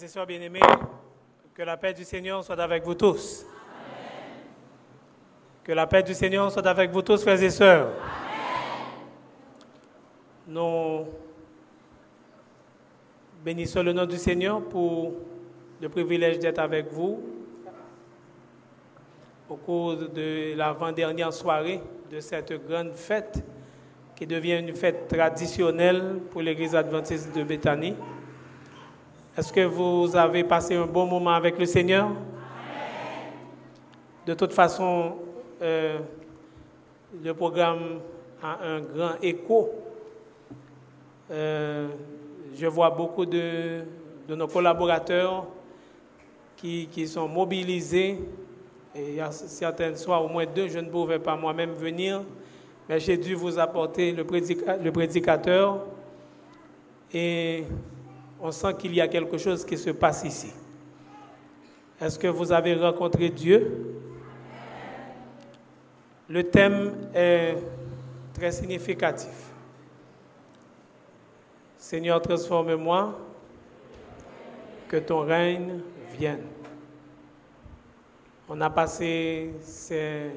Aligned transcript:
Frères 0.00 0.08
et 0.08 0.12
sœurs 0.12 0.26
bien-aimés, 0.26 0.60
que 1.52 1.62
la 1.62 1.76
paix 1.76 1.92
du 1.92 2.04
Seigneur 2.04 2.42
soit 2.42 2.58
avec 2.58 2.82
vous 2.84 2.94
tous. 2.94 3.44
Que 5.62 5.72
la 5.72 5.86
paix 5.86 6.02
du 6.02 6.14
Seigneur 6.14 6.50
soit 6.50 6.66
avec 6.66 6.90
vous 6.90 7.02
tous, 7.02 7.20
frères 7.20 7.42
et 7.42 7.50
sœurs. 7.50 7.90
Nous 10.48 11.04
bénissons 13.44 13.82
le 13.82 13.92
nom 13.92 14.06
du 14.06 14.16
Seigneur 14.16 14.62
pour 14.62 15.12
le 15.82 15.88
privilège 15.90 16.38
d'être 16.38 16.60
avec 16.60 16.90
vous 16.90 17.22
au 19.50 19.56
cours 19.56 19.96
de 19.96 20.56
l'avant-dernière 20.56 21.34
soirée 21.34 21.82
de 22.10 22.20
cette 22.20 22.54
grande 22.66 22.94
fête 22.94 23.44
qui 24.16 24.26
devient 24.26 24.60
une 24.60 24.74
fête 24.74 25.08
traditionnelle 25.08 26.20
pour 26.30 26.40
l'Église 26.40 26.74
adventiste 26.74 27.36
de 27.36 27.42
Béthanie. 27.42 27.96
Est-ce 29.38 29.52
que 29.52 29.64
vous 29.64 30.16
avez 30.16 30.42
passé 30.42 30.74
un 30.74 30.86
bon 30.86 31.06
moment 31.06 31.30
avec 31.30 31.56
le 31.56 31.64
Seigneur? 31.64 32.10
De 34.26 34.34
toute 34.34 34.52
façon, 34.52 35.18
euh, 35.62 35.98
le 37.22 37.32
programme 37.32 38.00
a 38.42 38.58
un 38.64 38.80
grand 38.80 39.12
écho. 39.22 39.70
Euh, 41.30 41.88
je 42.56 42.66
vois 42.66 42.90
beaucoup 42.90 43.24
de, 43.24 43.82
de 44.28 44.34
nos 44.34 44.48
collaborateurs 44.48 45.46
qui, 46.56 46.88
qui, 46.90 47.06
sont 47.06 47.28
mobilisés. 47.28 48.18
Et 48.96 49.10
il 49.10 49.14
y 49.14 49.20
a 49.20 49.30
certaines 49.30 49.96
soirs, 49.96 50.24
au 50.24 50.28
moins 50.28 50.44
deux, 50.44 50.66
je 50.66 50.80
ne 50.80 50.90
pouvais 50.90 51.20
pas 51.20 51.36
moi-même 51.36 51.74
venir, 51.74 52.22
mais 52.88 52.98
j'ai 52.98 53.16
dû 53.16 53.36
vous 53.36 53.60
apporter 53.60 54.10
le, 54.10 54.24
prédica, 54.24 54.76
le 54.76 54.90
prédicateur. 54.90 55.86
Et 57.14 57.64
on 58.40 58.50
sent 58.50 58.74
qu'il 58.78 58.94
y 58.94 59.00
a 59.00 59.08
quelque 59.08 59.38
chose 59.38 59.64
qui 59.64 59.76
se 59.76 59.90
passe 59.90 60.24
ici. 60.24 60.52
Est-ce 62.00 62.18
que 62.18 62.28
vous 62.28 62.50
avez 62.50 62.74
rencontré 62.74 63.28
Dieu? 63.28 63.94
Le 66.28 66.44
thème 66.44 66.94
est 67.14 67.56
très 68.32 68.52
significatif. 68.52 69.52
Seigneur, 71.76 72.22
transforme-moi, 72.22 73.18
que 74.88 74.96
ton 74.96 75.20
règne 75.20 75.80
vienne. 76.16 76.44
On 78.48 78.60
a 78.60 78.70
passé 78.70 79.52
ces 79.60 80.30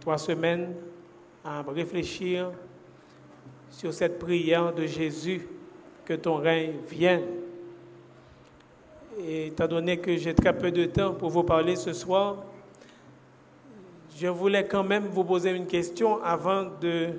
trois 0.00 0.18
semaines 0.18 0.74
à 1.44 1.62
réfléchir 1.62 2.52
sur 3.70 3.92
cette 3.92 4.18
prière 4.18 4.72
de 4.72 4.86
Jésus, 4.86 5.46
que 6.04 6.14
ton 6.14 6.36
règne 6.36 6.74
vienne. 6.88 7.39
Et 9.26 9.48
étant 9.48 9.66
donné 9.66 9.98
que 9.98 10.16
j'ai 10.16 10.34
très 10.34 10.56
peu 10.56 10.70
de 10.70 10.86
temps 10.86 11.12
pour 11.12 11.30
vous 11.30 11.42
parler 11.42 11.76
ce 11.76 11.92
soir, 11.92 12.36
je 14.16 14.26
voulais 14.28 14.66
quand 14.66 14.82
même 14.82 15.08
vous 15.08 15.24
poser 15.24 15.50
une 15.50 15.66
question 15.66 16.22
avant 16.22 16.66
de, 16.80 17.12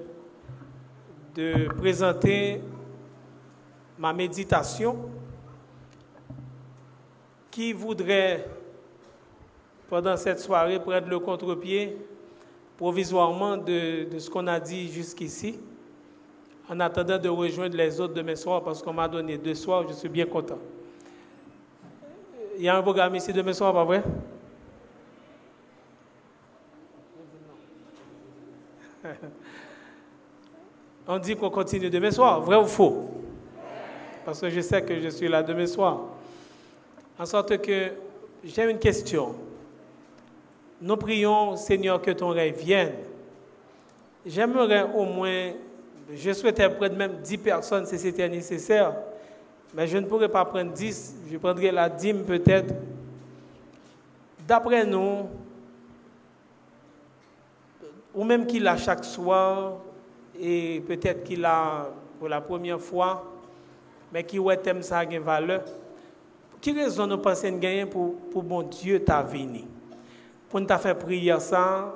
présenter 1.77 2.61
ma 3.97 4.13
méditation. 4.13 4.97
Qui 7.51 7.73
voudrait, 7.73 8.47
pendant 9.89 10.15
cette 10.15 10.39
soirée, 10.39 10.79
prendre 10.79 11.09
le 11.09 11.19
contre-pied 11.19 11.97
provisoirement 12.77 13.57
de, 13.57 14.05
de 14.09 14.19
ce 14.19 14.29
qu'on 14.29 14.47
a 14.47 14.59
dit 14.59 14.89
jusqu'ici, 14.89 15.59
en 16.69 16.79
attendant 16.79 17.19
de 17.19 17.27
rejoindre 17.27 17.75
les 17.75 17.99
autres 17.99 18.13
demain 18.13 18.37
soir, 18.37 18.63
parce 18.63 18.81
qu'on 18.81 18.93
m'a 18.93 19.09
donné 19.09 19.37
deux 19.37 19.53
soirs, 19.53 19.85
je 19.87 19.93
suis 19.93 20.09
bien 20.09 20.25
content. 20.25 20.57
Il 22.61 22.65
y 22.65 22.69
a 22.69 22.77
un 22.77 22.83
programme 22.83 23.15
ici 23.15 23.33
demain 23.33 23.53
soir, 23.53 23.73
pas 23.73 23.83
vrai? 23.83 24.03
On 31.07 31.17
dit 31.17 31.35
qu'on 31.35 31.49
continue 31.49 31.89
demain 31.89 32.11
soir, 32.11 32.39
vrai 32.41 32.57
ou 32.57 32.65
faux? 32.65 33.09
Parce 34.23 34.39
que 34.41 34.51
je 34.51 34.61
sais 34.61 34.83
que 34.83 34.99
je 34.99 35.09
suis 35.09 35.27
là 35.27 35.41
demain 35.41 35.65
soir. 35.65 36.01
En 37.17 37.25
sorte 37.25 37.59
que 37.63 37.93
j'ai 38.43 38.69
une 38.69 38.77
question. 38.77 39.33
Nous 40.79 40.97
prions, 40.97 41.55
Seigneur, 41.55 41.99
que 41.99 42.11
ton 42.11 42.29
règne 42.29 42.53
vienne. 42.53 42.93
J'aimerais 44.23 44.83
au 44.83 45.05
moins, 45.05 45.53
je 46.13 46.31
souhaitais 46.31 46.69
prendre 46.69 46.95
même 46.95 47.21
10 47.23 47.39
personnes 47.39 47.87
si 47.87 47.97
c'était 47.97 48.29
nécessaire, 48.29 48.93
mais 49.73 49.87
je 49.87 49.97
ne 49.97 50.05
pourrais 50.05 50.29
pas 50.29 50.43
prendre 50.45 50.71
10, 50.71 51.15
je 51.31 51.37
prendrais 51.37 51.71
la 51.71 51.89
dîme 51.89 52.23
peut-être. 52.23 52.73
D'après 54.47 54.85
nous, 54.85 55.29
ou 58.13 58.23
même 58.23 58.45
qu'il 58.45 58.67
a 58.67 58.75
chaque 58.75 59.05
soir, 59.05 59.77
et 60.39 60.81
peut-être 60.85 61.23
qu'il 61.23 61.45
a 61.45 61.89
pour 62.19 62.27
la 62.27 62.41
première 62.41 62.81
fois, 62.81 63.23
mais 64.11 64.23
qui 64.23 64.39
ouais 64.39 64.57
thème 64.57 64.81
ça 64.81 64.99
a 64.99 65.03
une 65.03 65.19
valeur. 65.19 65.63
Qui 66.59 66.73
raison 66.73 67.07
nous 67.07 67.17
pensons 67.17 67.57
gagner 67.57 67.85
pour 67.85 68.15
pour 68.31 68.43
bon 68.43 68.61
Dieu 68.63 69.03
t'a 69.03 69.21
venu? 69.21 69.63
Pour 70.49 70.59
nous 70.59 70.67
faire 70.67 70.97
prier 70.97 71.39
ça, 71.39 71.95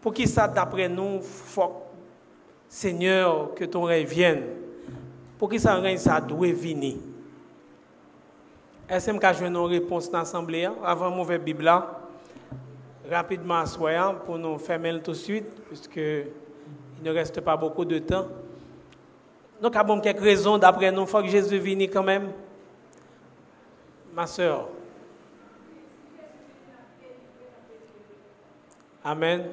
pour 0.00 0.14
qui 0.14 0.26
ça 0.26 0.46
d'après 0.46 0.88
nous 0.88 1.20
Seigneur 2.68 3.54
que 3.54 3.64
ton 3.64 3.82
règne 3.82 4.06
vienne. 4.06 4.42
Pour 5.42 5.50
qui 5.50 5.58
ça 5.58 5.74
règne 5.74 5.98
ça 5.98 6.20
doit 6.20 6.52
venir. 6.52 6.98
Est-ce 8.88 9.10
que 9.10 9.32
je 9.34 9.44
une 9.44 9.56
réponse 9.56 10.08
dans 10.08 10.18
l'assemblée 10.18 10.68
avant 10.84 11.10
mauvais 11.10 11.36
Bible 11.36 11.64
là? 11.64 11.98
Rapidement 13.10 13.66
soyons 13.66 14.14
pour 14.24 14.38
nous 14.38 14.56
fermer 14.58 15.00
tout 15.02 15.10
de 15.10 15.16
suite 15.16 15.48
puisque 15.66 15.96
il 15.96 17.02
ne 17.02 17.10
reste 17.10 17.40
pas 17.40 17.56
beaucoup 17.56 17.84
de 17.84 17.98
temps. 17.98 18.28
Nous 19.60 19.68
avons 19.74 20.00
quelques 20.00 20.20
raisons 20.20 20.58
d'après 20.58 20.92
nous, 20.92 21.02
il 21.02 21.08
faut 21.08 21.20
que 21.20 21.26
Jésus 21.26 21.58
vienne 21.58 21.90
quand 21.90 22.04
même. 22.04 22.30
Ma 24.14 24.28
soeur. 24.28 24.68
Amen. 29.02 29.46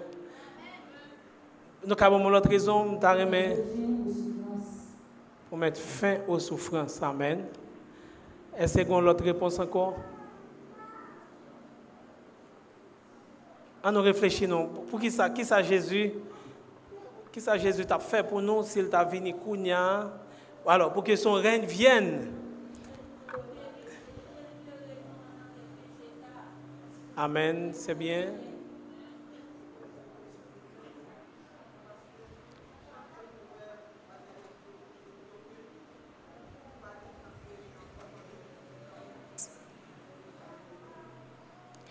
Nous 1.83 1.95
avons 1.99 2.29
une 2.29 2.35
autre 2.35 2.47
raison 2.47 2.99
pour 5.49 5.57
mettre 5.57 5.81
fin 5.81 6.17
aux 6.27 6.39
souffrances. 6.39 7.01
Amen. 7.01 7.45
Est-ce 8.55 8.81
qu'on 8.83 9.01
l'autre 9.01 9.23
réponse 9.23 9.57
encore? 9.59 9.97
On 13.83 13.91
nous 13.91 14.01
réfléchit, 14.01 14.47
non. 14.47 14.67
Pour 14.67 14.99
qui 14.99 15.09
ça, 15.09 15.29
qui 15.29 15.43
ça 15.43 15.61
Jésus? 15.63 16.11
Qui 17.31 17.41
ça 17.41 17.57
Jésus 17.57 17.85
t'a 17.85 17.97
fait 17.99 18.23
pour 18.23 18.41
nous 18.41 18.63
s'il 18.63 18.89
t'a 18.89 19.03
venu 19.03 19.33
Kounia? 19.33 20.11
Alors, 20.67 20.93
pour 20.93 21.03
que 21.03 21.15
son 21.15 21.33
règne 21.33 21.65
vienne. 21.65 22.31
Amen, 27.15 27.71
c'est 27.73 27.95
bien? 27.95 28.27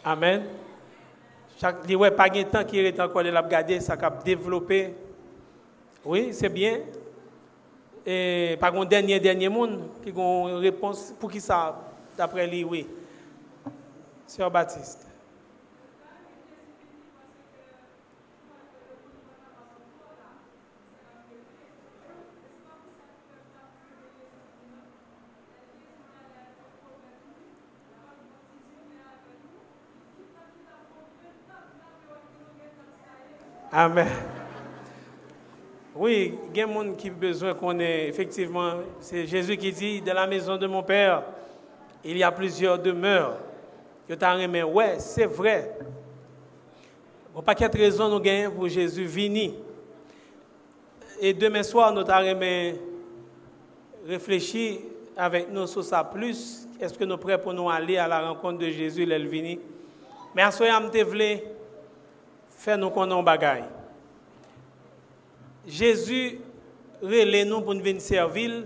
Amen. 0.09 0.43
Chaque, 1.61 1.87
n'y 1.87 2.03
a 2.03 2.11
pas 2.11 2.31
de 2.31 2.43
temps 2.45 2.65
qui 2.65 2.79
est 2.79 2.99
encore 2.99 3.23
de 3.23 3.29
la 3.29 3.43
ça 3.79 3.93
a 3.93 4.11
développé. 4.11 4.95
Oui, 6.03 6.31
c'est 6.33 6.49
bien. 6.49 6.79
Et 8.07 8.57
par 8.59 8.73
contre, 8.73 8.89
dernier, 8.89 9.21
dernier 9.21 9.51
monde 9.51 9.83
qui 10.03 10.09
une 10.09 10.57
réponse 10.63 11.13
pour 11.21 11.31
qui 11.31 11.43
ça, 11.43 11.79
d'après 12.17 12.47
lui, 12.47 12.65
oui. 12.65 12.87
Sœur 14.27 14.51
Baptiste. 14.51 15.08
Amen. 33.81 34.09
Oui, 35.95 36.35
il 36.53 36.59
y 36.59 36.61
a 36.61 36.67
des 36.67 36.73
gens 36.73 36.95
qui 36.95 37.11
ont 37.11 37.15
besoin 37.15 37.55
qu'on 37.55 37.79
ait, 37.79 38.09
effectivement, 38.09 38.73
c'est 38.99 39.25
Jésus 39.25 39.57
qui 39.57 39.71
dit, 39.71 40.01
dans 40.03 40.15
la 40.15 40.27
maison 40.27 40.57
de 40.57 40.67
mon 40.67 40.83
Père, 40.83 41.23
il 42.05 42.19
y 42.19 42.25
a 42.25 42.33
plusieurs 42.33 42.77
demeures. 42.77 43.37
Je 44.09 44.17
t'en 44.17 44.37
ouais, 44.37 44.99
c'est 44.99 45.27
vrai. 45.27 45.79
Bon, 47.33 47.41
pas 47.41 47.55
quelle 47.55 47.71
raison 47.71 48.09
nous 48.09 48.19
gagnons 48.19 48.51
pour 48.51 48.67
Jésus 48.67 49.05
venir. 49.05 49.53
Et 51.21 51.33
demain 51.33 51.63
soir, 51.63 51.95
nous 51.95 52.03
t'en 52.03 52.19
réfléchir 54.09 54.81
avec 55.17 55.53
nous 55.53 55.69
sur 55.69 55.85
ça 55.85 56.03
plus, 56.03 56.67
est-ce 56.81 56.99
que 56.99 57.05
nous 57.05 57.17
prêts 57.17 57.41
pour 57.41 57.55
nous 57.55 57.71
aller 57.71 57.97
à 57.97 58.09
la 58.09 58.29
rencontre 58.29 58.59
de 58.59 58.71
Jésus, 58.71 59.07
l'Elvini? 59.07 59.61
Mais 60.35 60.43
à 60.43 60.51
ce 60.51 60.65
moment 60.65 60.91
faire 62.59 62.77
nous 62.77 62.91
connaître 62.91 63.23
bagaille. 63.23 63.65
Jésus 65.67 66.41
relève 67.01 67.47
nous 67.47 67.61
pour 67.61 67.75
nous 67.75 67.83
venir 67.83 68.03
servir. 68.03 68.65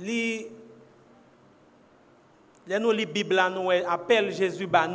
Li, 0.00 0.46
nous 2.68 2.92
li 2.92 3.04
Bible 3.04 3.38
appelle 3.88 4.32
Jésus 4.32 4.66
ba. 4.66 4.88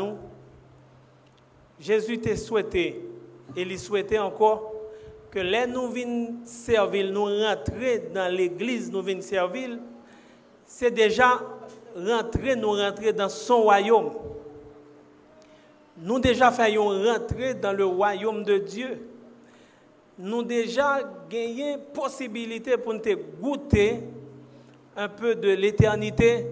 Jésus 1.78 2.19
t'a 2.19 2.38
souhaité 2.38 3.06
et 3.56 3.62
il 3.62 3.78
souhaitait 3.78 4.18
encore 4.18 4.71
que 5.30 5.39
les 5.39 5.68
nous 5.68 5.89
venons 5.89 6.36
servir, 6.45 7.12
nous 7.12 7.25
rentrer 7.25 8.10
dans 8.13 8.33
l'église, 8.33 8.89
nous 8.89 9.01
venons 9.01 9.21
servir, 9.21 9.78
c'est 10.66 10.92
déjà 10.92 11.42
rentrer, 11.94 12.56
nous 12.56 12.71
rentrer 12.71 13.12
dans 13.12 13.28
son 13.28 13.63
royaume. 13.63 14.12
Nous 15.97 16.19
déjà 16.19 16.51
faisons 16.51 16.89
rentrer 17.03 17.53
dans 17.53 17.71
le 17.71 17.86
royaume 17.86 18.44
de 18.44 18.57
Dieu. 18.57 19.07
Nous 20.18 20.44
déjà 20.44 21.00
gagné 21.30 21.77
possibilité 21.94 22.77
pour 22.77 22.94
nous 22.94 23.01
goûter 23.42 24.00
un 24.95 25.07
peu 25.07 25.36
de 25.36 25.50
l'éternité. 25.50 26.47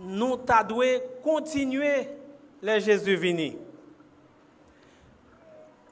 Nous 0.00 0.36
t'avons 0.36 0.82
continuer 1.22 2.08
les 2.62 2.80
Jésus 2.80 3.16
venus. 3.16 3.54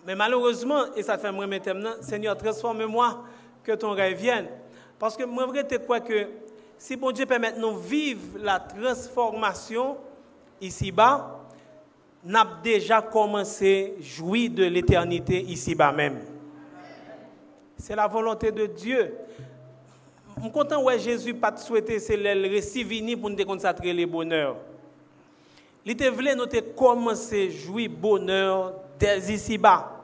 Mais 0.07 0.15
malheureusement, 0.15 0.95
et 0.97 1.03
ça 1.03 1.19
fait 1.19 1.33
moi 1.33 1.47
maintenant, 1.47 1.93
Seigneur, 2.01 2.37
transforme-moi 2.37 3.23
que 3.63 3.73
ton 3.73 3.93
rêve 3.93 4.19
vienne. 4.19 4.49
Parce 4.99 5.17
que 5.17 5.25
moi, 5.25 5.47
vrai, 5.47 5.67
quoi 5.87 6.01
que 6.01 6.27
si 6.79 6.97
bon 6.97 7.11
Dieu 7.13 7.27
permet 7.27 7.53
de 7.53 7.59
nous 7.59 7.77
vivre 7.77 8.39
la 8.39 8.59
transformation 8.59 9.97
ici-bas, 10.61 11.41
n'a 12.25 12.47
déjà 12.63 13.01
commencé 13.01 13.95
à 13.99 14.03
jouir 14.03 14.51
de 14.51 14.65
l'éternité 14.65 15.41
ici-bas 15.41 15.93
même. 15.93 16.21
C'est 17.79 17.97
la 17.97 18.07
volonté 18.07 18.53
de 18.53 18.67
Dieu. 18.67 19.15
Je 20.37 20.43
suis 20.43 20.53
content 20.53 20.85
que 20.85 20.99
Jésus 20.99 21.35
pas 21.35 21.57
souhaité 21.57 21.99
c'est 21.99 22.17
le 22.17 22.49
récit 22.49 22.85
vini 22.85 23.17
pour 23.17 23.31
nous 23.31 23.45
consacrer 23.45 23.93
le 23.93 24.07
bonheur. 24.07 24.57
Il 25.85 25.97
te 25.97 26.05
voulait 26.05 26.35
nous 26.35 26.47
commencer 26.77 27.51
à 27.51 27.89
bonheur 27.89 28.75
dès 28.99 29.19
ici-bas. 29.19 29.97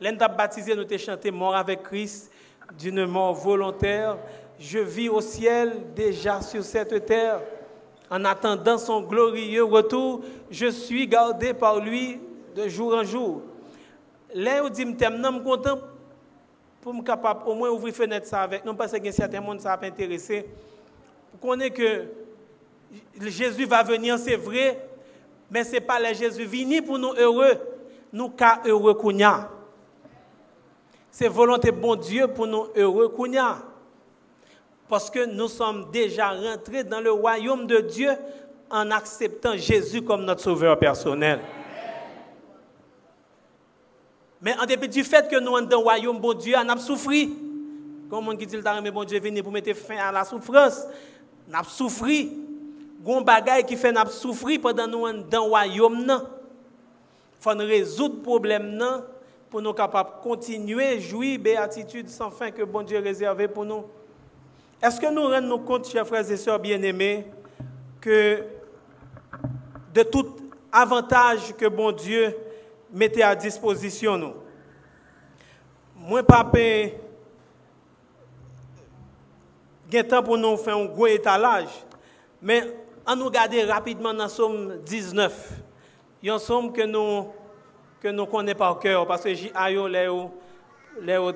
L'un 0.00 0.12
baptisé, 0.12 0.74
nous 0.74 0.84
te 0.84 0.98
chanté 0.98 1.30
mort 1.30 1.54
avec 1.54 1.84
Christ 1.84 2.30
d'une 2.78 3.06
mort 3.06 3.34
volontaire. 3.34 4.18
Je 4.58 4.78
vis 4.78 5.08
au 5.08 5.20
ciel 5.20 5.94
déjà 5.94 6.42
sur 6.42 6.62
cette 6.62 7.06
terre. 7.06 7.40
En 8.10 8.24
attendant 8.24 8.78
son 8.78 9.02
glorieux 9.02 9.64
retour, 9.64 10.22
je 10.50 10.66
suis 10.66 11.06
gardé 11.08 11.52
par 11.54 11.80
lui 11.80 12.20
de 12.54 12.68
jour 12.68 12.94
en 12.94 13.04
jour. 13.04 13.42
Là, 14.34 14.64
où 14.64 14.68
dit, 14.68 14.82
je 14.82 15.04
suis 15.04 15.42
content 15.42 15.78
pour 16.80 16.94
me 16.94 17.02
capable 17.02 17.48
au 17.48 17.54
moins 17.54 17.70
ouvrir 17.70 17.92
fenêtre 17.92 18.26
ça 18.26 18.42
avec 18.42 18.64
nous 18.64 18.74
parce 18.74 18.92
que 18.92 19.10
certains 19.10 19.40
monde 19.40 19.60
ça 19.60 19.76
va 19.76 19.86
intéresser. 19.86 20.46
Pour 21.32 21.50
qu'on 21.50 21.58
que 21.70 22.04
Jésus 23.20 23.64
va 23.64 23.82
venir, 23.82 24.16
c'est 24.18 24.36
vrai, 24.36 24.88
mais 25.50 25.64
ce 25.64 25.72
n'est 25.72 25.80
pas 25.80 25.98
le 25.98 26.14
Jésus 26.14 26.44
venu 26.44 26.82
pour 26.82 26.98
nous 26.98 27.12
heureux, 27.14 27.54
nous 28.12 28.28
cas 28.28 28.60
heureux 28.64 28.94
kounya. 28.94 29.50
C'est 31.10 31.28
volonté 31.28 31.72
bon 31.72 31.96
Dieu 31.96 32.28
pour 32.28 32.46
nous 32.46 32.66
heureux. 32.76 33.08
Parce 34.88 35.10
que 35.10 35.24
nous 35.26 35.48
sommes 35.48 35.90
déjà 35.90 36.30
rentrés 36.30 36.84
dans 36.84 37.00
le 37.00 37.10
royaume 37.10 37.66
de 37.66 37.78
Dieu 37.78 38.10
en 38.70 38.90
acceptant 38.90 39.56
Jésus 39.56 40.02
comme 40.02 40.24
notre 40.24 40.42
sauveur 40.42 40.78
personnel. 40.78 41.40
Mais 44.40 44.54
en 44.60 44.66
dépit 44.66 44.88
du 44.88 45.02
fait 45.02 45.28
que 45.28 45.40
nous 45.40 45.56
sommes 45.56 45.66
dans 45.66 45.78
le 45.78 45.82
royaume 45.82 46.20
bon 46.20 46.34
Dieu, 46.34 46.54
on 46.56 46.68
a 46.68 46.76
souffert. 46.76 47.26
Comme 48.08 48.28
on 48.28 48.34
dit, 48.34 48.46
mais 48.82 48.90
bon 48.90 49.04
Dieu 49.04 49.18
venu 49.18 49.42
pour 49.42 49.50
mettre 49.50 49.74
fin 49.74 49.96
à 49.96 50.12
la 50.12 50.24
souffrance. 50.24 50.82
On 51.50 51.54
a 51.54 51.64
souffert. 51.64 52.26
Gon 53.02 53.20
bagay 53.20 53.62
qui 53.64 53.76
fait 53.76 53.92
nous 53.92 54.10
souffrir 54.10 54.60
pendant 54.60 54.86
nous 54.86 55.22
dans 55.22 55.44
le 55.44 55.48
royaume 55.48 56.06
Il 56.08 56.20
faut 57.40 57.50
résoudre 57.50 58.16
le 58.16 58.22
problème 58.22 58.82
pour 59.50 59.62
nous 59.62 59.72
capables 59.72 60.10
de 60.10 60.22
continuer 60.22 60.86
à 60.86 60.98
jouir 60.98 61.38
béatitude 61.38 62.08
sans 62.08 62.30
fin 62.30 62.50
que 62.50 62.62
bon 62.62 62.82
Dieu 62.82 62.98
réservé 62.98 63.48
pour 63.48 63.64
nous. 63.64 63.84
Est-ce 64.82 65.00
que 65.00 65.10
nous 65.10 65.22
rendons 65.22 65.58
compte, 65.58 65.88
chers 65.88 66.06
frères 66.06 66.30
et 66.30 66.36
sœurs 66.36 66.58
bien-aimés, 66.58 67.26
que 68.00 68.44
de 69.94 70.02
tout 70.02 70.36
avantage 70.70 71.54
que 71.56 71.66
bon 71.66 71.92
Dieu 71.92 72.36
mettait 72.92 73.22
à 73.22 73.34
disposition 73.34 74.16
nous, 74.18 74.34
moi, 75.96 76.22
papa, 76.22 76.58
j'ai 79.90 80.06
temps 80.06 80.22
pour 80.22 80.36
nous 80.36 80.56
faire 80.56 80.76
un 80.76 80.84
gros 80.84 81.06
étalage, 81.06 81.68
mais 82.42 82.62
on 83.06 83.16
nous 83.16 83.24
regarder 83.24 83.64
rapidement 83.64 84.12
dans 84.12 84.28
Somme 84.28 84.78
19. 84.84 85.52
Il 86.22 86.26
y 86.26 86.30
a 86.30 86.34
un 86.34 86.38
somme 86.38 86.72
que 86.72 86.82
nous 86.82 87.28
que 88.00 88.08
nous 88.08 88.26
connaissons 88.26 88.58
par 88.58 88.78
cœur 88.78 89.06
parce 89.06 89.22
que 89.22 89.34
j'ai 89.34 89.52
Léo 89.88 90.30
Léo 91.00 91.32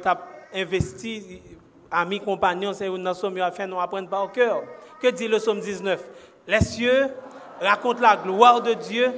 investi 0.54 1.42
amis 1.90 2.20
compagnons 2.20 2.72
c'est 2.72 2.86
une 2.86 3.12
somme 3.14 3.34
qui 3.34 3.40
a 3.40 3.50
fait 3.50 3.66
nous 3.66 3.80
apprendre 3.80 4.08
par 4.08 4.30
cœur. 4.32 4.62
Que 5.00 5.08
dit 5.08 5.28
le 5.28 5.38
Somme 5.38 5.60
19 5.60 6.02
Les 6.46 6.60
cieux 6.60 7.08
racontent 7.60 8.00
la 8.00 8.16
gloire 8.16 8.60
de 8.60 8.74
Dieu 8.74 9.10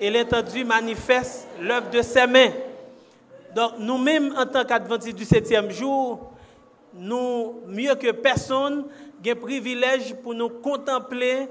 et 0.00 0.10
l'étendue 0.10 0.64
manifeste 0.64 1.48
l'œuvre 1.60 1.90
de 1.90 2.02
ses 2.02 2.26
mains. 2.26 2.50
Donc 3.54 3.72
nous-mêmes 3.78 4.34
en 4.36 4.46
tant 4.46 4.64
qu'adventistes 4.64 5.16
du 5.16 5.24
septième 5.24 5.70
jour, 5.70 6.32
nous 6.94 7.60
mieux 7.66 7.94
que 7.94 8.10
personne, 8.12 8.84
avons 9.24 9.40
privilège 9.40 10.14
pour 10.22 10.34
nous 10.34 10.48
contempler 10.48 11.48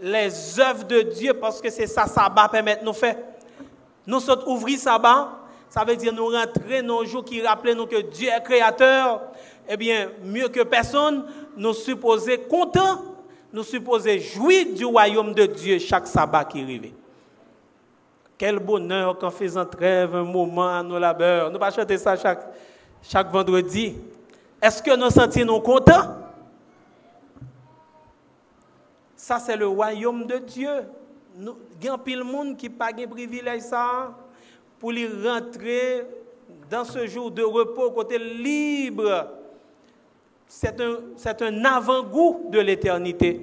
les 0.00 0.60
œuvres 0.60 0.84
de 0.84 1.02
Dieu 1.02 1.34
parce 1.34 1.60
que 1.60 1.70
c'est 1.70 1.86
ça, 1.86 2.06
sabbat 2.06 2.48
permet 2.48 2.76
de 2.76 2.84
nous 2.84 2.92
faire. 2.92 3.16
Nous 4.06 4.20
sommes 4.20 4.42
ouvrir 4.46 4.78
sabbat, 4.78 5.28
ça 5.68 5.84
veut 5.84 5.96
dire 5.96 6.12
nous 6.12 6.26
rentrer 6.26 6.82
nos 6.82 7.04
jours 7.04 7.24
qui 7.24 7.42
rappellent 7.42 7.76
nous 7.76 7.86
que 7.86 8.00
Dieu 8.00 8.28
est 8.28 8.42
créateur. 8.42 9.22
Eh 9.72 9.76
bien, 9.76 10.10
mieux 10.24 10.48
que 10.48 10.64
personne, 10.64 11.24
nous 11.56 11.72
supposons 11.72 12.32
contents, 12.48 13.04
nous 13.52 13.62
supposons 13.62 14.18
jouir 14.18 14.66
du 14.74 14.84
royaume 14.84 15.32
de 15.32 15.46
Dieu 15.46 15.78
chaque 15.78 16.08
sabbat 16.08 16.44
qui 16.44 16.60
arrive. 16.60 16.92
Quel 18.36 18.58
bonheur 18.58 19.16
qu'en 19.16 19.30
faisant 19.30 19.64
trêve 19.64 20.16
un 20.16 20.24
moment 20.24 20.76
à 20.76 20.82
nos 20.82 20.98
labeurs. 20.98 21.52
Nous 21.52 21.58
pas 21.60 21.70
chanter 21.70 21.98
ça 21.98 22.16
chaque, 22.16 22.52
chaque 23.00 23.30
vendredi. 23.30 23.94
Est-ce 24.60 24.82
que 24.82 24.96
nous 24.96 25.08
sentons 25.08 25.60
contents? 25.60 26.16
Ça, 29.14 29.38
c'est 29.38 29.56
le 29.56 29.68
royaume 29.68 30.26
de 30.26 30.38
Dieu. 30.38 30.82
Il 31.38 31.84
y 31.84 31.88
a 31.88 31.96
de 31.96 32.22
monde 32.24 32.56
qui 32.56 32.68
pas 32.68 32.92
de 32.92 33.06
privilège 33.06 33.62
ça 33.62 34.16
pour 34.80 34.90
rentrer 35.24 36.04
dans 36.68 36.84
ce 36.84 37.06
jour 37.06 37.30
de 37.30 37.44
repos, 37.44 37.92
côté 37.92 38.18
libre. 38.18 39.39
C'est 40.52 40.80
un, 40.80 40.96
un 41.46 41.64
avant-goût 41.64 42.48
de 42.50 42.58
l'éternité. 42.58 43.40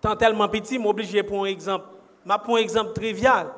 Tant 0.00 0.14
tellement 0.14 0.48
petit, 0.48 0.78
m'oblige 0.78 1.20
pour 1.24 1.42
un 1.42 1.46
exemple. 1.46 1.86
Ma 2.24 2.38
pour 2.38 2.54
un 2.54 2.60
exemple 2.60 2.92
trivial. 2.92 3.48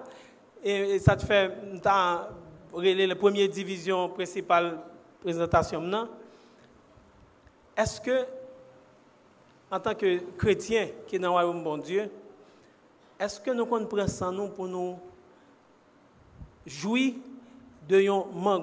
Et, 0.64 0.98
ça 0.98 1.14
te 1.14 1.26
fait, 1.26 1.52
la 1.82 3.14
première 3.16 3.50
division 3.50 4.08
principale 4.08 4.78
présentation. 5.20 6.08
Est-ce 7.76 8.00
que 8.00 8.24
en 9.70 9.78
tant 9.78 9.94
que 9.94 10.20
chrétien 10.38 10.88
qui 11.06 11.16
est 11.16 11.18
dans 11.18 11.28
le 11.28 11.32
royaume 11.32 11.62
bon 11.62 11.76
Dieu, 11.76 12.10
est-ce 13.18 13.38
que 13.38 13.50
nous 13.50 13.66
prenons 13.66 14.06
ça 14.06 14.30
nous 14.30 14.48
pour 14.48 14.66
nous 14.66 14.98
jouir 16.64 17.12
de 17.86 18.08
un 18.08 18.58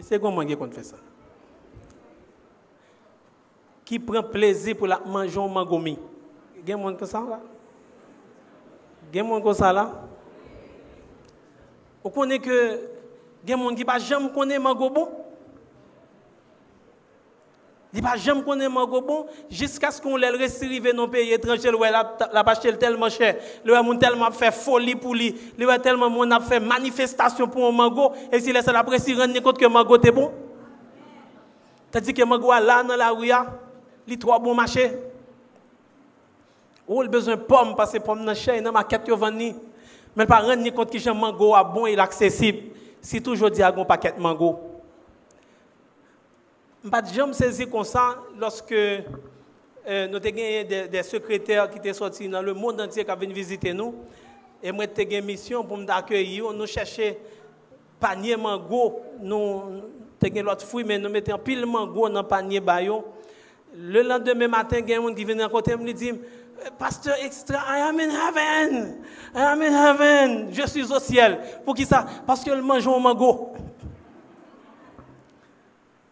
E 0.00 0.02
se 0.02 0.16
kon 0.16 0.32
mwen 0.32 0.48
gen 0.48 0.56
kon 0.56 0.70
fè 0.72 0.80
sa. 0.86 0.96
Ki 3.84 3.98
pren 4.00 4.24
plezi 4.32 4.72
pou 4.72 4.88
la 4.88 4.96
manjon 5.04 5.52
man 5.52 5.66
gomi. 5.68 5.98
Gen 6.64 6.80
mwen 6.80 6.96
kon 6.96 7.10
sa 7.10 7.20
la? 7.26 7.36
Gen 9.12 9.28
mwen 9.28 9.44
kon 9.44 9.58
sa 9.58 9.74
la? 9.76 9.84
Ou 12.00 12.08
konen 12.14 12.40
ke 12.40 12.56
gen 13.44 13.60
mwen 13.60 13.76
ki 13.76 13.84
pa 13.84 13.98
jam 14.00 14.30
konen 14.32 14.64
man 14.64 14.78
gobo? 14.78 15.04
Il 17.92 18.02
pas 18.02 18.16
jamais 18.16 18.42
connaître 18.42 18.70
mango 18.70 19.00
bon 19.00 19.26
jusqu'à 19.50 19.90
ce 19.90 20.00
qu'on 20.00 20.16
l'ait 20.16 20.30
reçu 20.30 20.80
dans 20.94 21.08
pays 21.08 21.32
étranger 21.32 21.70
où 21.74 21.82
la 21.82 22.16
la 22.32 22.44
pas 22.44 22.54
tellement 22.54 23.08
cher. 23.08 23.36
Le 23.64 23.74
a 23.74 23.82
tellement 23.98 24.30
fait 24.30 24.52
folie 24.52 24.94
pour 24.94 25.14
lui, 25.14 25.34
le 25.58 25.68
a 25.68 25.78
tellement 25.78 26.08
mon 26.08 26.30
a 26.30 26.38
fait 26.38 26.60
manifestation 26.60 27.48
pour 27.48 27.66
un 27.66 27.72
mango 27.72 28.12
et 28.30 28.38
s'il 28.38 28.52
laisse 28.52 28.66
la 28.66 28.84
précis 28.84 29.14
rendre 29.14 29.40
compte 29.40 29.58
que 29.58 29.66
mango 29.66 29.96
est 30.00 30.10
bon? 30.12 30.30
Tandis 31.90 32.14
que 32.14 32.22
mango 32.22 32.52
là 32.52 32.84
dans 32.84 32.94
la 32.94 33.10
rue, 33.10 33.32
il 34.06 34.18
trop 34.18 34.38
bon 34.38 34.54
marché. 34.54 34.92
Ou 36.86 37.02
il 37.02 37.08
besoin 37.08 37.34
de 37.34 37.40
pommes 37.40 37.74
parce 37.76 37.92
que 37.92 37.98
pommes 37.98 38.24
dans 38.24 38.34
cher 38.34 38.62
dans 38.62 38.70
market 38.70 39.06
yo 39.08 39.16
vendre 39.16 39.54
mais 40.14 40.26
pas 40.26 40.38
rendre 40.38 40.70
compte 40.70 40.92
que 40.92 40.98
j'aime 40.98 41.18
mango 41.18 41.56
a 41.56 41.64
bon 41.64 41.86
et 41.86 41.98
accessible. 41.98 42.68
Si 43.00 43.20
toujours 43.20 43.50
dit 43.50 43.62
à 43.62 43.74
un 43.76 43.84
paquet 43.84 44.12
de 44.16 44.22
mango. 44.22 44.69
Pas 46.88 47.02
jamais 47.04 47.34
saisi 47.34 47.68
comme 47.68 47.84
ça 47.84 48.16
lorsque 48.38 48.72
euh, 48.72 49.02
nous 49.86 50.16
avons 50.16 50.30
des, 50.30 50.88
des 50.90 51.02
secrétaires 51.02 51.68
qui 51.68 51.76
étaient 51.76 51.92
sortis 51.92 52.26
dans 52.26 52.40
le 52.40 52.54
monde 52.54 52.80
entier 52.80 53.04
qui 53.04 53.10
viennent 53.18 53.34
visiter 53.34 53.74
nous. 53.74 53.94
Et 54.62 54.72
moi, 54.72 54.86
j'ai 54.96 55.18
une 55.18 55.24
mission 55.26 55.62
pour 55.62 55.76
nous 55.76 55.86
accueillir. 55.88 56.50
Nous 56.52 56.66
chercher 56.66 57.18
panier 57.98 58.36
mango. 58.36 59.00
Nous 59.20 59.62
avons 60.22 60.42
l'autre 60.42 60.66
fruit, 60.66 60.84
mais 60.84 60.98
nous 60.98 61.10
mettons 61.10 61.36
pile 61.36 61.66
mango 61.66 62.08
dans 62.08 62.22
le 62.22 62.26
panier 62.26 62.60
baillon. 62.60 63.04
Le 63.76 64.02
lendemain 64.02 64.48
matin, 64.48 64.78
il 64.78 64.88
y 64.88 64.94
a 64.94 65.14
qui 65.14 65.24
vient 65.24 65.38
à 65.40 65.48
côté 65.50 65.76
me 65.76 65.92
dit 65.92 66.12
Pasteur 66.78 67.14
extra, 67.22 67.58
I 67.58 67.80
am 67.80 68.00
in 68.00 68.10
heaven. 68.10 68.98
I 69.34 69.42
am 69.42 69.62
in 69.62 69.72
heaven. 69.72 70.48
Je 70.52 70.66
suis 70.66 70.90
au 70.90 70.98
ciel. 70.98 71.38
Pour 71.64 71.74
qui 71.74 71.84
ça 71.84 72.06
Parce 72.26 72.42
que 72.42 72.50
le 72.50 72.62
mange 72.62 72.88
un 72.88 72.98
mango. 72.98 73.52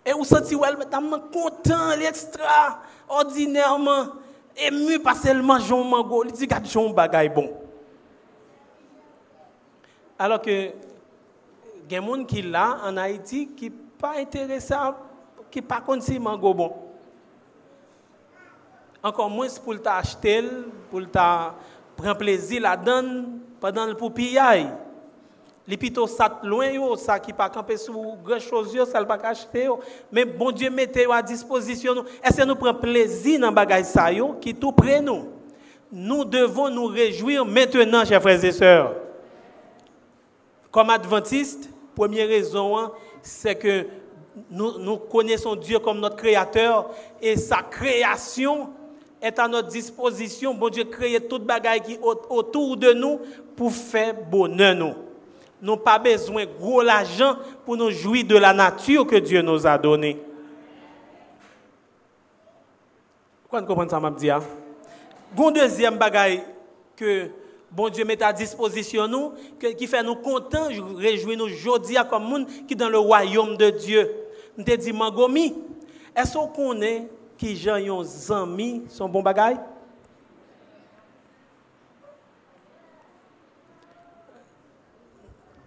Et 0.09 0.13
vous 0.15 0.25
sentez, 0.25 0.55
ouais, 0.55 0.75
madame, 0.75 1.21
content, 1.31 1.91
extraordinairement 2.01 4.07
ému 4.57 4.99
parce 5.01 5.21
qu'elle 5.21 5.43
mange 5.43 5.71
un 5.71 5.85
mango. 5.85 6.25
Il 6.25 6.33
dit, 6.33 6.45
regarde, 6.45 6.65
j'ai 6.65 6.83
un 6.83 6.91
bagage 6.95 7.35
bon. 7.35 7.53
Alors 10.19 10.41
que, 10.41 10.51
il 10.51 10.73
y 11.93 11.97
a 11.97 12.01
des 12.01 12.07
gens 12.07 12.25
qui 12.25 12.41
là 12.41 12.79
en 12.85 12.97
Haïti 12.97 13.49
qui 13.49 13.69
pas 13.69 14.15
intéressé, 14.17 14.75
qui 15.51 15.61
pas 15.61 15.85
si 16.01 16.19
mango 16.19 16.55
bon. 16.55 16.73
Encore 19.03 19.29
moins 19.29 19.49
pour 19.63 19.79
t'acheter, 19.83 20.43
pour 20.91 21.03
prendre 21.11 22.17
plaisir 22.17 22.63
là-dedans 22.63 23.27
pendant 23.61 23.85
le 23.85 23.95
poupillaille. 23.95 24.73
Les 25.69 25.77
plutôt 25.77 26.07
ça 26.07 26.41
loin 26.43 26.71
yo, 26.71 26.97
ça 26.97 27.21
qui 27.21 27.31
pas 27.31 27.51
camper 27.51 27.77
sur 27.77 27.93
grand 28.25 28.41
chose 28.41 28.73
yo, 28.73 28.87
ça 28.87 29.05
pas 29.05 29.19
acheter 29.23 29.69
mais 30.11 30.25
bon 30.25 30.51
Dieu 30.51 30.71
mettez 30.71 31.07
à 31.13 31.21
disposition 31.21 32.05
Est-ce 32.25 32.39
que 32.39 32.47
nous 32.47 32.57
prenons 32.57 32.79
plaisir 32.79 33.39
dans 33.39 33.53
bagage 33.53 33.85
ça 33.85 34.11
yo 34.11 34.33
qui 34.41 34.55
tout 34.55 34.73
près 34.73 35.03
nous? 35.03 35.27
Nous 35.93 36.25
devons 36.25 36.69
nous 36.71 36.87
réjouir 36.87 37.45
maintenant, 37.45 38.05
chers 38.05 38.21
frères 38.21 38.45
et 38.45 38.53
sœurs. 38.53 38.95
Comme 40.71 40.91
adventistes, 40.91 41.71
première 41.95 42.29
raison, 42.29 42.77
hein, 42.77 42.93
c'est 43.23 43.55
que 43.55 43.87
nous, 44.51 44.79
nous, 44.79 44.99
connaissons 44.99 45.57
Dieu 45.57 45.79
comme 45.79 46.01
notre 46.01 46.17
créateur 46.17 46.91
et 47.23 47.37
sa 47.37 47.63
création 47.63 48.69
est 49.21 49.39
à 49.39 49.49
notre 49.49 49.69
disposition. 49.69 50.55
Bon 50.55 50.69
Dieu 50.69 50.85
créé 50.85 51.21
toute 51.21 51.45
bagaille 51.45 51.81
qui 51.81 51.99
autour 52.03 52.77
de 52.77 52.93
nous 52.93 53.21
pour 53.57 53.73
faire 53.73 54.15
bonheur 54.15 54.75
nous. 54.75 55.08
Nous 55.61 55.73
n'avons 55.73 55.83
pas 55.83 55.99
besoin 55.99 56.45
de 56.45 56.51
gros 56.59 56.83
l'argent 56.83 57.37
pour 57.65 57.77
nous 57.77 57.91
jouir 57.91 58.25
de 58.25 58.37
la 58.37 58.53
nature 58.53 59.07
que 59.07 59.17
Dieu 59.17 59.43
nous 59.43 59.67
a 59.67 59.77
donnée. 59.77 60.21
Vous 63.51 63.65
comprenez 63.65 63.91
ça, 63.91 63.99
m'a 63.99 64.11
dit? 64.11 64.31
Hein? 64.31 64.41
deuxième 65.55 65.97
bagaille 65.97 66.43
que 66.95 67.31
bon 67.71 67.89
Dieu 67.89 68.05
met 68.05 68.23
à 68.23 68.33
disposition 68.33 69.09
nous, 69.09 69.33
qui 69.77 69.87
fait 69.87 70.03
nous 70.03 70.17
contents, 70.17 70.69
réjouir 70.97 71.39
nous 71.39 71.47
aujourd'hui 71.47 71.97
comme 72.09 72.25
monde 72.25 72.47
qui 72.67 72.77
dans 72.77 72.89
le 72.89 72.99
royaume 72.99 73.57
de 73.57 73.71
Dieu. 73.71 74.11
Nous 74.57 74.65
te 74.65 74.77
dit, 74.77 74.93
Mangomi, 74.93 75.55
est-ce 76.15 76.35
qu'on 76.35 76.49
connaît 76.49 77.09
qui 77.37 77.57
gens 77.57 77.79
ont 77.91 78.33
amis 78.33 78.83
sont 78.89 79.09
bon 79.09 79.23
bagaille? 79.23 79.59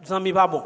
Amis 0.09 0.33
pas 0.33 0.47
bon. 0.47 0.63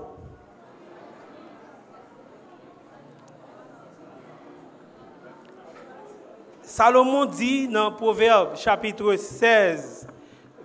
Salomon 6.62 7.25
dit 7.25 7.68
dans 7.68 7.92
Proverbe 7.92 8.56
chapitre 8.56 9.15
16, 9.15 10.08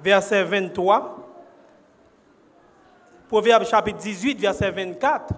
verset 0.03 0.45
23, 0.45 1.17
Proverbe 3.29 3.65
chapitre 3.65 3.99
18, 3.99 4.41
verset 4.41 4.71
24, 4.71 5.35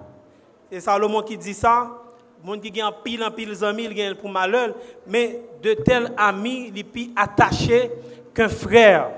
et 0.70 0.80
Salomon 0.80 1.22
qui 1.22 1.36
dit 1.36 1.54
ça, 1.54 1.90
monde 2.44 2.60
qui 2.60 2.80
a 2.80 2.92
pile 2.92 3.24
en 3.24 3.30
pile 3.30 3.58
d'amis, 3.58 3.84
il 3.84 3.94
gagne 3.94 4.14
pour 4.14 4.30
malheur, 4.30 4.74
mais 5.06 5.42
de 5.62 5.74
tels 5.74 6.12
amis, 6.16 6.72
il 6.74 6.84
plus 6.84 7.10
attaché 7.16 7.90
qu'un 8.34 8.48
frère. 8.48 9.10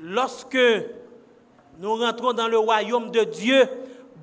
Lorsque 0.00 0.58
nous 1.78 1.96
rentrons 1.96 2.32
dans 2.32 2.48
le 2.48 2.58
royaume 2.58 3.10
de 3.10 3.24
Dieu, 3.24 3.68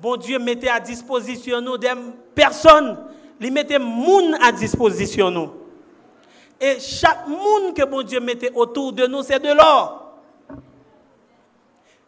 bon 0.00 0.16
Dieu 0.16 0.38
mettait 0.38 0.68
à 0.68 0.80
disposition 0.80 1.60
nous 1.60 1.76
des 1.76 1.92
personnes, 2.34 2.98
il 3.40 3.52
mettait 3.52 3.78
monde 3.78 4.34
à 4.42 4.52
disposition 4.52 5.30
nous. 5.30 5.52
Et 6.60 6.80
chaque 6.80 7.26
monde 7.28 7.74
que 7.74 7.84
bon 7.84 8.02
Dieu 8.02 8.20
mettait 8.20 8.52
autour 8.54 8.92
de 8.92 9.06
nous, 9.06 9.22
c'est 9.22 9.38
de 9.38 9.52
l'or. 9.52 10.06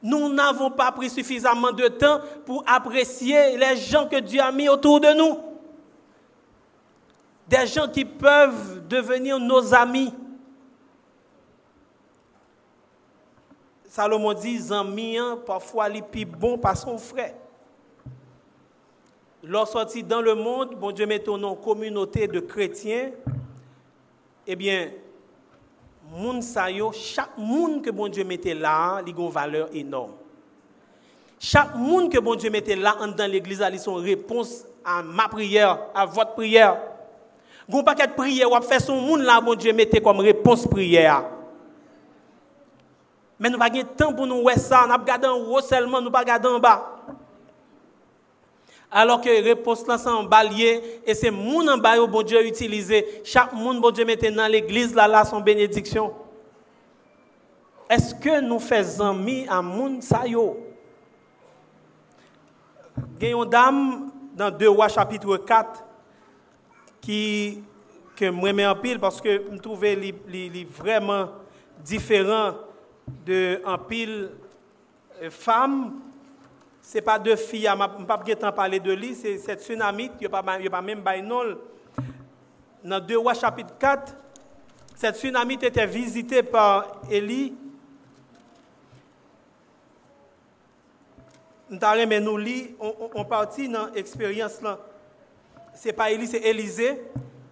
Nous 0.02 0.32
n'avons 0.32 0.70
pas 0.70 0.92
pris 0.92 1.10
suffisamment 1.10 1.72
de 1.72 1.88
temps 1.88 2.20
pour 2.46 2.62
apprécier 2.66 3.56
les 3.58 3.76
gens 3.76 4.06
que 4.06 4.20
Dieu 4.20 4.40
a 4.40 4.52
mis 4.52 4.68
autour 4.68 5.00
de 5.00 5.12
nous. 5.12 5.38
Des 7.48 7.66
gens 7.66 7.88
qui 7.88 8.04
peuvent 8.04 8.86
devenir 8.88 9.38
nos 9.38 9.74
amis. 9.74 10.12
Salomon 13.88 14.34
dit, 14.34 14.60
hein, 14.70 15.38
parfois 15.46 15.88
les 15.88 16.02
plus 16.02 16.26
bon 16.26 16.58
par 16.58 16.76
son 16.76 16.98
frère. 16.98 17.34
Lorsqu'on 19.42 19.84
dans 20.06 20.20
le 20.20 20.34
monde, 20.34 20.74
bon 20.78 20.90
Dieu 20.90 21.06
met 21.06 21.20
ton 21.20 21.38
nom 21.38 21.54
communauté 21.54 22.28
de 22.28 22.40
chrétiens, 22.40 23.12
eh 24.46 24.56
bien, 24.56 24.90
moun 26.12 26.40
chaque 26.92 27.38
monde 27.38 27.82
que 27.82 27.90
bon 27.90 28.08
Dieu 28.08 28.24
mettait 28.24 28.54
là, 28.54 29.00
il 29.06 29.14
a 29.14 29.18
une 29.18 29.30
valeur 29.30 29.68
énorme. 29.72 30.12
Chaque 31.40 31.74
monde 31.74 32.12
que 32.12 32.18
bon 32.18 32.34
Dieu 32.34 32.50
mettait 32.50 32.76
là 32.76 32.94
dans 33.16 33.30
l'église, 33.30 33.58
il 33.66 33.74
a 33.74 33.78
son 33.78 33.94
réponse 33.94 34.64
à 34.84 35.02
ma 35.02 35.28
prière, 35.28 35.78
à 35.94 36.04
votre 36.04 36.34
prière. 36.34 36.78
Gon 37.70 37.82
paquet 37.82 38.06
de 38.06 38.12
prière, 38.12 38.50
ou 38.50 38.60
fait 38.60 38.80
son 38.80 39.00
monde 39.00 39.22
là, 39.22 39.40
bon 39.40 39.54
Dieu 39.54 39.72
mettait 39.72 40.00
comme 40.00 40.18
réponse 40.18 40.66
prière. 40.66 41.37
Mais 43.38 43.50
nous 43.50 43.58
pas 43.58 43.70
de 43.70 43.82
temps 43.82 44.12
pour 44.12 44.26
nous 44.26 44.42
voir 44.42 44.56
ça, 44.56 44.86
nous 44.88 45.04
pas 45.04 45.28
en 45.28 45.36
haut 45.36 45.60
seulement, 45.60 46.00
nous 46.00 46.10
pas 46.10 46.24
en 46.44 46.58
bas. 46.58 46.96
Alors 48.90 49.20
que 49.20 49.28
réponse 49.28 49.86
là 49.86 49.98
c'est 49.98 50.08
en 50.08 50.24
balier 50.24 51.00
et 51.06 51.14
c'est 51.14 51.30
moun 51.30 51.68
en 51.68 51.76
bas 51.76 52.04
bon 52.06 52.22
Dieu 52.22 52.44
utilisé. 52.46 53.20
Chaque 53.22 53.52
monde 53.52 53.80
bon 53.80 53.90
Dieu 53.90 54.04
mettait 54.04 54.30
dans 54.30 54.50
l'église 54.50 54.94
là 54.94 55.06
là 55.06 55.24
son 55.24 55.40
bénédiction. 55.40 56.12
Est-ce 57.88 58.14
que 58.14 58.40
nous 58.40 58.58
faisons 58.58 59.14
mis 59.14 59.46
à 59.48 59.60
moun 59.60 60.00
sa 60.00 60.26
yo? 60.26 60.64
une 63.20 63.44
dame 63.44 64.10
dans 64.34 64.50
2 64.50 64.68
rois 64.68 64.88
chapitre 64.88 65.36
4 65.36 65.84
qui 67.00 67.62
que 68.16 68.30
moi 68.30 68.52
mets 68.52 68.66
en 68.66 68.74
pile 68.74 68.98
parce 68.98 69.20
que 69.20 69.44
je 69.52 69.58
trouvais 69.58 70.14
vraiment 70.70 71.28
différent 71.84 72.54
de 73.26 73.60
en 73.64 73.78
pile 73.78 74.30
euh, 75.22 75.30
femmes 75.30 76.00
ce 76.88 76.94
n'est 76.94 77.02
pas 77.02 77.18
deux 77.18 77.36
filles, 77.36 77.68
je 77.70 77.72
ne 77.76 78.24
vais 78.24 78.36
pas 78.36 78.52
parler 78.52 78.80
de 78.80 78.90
lui, 78.92 79.14
c'est 79.14 79.36
cette 79.36 79.62
tsunami, 79.62 80.10
il 80.18 80.26
n'y 80.26 80.34
a 80.34 80.70
pas 80.70 80.80
même 80.80 81.02
bainol. 81.02 81.58
Dans 82.82 82.98
2 82.98 83.18
rois 83.18 83.34
chapitre 83.34 83.74
4, 83.78 84.14
cette 84.96 85.16
tsunami 85.18 85.58
était 85.60 85.86
visitée 85.86 86.42
par 86.42 87.02
Élie. 87.10 87.54
Nous 91.68 91.78
nous 91.78 92.38
on, 92.80 93.10
on 93.16 93.24
partit 93.26 93.68
dans 93.68 93.88
l'expérience 93.94 94.62
là. 94.62 94.78
Ce 95.74 95.88
n'est 95.88 95.92
pas 95.92 96.10
Élie, 96.10 96.26
c'est 96.26 96.38
Élisée 96.38 97.02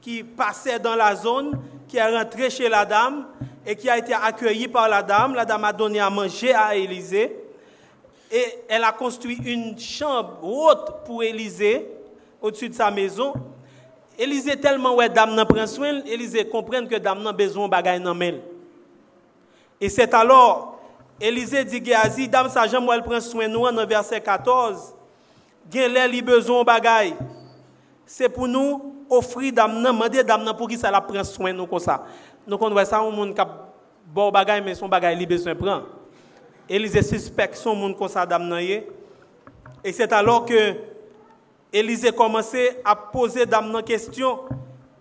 qui 0.01 0.25
passait 0.25 0.79
dans 0.79 0.95
la 0.95 1.15
zone, 1.15 1.61
qui 1.87 1.99
est 1.99 2.17
rentré 2.17 2.49
chez 2.49 2.71
la 2.71 2.87
dame 2.87 3.27
et 3.67 3.75
qui 3.77 3.91
a 3.91 3.99
été 3.99 4.15
accueilli 4.15 4.69
par 4.69 4.89
la 4.89 5.03
dame. 5.03 5.35
La 5.35 5.45
dame 5.45 5.65
a 5.65 5.73
donné 5.73 6.01
à 6.01 6.09
manger 6.09 6.55
à 6.55 6.75
Élisée 6.75 7.37
et 8.31 8.45
elle 8.69 8.85
a 8.85 8.93
construit 8.93 9.39
une 9.45 9.79
chambre 9.79 10.39
haute 10.43 11.05
pour 11.05 11.23
Élisée 11.23 11.87
au-dessus 12.41 12.69
de 12.69 12.75
sa 12.75 12.91
maison. 12.91 13.35
Élisée 14.19 14.59
tellement 14.59 14.95
ouais 14.95 15.09
dame 15.09 15.45
prend 15.47 15.67
soin, 15.67 16.01
Élisée 16.07 16.49
comprend 16.49 16.87
que 16.87 16.97
dame 16.97 17.23
n'a 17.23 17.33
besoin 17.33 17.69
dans 17.69 18.21
elle. 18.21 18.41
Et 19.81 19.89
c'est 19.89 20.15
alors 20.15 20.79
Élisée 21.21 21.65
dit 21.65 21.85
Géasi, 21.85 22.29
dame 22.29 22.49
sa 22.49 22.67
jambe 22.67 22.89
elle 22.93 23.03
prend 23.03 23.21
soin 23.21 23.49
nous 23.49 23.71
dans 23.71 23.87
verset 23.87 24.21
14. 24.21 24.95
gen 25.73 25.93
lè 25.93 26.07
li 26.09 26.23
besoin 26.23 26.65
bagay. 26.65 27.15
C'est 28.07 28.29
pour 28.29 28.47
nous 28.47 28.95
offrir 29.11 29.53
d'amnan, 29.53 29.93
demander 29.93 30.23
d'amnan 30.23 30.55
pour 30.55 30.69
qui 30.69 30.79
ça 30.79 30.91
la 30.91 31.01
prend 31.01 31.25
soin 31.25 31.53
nous 31.53 31.67
comme 31.67 31.79
ça. 31.79 32.05
Nous 32.47 32.57
on 32.61 32.71
voit 32.71 32.85
ça 32.85 33.01
un 33.01 33.11
monde 33.11 33.35
qui 33.35 33.43
bon 34.07 34.31
bagay 34.31 34.61
mais 34.61 34.75
son 34.75 34.89
bagay 34.89 35.15
li 35.17 35.27
besoin 35.27 35.55
prend. 35.55 35.83
Élisée 36.69 37.03
suspecte 37.03 37.57
son 37.57 37.75
monde 37.75 37.97
comme 37.97 38.09
ça 38.09 38.27
Et 39.85 39.93
c'est 39.93 40.13
alors 40.13 40.45
que 40.45 40.75
Élisée 41.73 42.13
commençait 42.13 42.81
à 42.85 42.95
poser 42.95 43.47
d'amnan 43.47 43.83
question. 43.83 44.41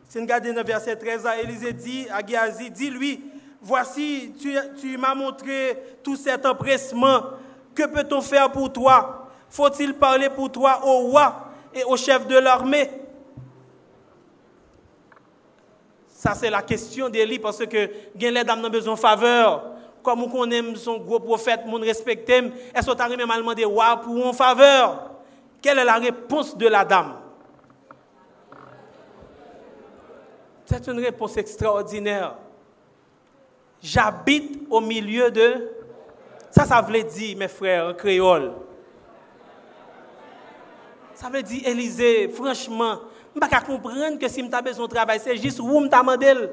Si 0.07 0.17
nous 0.17 0.23
regardons 0.23 0.53
dans 0.53 0.63
verset 0.63 0.95
13, 0.95 1.27
Élisée 1.43 1.73
dit 1.73 2.07
à 2.11 2.25
Géasi, 2.25 2.69
dis-lui, 2.69 3.23
voici, 3.61 4.33
tu, 4.39 4.55
tu 4.79 4.97
m'as 4.97 5.15
montré 5.15 5.77
tout 6.03 6.15
cet 6.15 6.45
empressement. 6.45 7.21
Que 7.73 7.87
peut-on 7.87 8.21
faire 8.21 8.51
pour 8.51 8.71
toi? 8.71 9.27
Faut-il 9.49 9.93
parler 9.93 10.29
pour 10.29 10.51
toi 10.51 10.81
au 10.85 11.09
roi 11.09 11.51
et 11.73 11.83
au 11.83 11.97
chef 11.97 12.27
de 12.27 12.37
l'armée? 12.37 12.89
Ça, 16.17 16.33
c'est 16.33 16.49
la 16.49 16.61
question 16.61 17.09
d'Élie 17.09 17.39
parce 17.39 17.65
que 17.65 17.89
les 18.17 18.43
dames 18.45 18.63
ont 18.63 18.69
besoin 18.69 18.93
de 18.93 18.99
faveur. 18.99 19.65
Comme 20.01 20.23
on 20.23 20.49
aime 20.49 20.75
son 20.77 20.97
gros 20.97 21.19
prophète, 21.19 21.59
on 21.67 21.79
respecte, 21.79 22.29
est-ce 22.29 22.89
qu'on 22.89 22.97
arrive 22.97 23.25
mal 23.25 23.39
demander 23.39 23.65
roi 23.65 23.99
pour 24.01 24.15
une 24.15 24.33
faveur? 24.33 25.11
Quelle 25.61 25.79
est 25.79 25.83
la 25.83 25.97
réponse 25.97 26.55
de 26.55 26.67
la 26.67 26.85
dame? 26.85 27.15
C'est 30.65 30.87
une 30.87 30.99
réponse 30.99 31.35
extraordinaire. 31.35 32.35
J'habite 33.83 34.61
au 34.69 34.79
milieu 34.79 35.29
de... 35.29 35.69
Ça, 36.49 36.65
ça 36.65 36.81
voulait 36.81 37.03
dire, 37.03 37.37
mes 37.37 37.49
frères, 37.49 37.87
en 37.87 37.93
créole. 37.93 38.53
Ça 41.15 41.29
veut 41.29 41.41
dire, 41.41 41.65
Élisée, 41.65 42.27
franchement, 42.27 42.97
je 43.33 43.39
ne 43.39 43.45
peux 43.45 43.49
pas 43.49 43.61
comprendre 43.61 44.19
que 44.19 44.27
si 44.27 44.41
je 44.41 44.61
besoin 44.61 44.85
de 44.85 44.93
travail, 44.93 45.19
c'est 45.23 45.37
juste 45.37 45.59
où 45.61 45.81
je 45.81 45.87
demandé. 45.87 46.27
Je 46.27 46.41
ne 46.41 46.47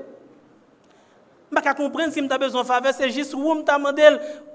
peux 1.50 1.62
pas 1.62 1.75
comprendre 1.75 2.12
si 2.12 2.21
je 2.21 2.38
besoin 2.38 2.62
de 2.62 2.66
faveur, 2.66 2.92
c'est 2.97 3.11
juste 3.11 3.35
où 3.35 3.54
je 3.54 3.62
demandé. 3.64 4.09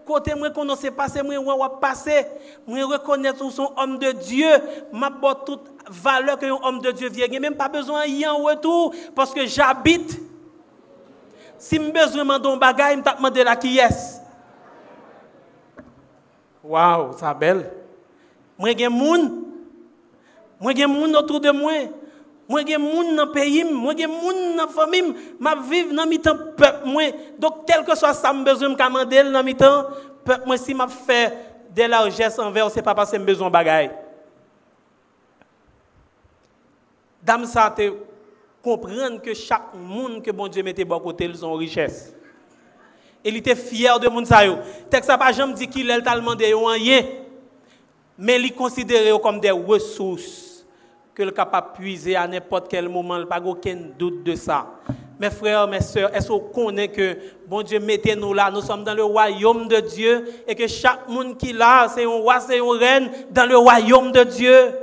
Côté 0.05 0.33
moi, 0.33 0.49
qu'on 0.49 0.63
ne 0.63 0.75
sait 0.75 0.91
pas, 0.91 1.09
c'est 1.09 1.21
moi 1.21 1.35
qui 1.37 1.79
passer. 1.81 2.25
Moi, 2.65 2.85
reconnaître 2.85 3.43
que 3.43 3.49
son 3.51 3.73
homme 3.75 3.97
de 3.97 4.13
Dieu. 4.13 4.47
Je 4.93 5.33
toute 5.45 5.69
valeur 5.89 6.39
qu'un 6.39 6.57
homme 6.63 6.79
de 6.79 6.91
Dieu 6.91 7.09
vient. 7.09 7.27
Je 7.29 7.39
même 7.39 7.55
pas 7.55 7.67
besoin 7.67 8.05
y 8.05 8.25
en 8.25 8.37
retour 8.37 8.95
parce 9.13 9.33
que 9.33 9.45
j'habite. 9.45 10.21
Si 11.57 11.75
je 11.75 11.91
besoin 11.91 12.23
de 12.23 12.39
demander 12.39 12.47
un 12.47 12.57
bagage, 12.57 12.93
je 12.93 12.97
me 12.99 13.29
demande 13.29 13.37
la 13.39 13.55
qui 13.57 13.77
est. 13.77 14.21
Waouh, 16.63 17.17
ça 17.17 17.33
belle. 17.33 17.69
Moi, 18.57 18.69
j'ai 18.77 18.87
monde 18.87 19.46
Mwen 20.61 20.77
gen 20.77 20.91
moun 20.91 21.15
otou 21.19 21.41
de 21.41 21.53
mwen. 21.53 21.91
Mwen 22.47 22.63
gen 22.63 22.79
moun 22.79 23.11
nan 23.17 23.27
peyim, 23.33 23.73
mwen 23.75 23.97
gen 23.99 24.11
moun 24.11 24.37
nan 24.55 24.69
famim, 24.71 25.11
ma 25.39 25.51
viv 25.67 25.91
nan 25.91 26.07
mitan 26.07 26.37
pep 26.55 26.85
mwen. 26.87 27.15
Dok 27.43 27.65
telke 27.67 27.95
so 27.99 28.07
sa 28.15 28.31
mbezou 28.31 28.71
m 28.71 28.77
kamandel 28.79 29.33
nan 29.33 29.43
mitan, 29.45 29.89
pep 30.23 30.47
mwen 30.47 30.61
si 30.61 30.75
ma 30.77 30.87
fe 30.87 31.25
de 31.75 31.89
larges 31.91 32.39
anver, 32.39 32.71
se 32.71 32.83
pa 32.83 32.95
pa 32.95 33.03
se 33.09 33.19
mbezou 33.19 33.51
bagay. 33.51 33.91
Dam 37.19 37.43
sa 37.51 37.67
te 37.67 37.89
komprende 38.63 39.19
ke 39.27 39.35
chak 39.35 39.75
moun 39.75 40.21
ke 40.23 40.31
bon 40.31 40.47
Dje 40.47 40.63
mette 40.63 40.87
bo 40.87 41.03
kote, 41.03 41.27
l 41.27 41.35
son 41.35 41.59
riches. 41.59 42.13
El 43.27 43.41
ite 43.41 43.59
fyer 43.59 43.99
de 43.99 44.07
moun 44.07 44.23
sa 44.23 44.45
yo. 44.47 44.55
Tek 44.87 45.03
sa 45.03 45.19
pa 45.19 45.33
jom 45.35 45.51
di 45.51 45.67
ki 45.67 45.83
lel 45.83 45.99
talman 46.05 46.39
de 46.39 46.55
yo 46.55 46.63
an 46.71 46.79
ye, 46.79 47.03
men 48.15 48.39
li 48.39 48.55
konsidere 48.55 49.11
yo 49.11 49.19
kom 49.19 49.43
de 49.43 49.51
resous. 49.51 50.46
Que 51.17 51.23
le 51.23 51.31
capable 51.31 51.73
puiser 51.73 52.15
à 52.15 52.27
n'importe 52.27 52.67
quel 52.69 52.87
moment, 52.87 53.25
pas 53.25 53.41
aucun 53.43 53.75
doute 53.97 54.21
de 54.23 54.35
ça. 54.35 54.67
Mes 55.19 55.31
frères, 55.31 55.67
mes 55.67 55.81
sœurs, 55.81 56.15
est-ce 56.15 56.27
qu'on 56.27 56.39
connaît 56.39 56.89
que 56.89 57.17
bon 57.47 57.63
Dieu 57.63 57.79
mettez-nous 57.79 58.35
là, 58.35 58.51
nous 58.51 58.61
sommes 58.61 58.83
dans 58.83 58.93
le 58.93 59.03
royaume 59.03 59.67
de 59.67 59.79
Dieu 59.79 60.29
et 60.47 60.53
que 60.53 60.67
chaque 60.67 61.07
monde 61.09 61.35
qui 61.35 61.53
là, 61.53 61.87
c'est 61.89 62.05
un 62.05 62.09
roi, 62.09 62.39
c'est 62.39 62.59
une 62.59 62.69
reine 62.69 63.09
dans 63.31 63.47
le 63.49 63.57
royaume 63.57 64.11
de 64.11 64.23
Dieu? 64.25 64.73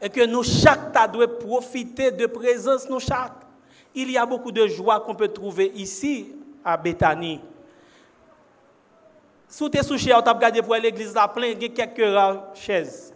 Et 0.00 0.08
que 0.08 0.24
nous 0.24 0.44
chaque 0.44 0.92
doit 1.12 1.36
profiter 1.40 2.12
de 2.12 2.26
présence 2.26 2.88
nous 2.88 3.00
chaque. 3.00 3.32
Il 3.92 4.08
y 4.08 4.16
a 4.16 4.24
beaucoup 4.24 4.52
de 4.52 4.68
joie 4.68 5.00
qu'on 5.00 5.16
peut 5.16 5.26
trouver 5.26 5.72
ici 5.74 6.28
à 6.64 6.76
Bethanie. 6.76 7.40
Si 9.48 9.68
tu 9.68 9.78
es 9.78 9.82
sous 9.82 9.96
tu 9.96 10.12
as 10.12 10.20
regardé 10.20 10.62
pour 10.62 10.76
l'église 10.76 11.14
plein, 11.34 11.46
il 11.48 11.60
y 11.60 11.64
a 11.64 11.68
quelques 11.86 12.54
chaises 12.54 13.12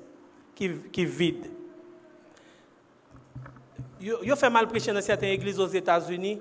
qui, 0.56 0.70
qui 0.90 1.04
vide. 1.04 1.46
Yo 4.00 4.34
fait 4.36 4.50
mal 4.50 4.66
prêcher 4.66 4.92
dans 4.92 5.00
certaines 5.00 5.30
églises 5.30 5.60
aux 5.60 5.66
États-Unis. 5.66 6.40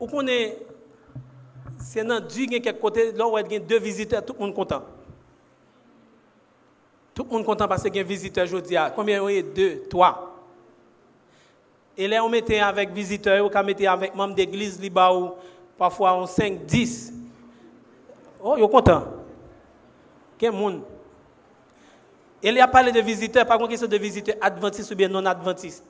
Ou 0.00 0.06
qu'on 0.06 0.26
est, 0.26 0.58
c'est 1.78 2.04
dans 2.04 2.20
Dieu 2.20 2.46
quelque 2.46 2.80
côté, 2.80 3.12
là 3.12 3.26
où 3.28 3.38
il 3.38 3.64
deux 3.64 3.78
visiteurs, 3.78 4.24
tout 4.24 4.34
le 4.34 4.46
monde 4.46 4.54
content. 4.54 4.82
Tout 7.14 7.24
le 7.24 7.30
monde 7.30 7.44
content 7.44 7.68
parce 7.68 7.82
qu'il 7.82 7.96
y 7.96 7.98
a 7.98 8.02
un 8.02 8.04
visiteur 8.04 8.44
aujourd'hui. 8.44 8.76
Combien 8.94 9.26
il 9.28 9.36
y 9.36 9.38
a 9.38 9.42
Deux, 9.42 9.82
trois. 9.88 10.34
Et 11.96 12.06
là, 12.06 12.22
on 12.22 12.28
mettait 12.28 12.60
avec 12.60 12.90
visiteurs, 12.90 13.50
on 13.52 13.62
mettait 13.62 13.86
avec 13.86 14.14
membres 14.14 14.34
d'église, 14.34 14.78
parfois 15.78 16.14
on 16.14 16.26
5, 16.26 16.66
10. 16.66 17.14
Oh, 18.42 18.54
ils 18.56 18.60
sont 18.60 18.68
contents. 18.68 19.04
Quel 20.36 20.52
monde? 20.52 20.82
Il 22.42 22.60
a 22.60 22.68
parlé 22.68 22.92
de 22.92 23.00
visiteurs, 23.00 23.46
pas 23.46 23.58
question 23.66 23.88
de 23.88 23.96
visiteurs 23.96 24.36
adventistes 24.40 24.90
ou 24.90 24.94
bien 24.94 25.08
non 25.08 25.24
adventistes. 25.24 25.84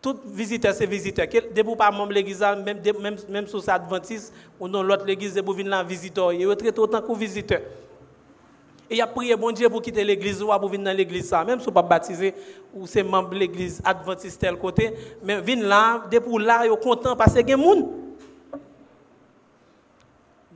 Tout 0.00 0.16
visiteur, 0.26 0.74
c'est 0.74 0.86
visiteur. 0.86 1.26
Debout 1.54 1.76
pas 1.76 1.90
membre 1.90 2.08
de 2.08 2.14
l'église, 2.14 2.40
même, 2.40 2.80
même, 3.00 3.16
même 3.28 3.46
si 3.46 3.60
c'est 3.60 3.70
adventiste 3.70 4.34
ou 4.58 4.66
non 4.68 4.82
l'autre 4.82 5.04
l'église, 5.06 5.34
debout 5.34 5.52
venir 5.52 5.70
là 5.70 5.84
visiteur. 5.84 6.32
Il 6.32 6.42
est 6.42 6.78
autant 6.78 7.00
que 7.00 7.16
visiteur. 7.16 7.60
Et 8.90 8.96
il 8.96 9.00
a 9.00 9.06
prié 9.06 9.36
bon 9.36 9.52
Dieu 9.52 9.70
pour 9.70 9.80
quitter 9.80 10.04
l'église 10.04 10.42
ou 10.42 10.48
pour 10.48 10.68
venir 10.68 10.84
dans 10.86 10.96
l'église 10.96 11.32
Même 11.46 11.60
si 11.60 11.64
vous 11.66 11.72
pas 11.72 11.82
baptisé 11.82 12.34
ou 12.74 12.86
c'est 12.86 13.02
membre 13.02 13.30
de 13.30 13.36
l'église 13.36 13.80
adventiste 13.84 14.40
tel 14.40 14.56
côté, 14.56 14.92
mais 15.24 15.40
venir 15.40 15.66
là, 15.66 16.02
debout 16.10 16.36
là, 16.36 16.66
il 16.66 16.72
est 16.72 16.82
content 16.82 17.16
parce 17.16 17.32
qu'il 17.32 17.48
y 17.48 17.52
a 17.52 17.56
des 17.56 17.62
gens 17.62 17.88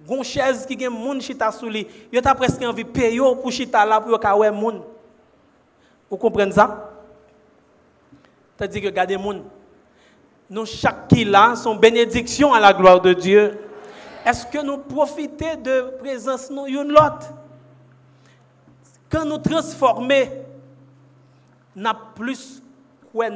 gon 0.07 0.23
chaise 0.23 0.65
qui 0.67 0.79
gen 0.79 0.93
moun 0.95 1.21
chita 1.21 1.51
sou 1.53 1.69
li, 1.69 1.87
yo 2.13 2.21
ta 2.23 2.35
presque 2.35 2.63
envie 2.63 2.85
payer 2.85 3.19
pour 3.19 3.53
chita 3.53 3.85
là 3.85 4.01
pour 4.01 4.19
ka 4.21 4.37
wè 4.37 4.51
moun. 4.51 4.83
Vous 6.09 6.17
comprenez 6.17 6.53
ça? 6.53 6.93
C'est-à-dire 8.57 8.93
que 8.93 9.17
moun. 9.17 9.43
Nous 10.49 10.65
chaque 10.65 11.13
sont 11.57 11.75
bénédiction 11.75 12.55
à 12.55 12.61
la 12.61 12.73
gloire 12.73 13.01
de 13.01 13.13
Dieu. 13.13 13.59
Est-ce 14.25 14.47
que 14.47 14.63
nous 14.63 14.79
profitons 14.79 15.61
de 15.61 15.99
présence 15.99 16.51
nous 16.51 16.67
une 16.67 16.89
l'autre? 16.89 17.33
Quand 19.11 19.25
nous 19.25 19.39
transformer, 19.39 20.31
n'a 21.75 21.95
plus 22.15 22.63
quoi 23.13 23.27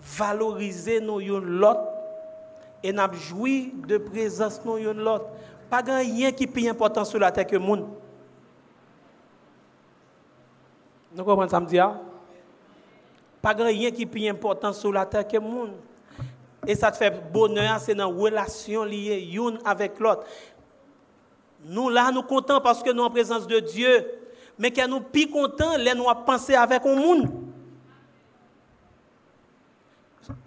valoriser 0.00 1.00
nous 1.00 1.20
une 1.20 1.58
l'autre 1.58 1.84
et 2.82 2.92
n'a 2.92 3.10
joui 3.12 3.74
de 3.86 3.98
présence 3.98 4.60
nous 4.64 4.78
une 4.78 4.92
l'autre. 4.92 5.26
Pas 5.70 5.82
rien 5.82 6.32
qui 6.32 6.44
est 6.44 6.46
plus 6.48 6.68
important 6.68 7.04
sur 7.04 7.20
la 7.20 7.30
terre 7.30 7.46
que 7.46 7.54
le 7.54 7.60
monde. 7.60 7.88
Vous 11.14 11.24
comprenez 11.24 11.48
ça 11.48 11.60
me 11.60 11.66
dit? 11.66 11.78
Ah? 11.78 12.00
Pas 13.40 13.52
rien 13.52 13.90
qui 13.92 14.02
est 14.02 14.06
plus 14.06 14.28
important 14.28 14.72
sur 14.72 14.92
la 14.92 15.06
terre 15.06 15.26
que 15.26 15.36
le 15.36 15.42
monde. 15.42 15.72
Et 16.66 16.74
ça 16.74 16.90
te 16.90 16.96
fait 16.96 17.32
bonheur, 17.32 17.78
c'est 17.78 17.94
dans 17.94 18.10
une 18.10 18.20
relation 18.20 18.84
liée 18.84 19.20
l'une 19.20 19.58
avec 19.64 19.98
l'autre. 20.00 20.24
Nous 21.64 21.88
là, 21.88 22.10
nous 22.12 22.22
contents 22.22 22.60
parce 22.60 22.82
que 22.82 22.90
nous 22.90 23.02
en 23.02 23.10
présence 23.10 23.46
de 23.46 23.60
Dieu. 23.60 24.06
Mais 24.58 24.70
que 24.70 24.86
nous 24.86 25.00
plus 25.00 25.28
contents, 25.28 25.78
nous 25.78 26.04
penser 26.26 26.54
avec 26.54 26.84
le 26.84 26.96
monde. 26.96 27.30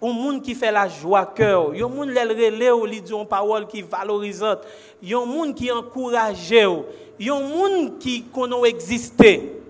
Un 0.02 0.12
monde 0.12 0.42
qui 0.42 0.54
fait 0.54 0.72
la 0.72 0.88
joie 0.88 1.26
cœur, 1.26 1.72
un 1.72 1.88
monde 1.88 2.12
qui 2.12 2.18
relève 2.18 2.74
ou 2.74 2.86
dit 2.86 3.02
une 3.12 3.26
parole 3.26 3.66
qui 3.66 3.82
valorisante, 3.82 4.60
un 5.02 5.24
monde 5.24 5.54
qui 5.54 5.70
encourage, 5.70 6.52
un 6.52 7.40
monde 7.40 7.98
qui 7.98 8.22
connaît 8.24 8.68
exister. 8.68 9.60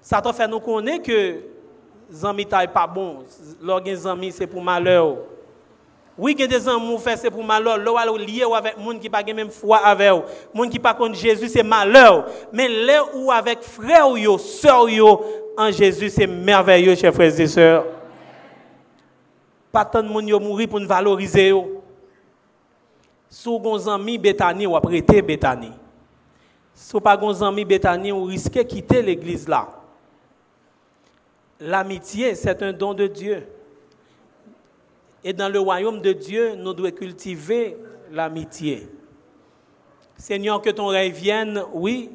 Ça 0.00 0.20
te 0.20 0.32
fait 0.32 0.46
nous 0.46 0.60
connaître 0.60 1.04
que 1.04 1.40
les 2.10 2.32
n'est 2.32 2.68
pas 2.68 2.86
bon. 2.86 3.18
Les 3.84 4.06
amis 4.06 4.32
c'est 4.32 4.46
pour 4.46 4.62
malheur. 4.62 5.16
Oui, 6.18 6.34
que 6.34 6.44
des 6.44 6.68
amis 6.68 6.98
fait 6.98 7.16
c'est 7.16 7.30
pour 7.30 7.42
malheur. 7.42 7.78
Là 7.78 8.06
lié 8.16 8.44
avec 8.54 8.78
monde 8.78 9.00
qui 9.00 9.08
pas 9.08 9.22
même 9.22 9.50
foi 9.50 9.78
avec 9.78 10.12
eux. 10.12 10.22
Monde 10.54 10.70
qui 10.70 10.78
pas 10.78 10.94
contre 10.94 11.16
Jésus 11.16 11.48
c'est 11.48 11.62
malheur. 11.62 12.26
Mais 12.52 12.68
là 12.68 13.02
ou 13.14 13.32
avec 13.32 13.62
frère 13.62 14.08
ou 14.08 14.38
sœur 14.38 14.86
en 15.58 15.70
Jésus 15.70 16.10
c'est 16.10 16.26
merveilleux 16.26 16.94
chers 16.94 17.14
frères 17.14 17.40
et 17.40 17.46
sœurs 17.46 17.84
pas 19.72 19.84
tant 19.84 20.02
de 20.02 20.08
monde 20.08 20.30
mourir 20.42 20.68
pour 20.68 20.80
nous 20.80 20.88
valoriser 20.88 21.52
Si 23.28 23.48
vous 23.48 23.88
avez 23.88 23.90
ami 23.90 24.18
Bétani 24.18 24.66
ou 24.66 24.78
prêté 24.80 25.20
Bétani. 25.22 25.72
Si 26.76 27.00
pas 27.00 27.18
un 27.18 27.42
ami 27.42 27.64
Bethany, 27.64 28.12
on 28.12 28.24
risque 28.24 28.52
de 28.52 28.62
quitter 28.62 29.00
l'église 29.00 29.48
là. 29.48 29.66
L'amitié, 31.58 32.34
c'est 32.34 32.62
un 32.62 32.72
don 32.74 32.92
de 32.92 33.06
Dieu. 33.06 33.46
Et 35.24 35.32
dans 35.32 35.48
le 35.48 35.58
royaume 35.58 36.02
de 36.02 36.12
Dieu, 36.12 36.54
nous 36.54 36.74
devons 36.74 36.90
cultiver 36.90 37.78
l'amitié. 38.12 38.86
Seigneur, 40.18 40.60
que 40.60 40.68
ton 40.68 40.88
règne 40.88 41.12
vienne, 41.12 41.62
oui, 41.72 42.10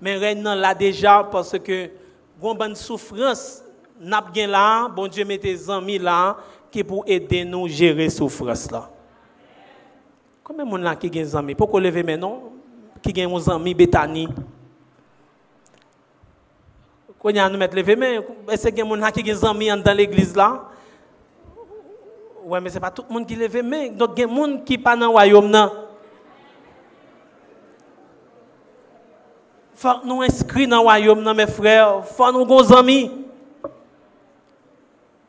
mais 0.00 0.16
règne 0.18 0.42
là 0.42 0.74
déjà 0.74 1.24
parce 1.24 1.58
que, 1.58 1.88
bonne 2.38 2.74
souffrance, 2.74 3.64
nap 3.98 4.30
gen 4.34 4.50
la, 4.50 4.88
bon 4.94 5.08
Dieu 5.08 5.26
mette 5.26 5.50
zanmi 5.58 5.98
la, 5.98 6.36
ki 6.72 6.84
pou 6.86 7.02
ede 7.08 7.42
nou 7.48 7.68
jere 7.70 8.06
soufres 8.12 8.68
la. 8.72 8.86
Kome 10.46 10.64
moun 10.64 10.84
la 10.84 10.94
ki 10.96 11.10
gen 11.12 11.26
zanmi? 11.28 11.56
Poko 11.58 11.80
leve 11.82 12.04
menon, 12.06 12.54
ki 13.02 13.12
gen 13.16 13.28
moun 13.30 13.42
zanmi 13.42 13.74
betani. 13.76 14.28
Kwenye 17.18 17.42
an 17.42 17.52
nou 17.52 17.60
met 17.60 17.74
leve 17.74 17.98
men, 17.98 18.22
ese 18.54 18.70
gen 18.74 18.86
moun 18.88 19.02
la 19.02 19.10
ki 19.14 19.24
gen 19.26 19.38
zanmi 19.40 19.72
an 19.74 19.82
dan 19.82 19.98
l'egliz 19.98 20.36
la, 20.38 20.52
wè 22.48 22.62
men 22.64 22.72
se 22.72 22.80
pa 22.80 22.92
tout 22.94 23.10
moun 23.12 23.26
ki 23.28 23.36
leve 23.36 23.60
men, 23.66 23.90
not 23.98 24.14
gen 24.16 24.30
moun 24.30 24.56
ki 24.64 24.78
pa 24.80 24.94
nan 24.96 25.12
wayom 25.18 25.50
nan. 25.50 25.74
Fak 29.78 30.06
nou 30.06 30.24
inskri 30.26 30.64
nan 30.70 30.86
wayom 30.86 31.20
nan, 31.22 31.36
me 31.38 31.46
frè, 31.50 31.80
fak 32.14 32.32
nou 32.34 32.46
gon 32.48 32.64
zanmi. 32.66 33.27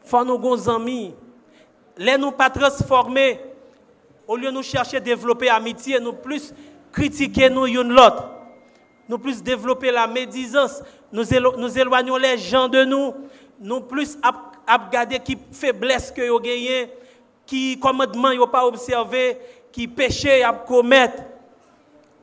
Faut 0.10 0.26
nous 0.26 0.38
des 0.38 0.68
amis. 0.70 1.14
Les 1.98 2.18
nous 2.18 2.32
pas 2.32 2.50
transformer 2.50 3.40
au 4.28 4.36
lieu 4.36 4.48
de 4.48 4.52
nous 4.52 4.64
chercher 4.64 4.98
à 4.98 5.00
développer 5.00 5.50
amitié, 5.50 6.00
nous 6.00 6.14
plus 6.14 6.54
critiquer 6.92 7.50
nous 7.50 7.66
une 7.68 7.90
l'autre. 7.94 8.30
Nous 9.08 9.18
plus 9.18 9.42
développer 9.42 9.92
la 9.92 10.08
médisance, 10.08 10.84
nous, 11.12 11.24
nous 11.58 11.80
éloignons 11.80 12.18
les 12.18 12.38
gens 12.38 12.68
de 12.68 12.84
nous, 12.86 13.14
nous 13.60 13.82
plus 13.82 14.18
regarder 14.68 15.20
qui 15.20 15.38
faiblesse 15.52 16.12
que 16.12 16.30
vous 16.30 16.40
gagnez, 16.40 16.90
qui 17.46 17.80
commandement 17.80 18.36
vous 18.36 18.46
pas 18.48 18.66
observé, 18.68 19.38
qui 19.72 19.88
péché 19.88 20.44
à 20.44 20.54
commettre, 20.54 21.24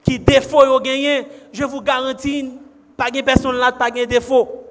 qui 0.05 0.19
défaut 0.19 0.65
vous 0.65 0.81
gagnez. 0.81 1.27
Je 1.53 1.65
vous 1.65 1.81
garantis, 1.81 2.53
pas 2.97 3.11
de 3.11 3.21
personne 3.21 3.57
là, 3.57 3.73
pas 3.73 3.91
de 3.91 4.05
défaut. 4.05 4.66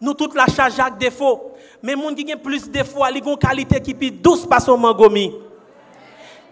Nous 0.00 0.14
toute 0.14 0.34
la 0.34 0.46
charge 0.46 0.78
avec 0.78 0.98
défaut. 0.98 1.52
Mais 1.82 1.94
les 1.94 2.02
gens 2.02 2.14
qui 2.14 2.34
ont 2.34 2.38
plus 2.38 2.66
de 2.66 2.72
défauts, 2.72 3.04
ils 3.14 3.22
ont 3.24 3.32
une 3.32 3.38
qualité 3.38 3.80
qui 3.80 3.92
est 3.92 4.10
douce 4.10 4.46
par 4.46 4.60
son 4.60 4.76
mangomi. 4.76 5.34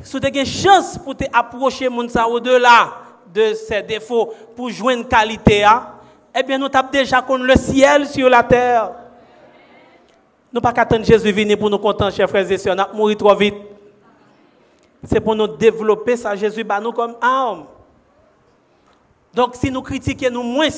Si 0.03 0.19
vous 0.19 0.27
avez 0.27 0.41
une 0.41 0.47
chance 0.47 0.99
pour 0.99 1.15
approcher 1.33 1.89
les 1.89 2.09
gens 2.09 2.27
au-delà 2.29 2.95
de 3.33 3.55
ces 3.55 3.83
défauts 3.83 4.33
pour 4.57 4.71
jouer 4.71 4.95
une 4.95 5.07
qualité, 5.07 5.65
eh 6.35 6.43
bien 6.43 6.59
nous 6.59 6.69
avons 6.73 6.89
déjà 6.91 7.23
contre 7.23 7.45
le 7.45 7.57
ciel 7.57 8.07
sur 8.09 8.29
la 8.29 8.43
terre. 8.43 8.93
Nous 10.53 10.61
pas 10.61 10.73
attendre 10.77 11.05
Jésus 11.05 11.33
venir 11.33 11.59
pour 11.59 11.69
nous 11.69 11.79
contenter, 11.79 12.17
chers 12.17 12.29
frères 12.29 12.51
et 12.51 12.59
sœurs, 12.59 12.77
nous 12.77 12.97
mourir 12.97 13.17
trop 13.17 13.35
vite. 13.35 13.55
C'est 15.03 15.21
pour 15.21 15.35
nous 15.35 15.49
développer 15.49 16.17
ça, 16.17 16.35
Jésus 16.35 16.65
bah 16.65 16.81
nous 16.81 16.93
comme 16.93 17.17
arme. 17.21 17.67
Donc 19.35 19.57
si 19.57 19.71
nous 19.71 19.83
critiquons 19.83 20.31
nous 20.31 20.43
moins, 20.43 20.69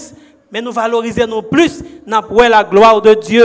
mais 0.56 0.62
nous 0.62 0.72
valorisons 0.72 1.26
nous 1.26 1.42
plus, 1.42 1.84
nous 2.06 2.38
la 2.48 2.64
gloire 2.64 3.02
de 3.02 3.12
Dieu. 3.12 3.44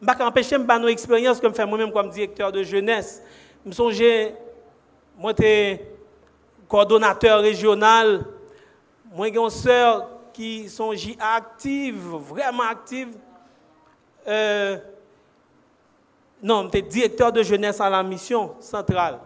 Je 0.00 0.06
ne 0.06 0.12
peux 0.12 0.16
pas 0.18 0.24
empêcher 0.24 0.56
nos 0.56 0.86
expériences 0.86 1.40
comme 1.40 1.52
fait 1.52 1.66
moi-même 1.66 1.90
comme 1.90 2.10
directeur 2.10 2.52
de 2.52 2.62
jeunesse. 2.62 3.20
Je 3.66 3.72
songe, 3.72 4.00
moi, 5.18 5.32
j'étais 5.32 5.84
coordonnateur 6.68 7.40
régional. 7.40 8.24
Moi, 9.12 9.30
j'ai 9.32 9.40
une 9.40 9.50
soeur 9.50 10.08
qui 10.32 10.68
sont 10.68 10.94
actives, 11.18 12.06
vraiment 12.06 12.62
actives. 12.70 13.16
Euh, 14.28 14.76
non, 16.40 16.66
j'étais 16.66 16.82
directeur 16.82 17.32
de 17.32 17.42
jeunesse 17.42 17.80
à 17.80 17.90
la 17.90 18.04
mission 18.04 18.54
centrale. 18.60 19.18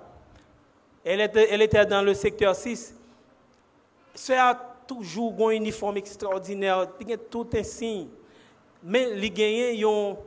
Elle 1.05 1.21
était, 1.21 1.47
elle 1.51 1.61
était 1.61 1.85
dans 1.85 2.01
le 2.01 2.15
secteur 2.15 2.55
6. 2.57 2.95
Elle 4.31 4.39
a 4.39 4.74
toujours 4.87 5.35
un 5.49 5.53
uniforme 5.53 5.97
extraordinaire, 5.99 6.89
il 7.01 7.19
tout 7.31 7.49
un 7.55 7.63
signe. 7.63 8.09
Mais 8.83 9.15
les 9.15 9.31
gagnants, 9.31 10.19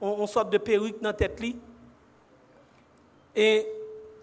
on, 0.00 0.26
sorte 0.26 0.50
de 0.50 0.58
perruque 0.58 1.00
dans 1.00 1.10
la 1.10 1.14
tête. 1.14 1.40
Et 3.36 3.66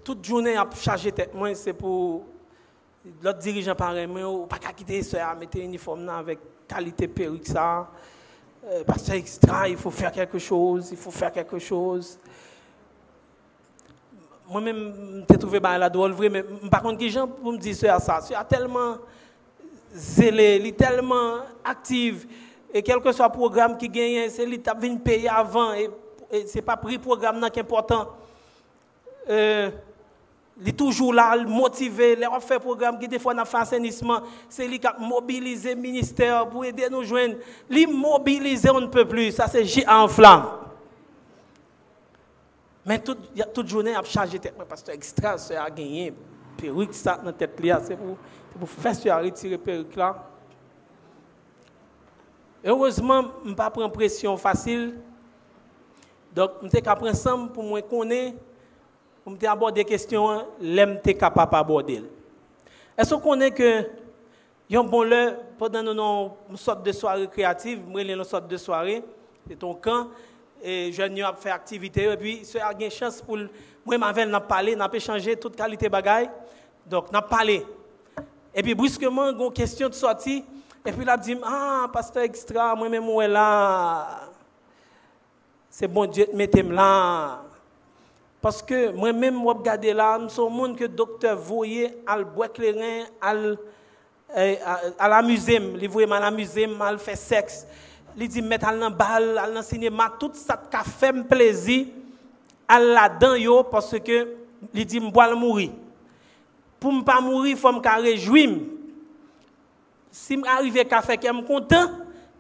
toute 0.04 0.26
journée, 0.26 0.56
a 0.56 0.68
chargé 0.76 1.12
tête. 1.12 1.34
Moi, 1.34 1.54
c'est 1.56 1.74
pour 1.74 2.26
l'autre 3.22 3.40
dirigeant 3.40 3.76
pareil. 3.76 4.08
Moi, 4.08 4.24
on 4.24 4.48
pas 4.48 4.58
quitter 4.58 5.04
ça, 5.04 5.36
mettre 5.36 5.58
un 5.58 5.62
uniforme 5.62 6.10
avec 6.10 6.40
qualité 6.68 7.08
perruque 7.08 7.46
ça. 7.46 7.88
Euh, 8.66 8.84
parce 8.84 9.02
que 9.02 9.06
c'est 9.08 9.20
extra, 9.20 9.70
il 9.70 9.78
faut 9.78 9.92
faire 9.92 10.12
quelque 10.12 10.40
chose, 10.40 10.90
il 10.92 10.98
faut 10.98 11.12
faire 11.12 11.32
quelque 11.32 11.60
chose. 11.60 12.18
Moi-même, 14.50 15.24
je 15.30 15.36
trouvé 15.38 15.60
la 15.60 15.90
drôle, 15.90 16.12
vrai, 16.12 16.30
mais 16.30 16.44
par 16.72 16.82
contre, 16.82 17.00
les 17.00 17.10
gens 17.10 17.28
pour 17.28 17.52
me 17.52 17.58
dire 17.58 17.76
ça, 17.76 18.00
ça, 18.00 18.22
c'est 18.22 18.36
tellement 18.48 18.98
zélé, 19.96 20.58
il 20.58 20.68
est 20.68 20.78
tellement 20.78 21.38
actif. 21.64 22.28
Et 22.74 22.84
quel 22.84 23.00
que 23.00 23.12
soit 23.12 23.28
le 23.28 23.32
programme 23.32 23.78
qui 23.78 23.88
gagne, 23.88 24.30
c'est 24.30 24.46
lui 24.46 24.62
qui 24.62 24.70
venu 24.78 25.00
payer 25.00 25.30
avant. 25.30 25.74
Et, 25.74 25.90
ce 26.46 26.56
n'est 26.56 26.62
pas 26.62 26.80
le 26.84 26.98
programme 26.98 27.40
qui 27.50 27.60
est 27.60 27.62
important. 27.62 28.10
Euh, 29.30 29.70
il 30.60 30.70
est 30.70 30.74
toujours 30.74 31.14
là, 31.14 31.36
motivé. 31.46 32.14
Il 32.18 32.24
a 32.24 32.40
fait 32.40 32.60
programme 32.60 33.00
qui, 33.00 33.08
des 33.08 33.20
fois, 33.20 33.38
a 33.38 33.46
fait 33.46 33.58
assainissement. 33.58 34.22
C'est 34.50 34.68
lui 34.68 34.80
qui 34.80 34.88
a 34.88 34.96
mobilisé 35.00 35.74
le 35.76 35.82
ministère 35.82 36.48
pour 36.50 36.66
aider 36.66 36.88
nous 36.90 37.04
joindre. 37.04 37.36
Il 37.70 37.88
mobiliser, 37.88 38.70
on 38.70 38.82
ne 38.82 38.88
peut 38.88 39.08
plus. 39.08 39.32
Ça, 39.32 39.48
c'est 39.48 39.64
J 39.64 39.86
en 39.88 40.08
flamme. 40.08 40.46
Mais 42.86 43.00
toute, 43.00 43.20
toute 43.54 43.68
journée, 43.68 43.92
il 43.92 43.98
a 43.98 44.04
chargé 44.04 44.40
tête. 44.40 44.56
Parce 44.68 44.84
que 44.84 44.92
extra, 44.92 45.38
ça 45.38 45.64
a 45.64 45.70
gagné. 45.70 46.14
Perruque, 46.58 46.94
ça, 46.94 47.18
dans 47.24 47.34
tête. 47.34 47.52
C'est 47.86 47.98
pour, 47.98 48.18
pour 48.58 48.70
faire 48.70 49.24
retirer 49.24 49.58
perruque 49.58 49.96
là. 49.96 50.24
Heureusement, 52.64 53.26
je 53.44 53.50
ne 53.50 53.56
pas 53.56 53.70
prendre 53.70 53.92
pression 53.92 54.36
facile. 54.38 54.96
Donc, 56.34 56.52
je 56.64 56.70
suis 56.70 56.82
capable 56.82 57.10
ensemble 57.10 57.52
pour 57.52 57.64
me 57.64 57.80
connaître, 57.82 58.38
pour 59.24 59.34
me 59.34 59.48
aborder 59.48 59.84
des 59.84 59.90
questions, 59.90 60.46
suis 61.04 61.16
capable 61.16 61.52
d'aborder. 61.52 62.04
Est-ce 62.98 63.14
qu'on 63.14 63.22
connaît 63.22 63.52
que 63.52 63.84
y 64.74 64.76
a 64.76 64.80
un 64.80 64.84
bon 64.84 65.04
lieu 65.04 65.34
pendant 65.60 66.32
une 66.50 66.58
sorte 66.58 66.84
de 66.84 66.92
soirée 66.92 67.28
créative, 67.28 67.82
moi 67.88 68.02
une 68.02 68.24
sorte 68.24 68.48
de 68.48 68.58
soirée, 68.58 69.04
c'est 69.48 69.60
ton 69.60 69.76
camp, 69.76 70.08
et 70.64 70.92
je 70.92 71.04
viens 71.04 71.34
faire 71.36 71.54
activité, 71.54 72.12
et 72.12 72.18
puis 72.18 72.42
il 72.42 72.58
y 72.58 72.60
a 72.60 72.74
une 72.74 72.90
chance 72.90 73.22
pour 73.22 73.38
moi, 73.86 73.98
ma 73.98 74.12
n'a 74.26 74.42
parlé, 74.42 74.76
n'a 74.76 74.90
pas 74.90 74.98
changé 74.98 75.36
toute 75.36 75.56
qualité 75.56 75.88
bagaille, 75.88 76.30
donc 76.88 77.12
n'a 77.12 77.22
parlé. 77.22 77.64
Et 78.56 78.64
puis 78.64 78.74
brusquement, 78.74 79.30
une 79.32 79.52
question 79.52 79.90
de 79.90 79.94
sortie, 79.94 80.46
et 80.86 80.92
puis 80.92 81.02
il 81.02 81.10
a 81.10 81.18
dit, 81.18 81.36
ah, 81.44 81.88
pasteur 81.92 82.24
extra, 82.24 82.74
moi-même, 82.74 83.04
moi 83.04 83.28
là. 83.28 84.30
C'est 85.70 85.90
bon 85.90 86.06
Dieu, 86.06 86.28
mettez-moi 86.34 86.74
là. 86.74 87.42
Parce 88.42 88.62
que 88.62 88.92
moi-même, 88.92 89.34
moi, 89.34 89.56
regarde 89.56 89.84
là, 89.86 90.20
suis 90.30 90.42
un 90.42 90.50
monde 90.50 90.78
que 90.78 90.84
le 90.84 90.90
docteur 90.90 91.38
voyait, 91.38 91.98
à 92.08 92.18
le 92.18 92.24
boire 92.24 92.50
à 93.22 93.34
eh, 94.38 94.58
à 95.00 95.10
l'amuser, 95.10 95.60
il 95.82 95.90
voyait 95.90 96.12
à 96.12 96.20
l'amuser, 96.20 96.70
à 96.80 96.98
faire 96.98 97.18
sexe. 97.18 97.68
Il 98.16 98.28
dit, 98.30 98.42
mettre 98.42 98.68
à 98.68 98.72
la 98.72 98.90
balle, 98.90 99.38
à 99.38 99.48
le 99.48 99.62
cinéma, 99.62 100.14
tout 100.18 100.32
ça 100.34 100.56
qui 100.56 100.90
fait 100.90 101.12
plaisir 101.28 101.88
à 102.68 102.80
la 102.80 103.10
dedans 103.10 103.64
parce 103.64 104.00
que 104.00 104.36
il 104.74 104.86
dit, 104.86 105.00
je 105.00 105.04
vais 105.04 105.36
mourir. 105.36 105.72
Pour 106.86 106.94
ne 106.94 107.02
pas 107.02 107.20
mourir, 107.20 107.54
il 107.54 107.58
faut 107.58 107.72
me 107.72 107.80
réjouir 108.00 108.60
si 110.12 110.36
je 110.36 110.96
à 110.96 111.02
faire 111.02 111.20
que 111.20 111.28
je 111.28 111.34
suis 111.34 111.44
content, 111.44 111.88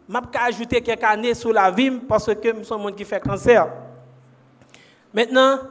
je 0.08 0.14
peux 0.20 0.40
ajouter 0.40 0.82
quelques 0.82 1.04
années 1.04 1.34
sur 1.34 1.52
la 1.52 1.72
vie 1.72 1.90
parce 1.90 2.28
que 2.28 2.54
je 2.56 2.64
suis 2.64 2.72
un 2.76 2.78
monde 2.78 2.96
qui 2.96 3.04
fait 3.04 3.20
cancer. 3.20 3.68
Maintenant, 5.12 5.62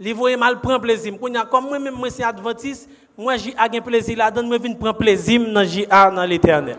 les 0.00 0.12
voyez 0.12 0.36
mal 0.36 0.60
prendre 0.60 0.80
plaisir. 0.80 1.14
Comme 1.48 1.68
moi-même, 1.68 1.94
je 2.02 2.10
suis 2.10 2.24
adventiste, 2.24 2.90
moi 3.16 3.36
j'ai 3.36 3.54
un 3.56 3.80
plaisir 3.80 4.18
là-dedans, 4.18 4.50
je 4.50 4.58
viens 4.58 4.74
prendre 4.74 4.98
plaisir 4.98 5.40
dans 5.52 5.62
JA 5.62 6.10
dans 6.10 6.24
l'éternel. 6.24 6.76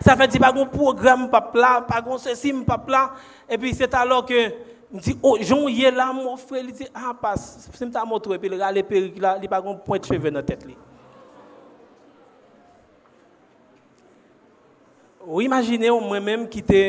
Ça 0.00 0.16
fait 0.16 0.28
dire 0.28 0.40
pas 0.40 0.58
un 0.58 0.64
programme, 0.64 1.28
pas 1.28 1.52
là, 1.54 1.82
pas 1.82 2.02
un 2.02 2.16
ceci, 2.16 2.50
pas 2.66 2.82
là. 2.88 3.12
Et 3.46 3.58
puis 3.58 3.74
c'est 3.74 3.92
alors 3.92 4.24
que 4.24 4.52
Ndi, 4.88 5.18
oh, 5.22 5.36
joun 5.36 5.68
ye 5.68 5.90
la 5.92 6.06
mou 6.16 6.38
fwe, 6.40 6.62
li 6.64 6.72
di, 6.72 6.86
ah, 6.96 7.12
pas, 7.12 7.36
se 7.36 7.84
mta 7.84 8.06
moutou, 8.08 8.32
epi 8.32 8.48
li 8.48 8.56
gale 8.56 8.80
perik 8.88 9.18
la, 9.20 9.34
li 9.36 9.50
bagon 9.50 9.76
pointe 9.84 10.08
cheve 10.08 10.32
nan 10.32 10.46
tet 10.48 10.64
li. 10.64 10.76
Ou 15.26 15.42
imagine 15.44 15.90
ou 15.92 16.00
mwen 16.00 16.24
menm 16.24 16.46
ki 16.48 16.62
te, 16.64 16.80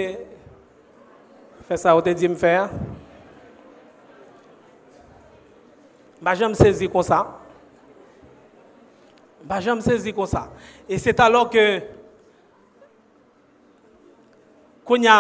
fè 1.68 1.76
sa 1.82 1.92
ou 1.98 2.06
te 2.06 2.14
di 2.16 2.30
m 2.32 2.38
fè, 2.40 2.54
ba 6.24 6.38
jèm 6.40 6.56
sezi 6.56 6.88
kon 6.92 7.04
sa, 7.04 7.26
ba 9.44 9.60
jèm 9.64 9.84
sezi 9.84 10.16
kon 10.16 10.32
sa, 10.32 10.46
e 10.88 10.96
se 11.04 11.12
talò 11.12 11.44
ke, 11.52 11.66
konya, 14.88 15.20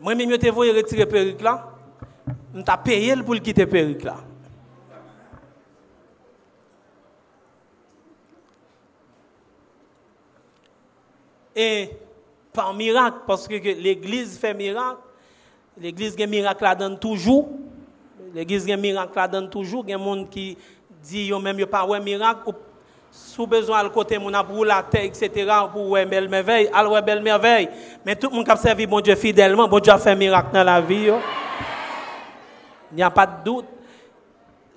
que, 0.00 0.04
quand 0.04 0.18
y 0.18 0.22
a, 0.22 0.26
moi, 0.26 0.34
je 0.34 0.36
te 0.36 0.48
voulu 0.48 0.70
retirer 0.70 1.06
perruque 1.06 1.40
là, 1.40 1.68
je 2.54 2.60
t'ai 2.60 2.72
payé 2.84 3.16
pour 3.16 3.34
le 3.34 3.40
quitter 3.40 3.66
perruque 3.66 4.02
là. 4.02 4.16
Et 11.54 11.90
par 12.52 12.72
miracle, 12.72 13.18
parce 13.26 13.46
que 13.46 13.54
l'Église 13.54 14.38
fait 14.38 14.54
miracle, 14.54 15.00
l'Église 15.76 16.16
a 16.20 16.26
miracle 16.26 16.62
la 16.62 16.74
donne 16.74 16.98
toujours. 16.98 17.48
L'Église 18.34 18.70
a 18.70 18.76
miracle 18.76 19.12
la 19.16 19.28
donne 19.28 19.50
toujours. 19.50 19.84
Il 19.86 19.90
y 19.90 19.94
a 19.94 19.98
des 19.98 20.04
gens 20.04 20.24
qui 20.24 20.56
disent 21.02 21.32
même 21.32 21.58
yo 21.58 21.66
pas 21.66 21.84
ouais 21.84 22.00
miracle 22.00 22.52
sous 23.10 23.46
besoin 23.46 23.82
le 23.82 23.90
côté 23.90 24.18
mon 24.18 24.32
pour 24.44 24.64
la 24.64 24.82
terre 24.82 25.04
etc. 25.04 25.30
pour 25.72 25.90
ouais 25.90 26.06
belle 26.06 26.28
merveille, 26.28 26.70
ouais 26.88 27.02
belle 27.02 27.22
merveille. 27.22 27.68
Mais 28.04 28.16
tout 28.16 28.30
le 28.30 28.36
monde 28.36 28.44
qui 28.44 28.50
a 28.50 28.56
servi 28.56 28.86
bon 28.86 29.00
Dieu 29.00 29.14
fidèlement, 29.14 29.66
bon 29.68 29.80
Dieu 29.80 29.92
a 29.92 29.98
fait 29.98 30.14
miracle 30.14 30.48
dans 30.52 30.64
la 30.64 30.80
vie. 30.80 31.10
Il 32.92 32.96
n'y 32.96 33.02
a 33.02 33.10
pas 33.10 33.26
de 33.26 33.44
doute. 33.44 33.66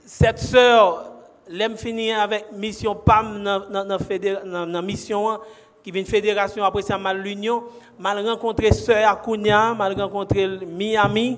Cette 0.05 0.39
sœur, 0.39 1.11
l'aime 1.47 1.77
finir 1.77 2.19
avec 2.19 2.51
mission 2.51 2.95
PAM 2.95 3.43
dans 3.43 4.65
la 4.65 4.81
mission 4.81 5.39
qui 5.83 5.91
vient 5.91 6.05
fédération 6.05 6.63
après 6.63 6.81
ça 6.81 6.97
mal 6.97 7.19
l'union 7.19 7.63
mal 7.99 8.25
rencontré 8.25 8.71
sœur 8.71 9.09
Akounia 9.09 9.73
mal 9.73 9.99
rencontré 9.99 10.47
Miami 10.47 11.37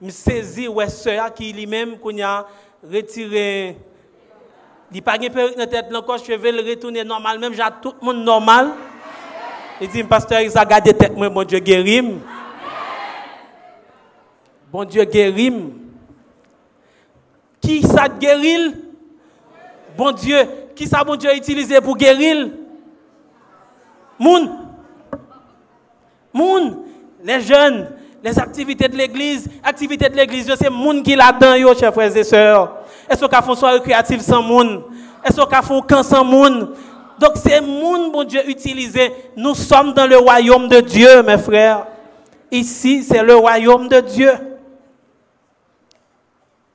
me 0.00 0.10
saisi 0.10 0.68
ouais 0.68 0.88
sœur 0.88 1.32
qui 1.32 1.52
lui-même 1.52 1.98
Kounia 1.98 2.46
retiré 2.82 3.76
il 4.94 5.02
pas 5.02 5.18
gain 5.18 5.28
perruque 5.28 5.58
dans 5.58 5.66
tête 5.66 5.94
encore 5.94 6.18
cheveux 6.18 6.52
le 6.52 6.68
retourner 6.68 7.04
normal 7.04 7.38
même 7.38 7.52
j'ai 7.52 7.62
tout 7.82 7.94
le 8.00 8.06
monde 8.06 8.24
normal 8.24 8.70
il 9.80 9.88
dit 9.88 10.04
pasteur 10.04 10.40
il 10.40 10.56
a 10.56 10.64
gardé 10.64 10.94
tête 10.94 11.16
moi 11.16 11.28
bon 11.28 11.44
Dieu 11.44 11.58
guérim 11.58 12.20
bon 14.72 14.84
Dieu 14.84 15.04
guérim 15.04 15.72
qui 17.60 17.82
ça 17.82 18.08
guérit 18.08 18.74
bon 19.96 20.12
Dieu 20.12 20.38
qui 20.76 20.86
ça 20.86 21.02
bon 21.02 21.16
Dieu 21.16 21.34
utilisé 21.34 21.80
pour 21.80 21.96
guérir 21.96 22.48
Moun. 24.18 24.50
Moun. 26.32 26.78
Les 27.22 27.40
jeunes, 27.40 27.88
les 28.22 28.38
activités 28.38 28.88
de 28.88 28.96
l'église, 28.96 29.48
activités 29.62 30.08
de 30.08 30.16
l'église, 30.16 30.52
c'est 30.56 30.70
moun 30.70 31.02
qui 31.02 31.16
là-dedans, 31.16 31.78
chers 31.78 31.92
frères 31.92 32.14
et 32.16 32.24
sœurs. 32.24 32.83
Est-ce 33.08 33.24
qu'on 33.24 33.42
fait 33.42 33.50
une 33.50 33.56
soirée 33.56 33.80
créative 33.80 34.20
sans 34.20 34.42
moun? 34.42 34.82
Est-ce 35.24 35.40
qu'on 35.40 35.62
fait 35.62 35.74
un 35.74 35.80
camp 35.82 36.02
sans 36.02 36.24
moun? 36.24 36.74
Donc 37.18 37.32
c'est 37.36 37.60
moun, 37.60 38.10
bon 38.10 38.24
Dieu, 38.24 38.48
utilisé. 38.48 39.12
Nous 39.36 39.54
sommes 39.54 39.92
dans 39.92 40.06
le 40.06 40.18
royaume 40.18 40.68
de 40.68 40.80
Dieu, 40.80 41.22
mes 41.22 41.38
frères. 41.38 41.86
Ici, 42.50 43.02
c'est 43.02 43.22
le 43.22 43.34
royaume 43.36 43.88
de 43.88 44.00
Dieu. 44.00 44.32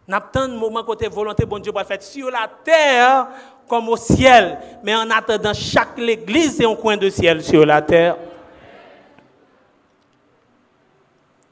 N'attend 0.07 0.47
moment 0.47 0.83
côté 0.83 1.07
volonté, 1.07 1.45
bon 1.45 1.59
Dieu, 1.59 1.71
va 1.71 1.83
faire 1.83 2.01
sur 2.01 2.31
la 2.31 2.49
terre 2.63 3.27
comme 3.67 3.89
au 3.89 3.97
ciel. 3.97 4.57
Mais 4.83 4.95
en 4.95 5.09
attendant, 5.11 5.53
chaque 5.53 5.99
église 5.99 6.59
est 6.59 6.65
un 6.65 6.75
coin 6.75 6.97
de 6.97 7.09
ciel 7.09 7.43
sur 7.43 7.65
la 7.65 7.81
terre. 7.81 8.17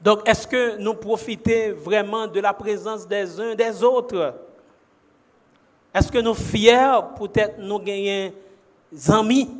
Donc, 0.00 0.28
est-ce 0.28 0.46
que 0.46 0.76
nous 0.78 0.94
profitons 0.94 1.74
vraiment 1.76 2.26
de 2.26 2.40
la 2.40 2.52
présence 2.52 3.06
des 3.06 3.40
uns 3.40 3.54
des 3.54 3.82
autres? 3.82 4.34
Est-ce 5.94 6.12
que 6.12 6.18
nous 6.18 6.34
fiers 6.34 7.00
peut-être 7.18 7.58
nous 7.58 7.78
gagner 7.78 8.34
des 8.92 9.10
amis? 9.10 9.50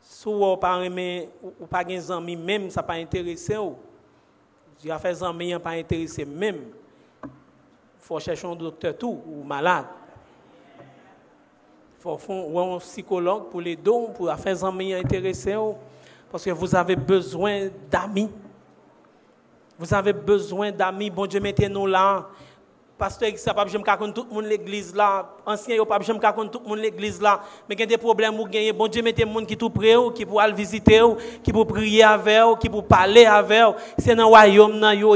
Si 0.00 0.24
vous 0.24 0.42
ou 0.42 0.56
pas 0.56 1.84
des 1.84 2.10
amis 2.10 2.36
même, 2.36 2.70
ça 2.70 2.82
pas 2.82 2.94
intéressé. 2.94 3.56
Tu 4.80 4.90
as 4.90 4.98
fait 4.98 5.12
des 5.12 5.22
amis, 5.22 5.58
pas 5.58 5.70
intéressé 5.70 6.24
même 6.24 6.64
faut 8.08 8.18
chercher 8.20 8.46
un 8.46 8.56
docteur 8.56 8.96
tout 8.96 9.20
ou 9.26 9.44
malade. 9.44 9.84
Il 11.98 12.02
faut 12.02 12.16
faire 12.16 12.58
un 12.58 12.78
psychologue 12.78 13.50
pour 13.50 13.60
les 13.60 13.76
dons, 13.76 14.06
pour 14.14 14.32
faire 14.34 14.54
des 14.54 14.64
amis 14.64 14.94
intéressés. 14.94 15.56
Parce 16.30 16.42
que 16.42 16.50
vous 16.50 16.74
avez 16.74 16.96
besoin 16.96 17.68
d'amis. 17.90 18.30
Vous 19.78 19.92
avez 19.92 20.14
besoin 20.14 20.72
d'amis. 20.72 21.10
Bon 21.10 21.26
Dieu, 21.26 21.38
mettez-nous 21.38 21.86
là. 21.86 22.26
Pasteur, 22.98 23.30
ça 23.36 23.54
pas 23.54 23.64
j'aime 23.68 23.84
tout 24.12 24.26
le 24.28 24.34
monde 24.34 24.46
l'église 24.46 24.92
là. 24.92 25.24
Ancien, 25.46 25.76
yo 25.76 25.84
pas 25.84 26.00
j'aime 26.00 26.18
tout 26.18 26.60
le 26.64 26.68
monde 26.68 26.78
l'église 26.80 27.22
là. 27.22 27.40
Mais 27.68 27.76
il 27.76 27.80
y 27.80 27.82
a 27.84 27.86
des 27.86 27.96
problèmes 27.96 28.38
ou 28.40 28.44
gagner. 28.44 28.72
Bon 28.72 28.88
Dieu, 28.88 29.02
mettez 29.02 29.24
monde 29.24 29.46
qui 29.46 29.56
tout 29.56 29.70
près 29.70 29.94
qui 30.16 30.26
pour 30.26 30.40
aller 30.40 30.52
visiter 30.52 31.00
qui 31.44 31.52
pour 31.52 31.64
prier 31.64 32.02
avec 32.02 32.58
qui 32.58 32.68
pour 32.68 32.84
parler 32.84 33.24
avec 33.24 33.76
C'est 33.98 34.16
dans 34.16 34.26
royaume 34.28 34.80
nan 34.80 34.98
yo 34.98 35.14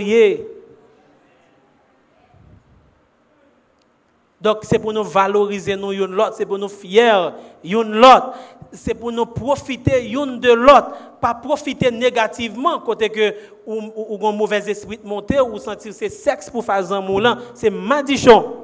Donc 4.41 4.59
c'est 4.63 4.79
pour 4.79 4.93
nous 4.93 5.05
valoriser 5.05 5.77
nous 5.77 5.93
l'autre, 5.93 6.35
c'est 6.37 6.47
pour 6.47 6.59
nous 6.59 6.69
fiers 6.69 7.31
l'autre, 7.65 8.33
c'est 8.73 8.95
pour 8.95 9.13
nous 9.13 9.27
profiter 9.27 10.11
une 10.11 10.41
de 10.41 10.53
l'autre, 10.53 10.93
pas 11.21 11.35
profiter 11.35 11.91
négativement 11.91 12.81
côté 12.81 13.11
que 13.11 13.35
ou, 13.67 14.27
un 14.27 14.33
mauvais 14.33 14.71
esprit 14.71 14.99
monter 15.05 15.41
ou 15.41 15.59
sentir 15.59 15.93
c'est 15.93 16.09
sexe 16.09 16.49
pour 16.51 16.65
faire 16.65 16.93
un 16.93 17.01
moulin, 17.01 17.39
c'est 17.55 17.71
madichon. 17.71 18.57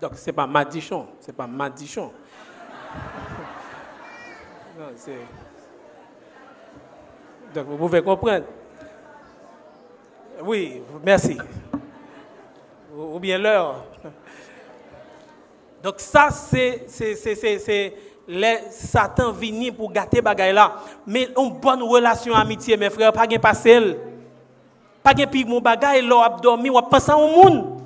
Donc 0.00 0.12
c'est 0.14 0.32
pas 0.32 0.46
madichon, 0.46 1.06
c'est 1.20 1.34
pas 1.34 1.46
madichon. 1.46 2.10
Donc 7.54 7.66
vous 7.66 7.76
pouvez 7.76 8.02
comprendre. 8.02 8.44
Oui, 10.42 10.80
merci 11.04 11.36
ou 12.96 13.18
bien 13.18 13.38
l'heure. 13.38 13.84
Donc 15.82 15.94
ça, 15.98 16.28
c'est 16.30 16.86
Satan 18.70 19.32
vini 19.32 19.72
pour 19.72 19.90
gâter 19.90 20.20
bagay 20.20 20.52
là. 20.52 20.74
Mais 21.06 21.28
une 21.36 21.52
bonne 21.58 21.82
relation 21.82 22.34
amitié, 22.34 22.76
mes 22.76 22.90
frères, 22.90 23.12
pas 23.12 23.26
de 23.26 23.38
passer. 23.38 23.96
Pas 25.02 25.14
de 25.14 25.24
pire 25.24 25.46
mon 25.46 25.60
bagay, 25.60 26.02
là, 26.02 26.36
dormi, 26.42 26.68
ou 26.68 26.80
penser 26.82 27.12
au 27.12 27.26
monde. 27.26 27.80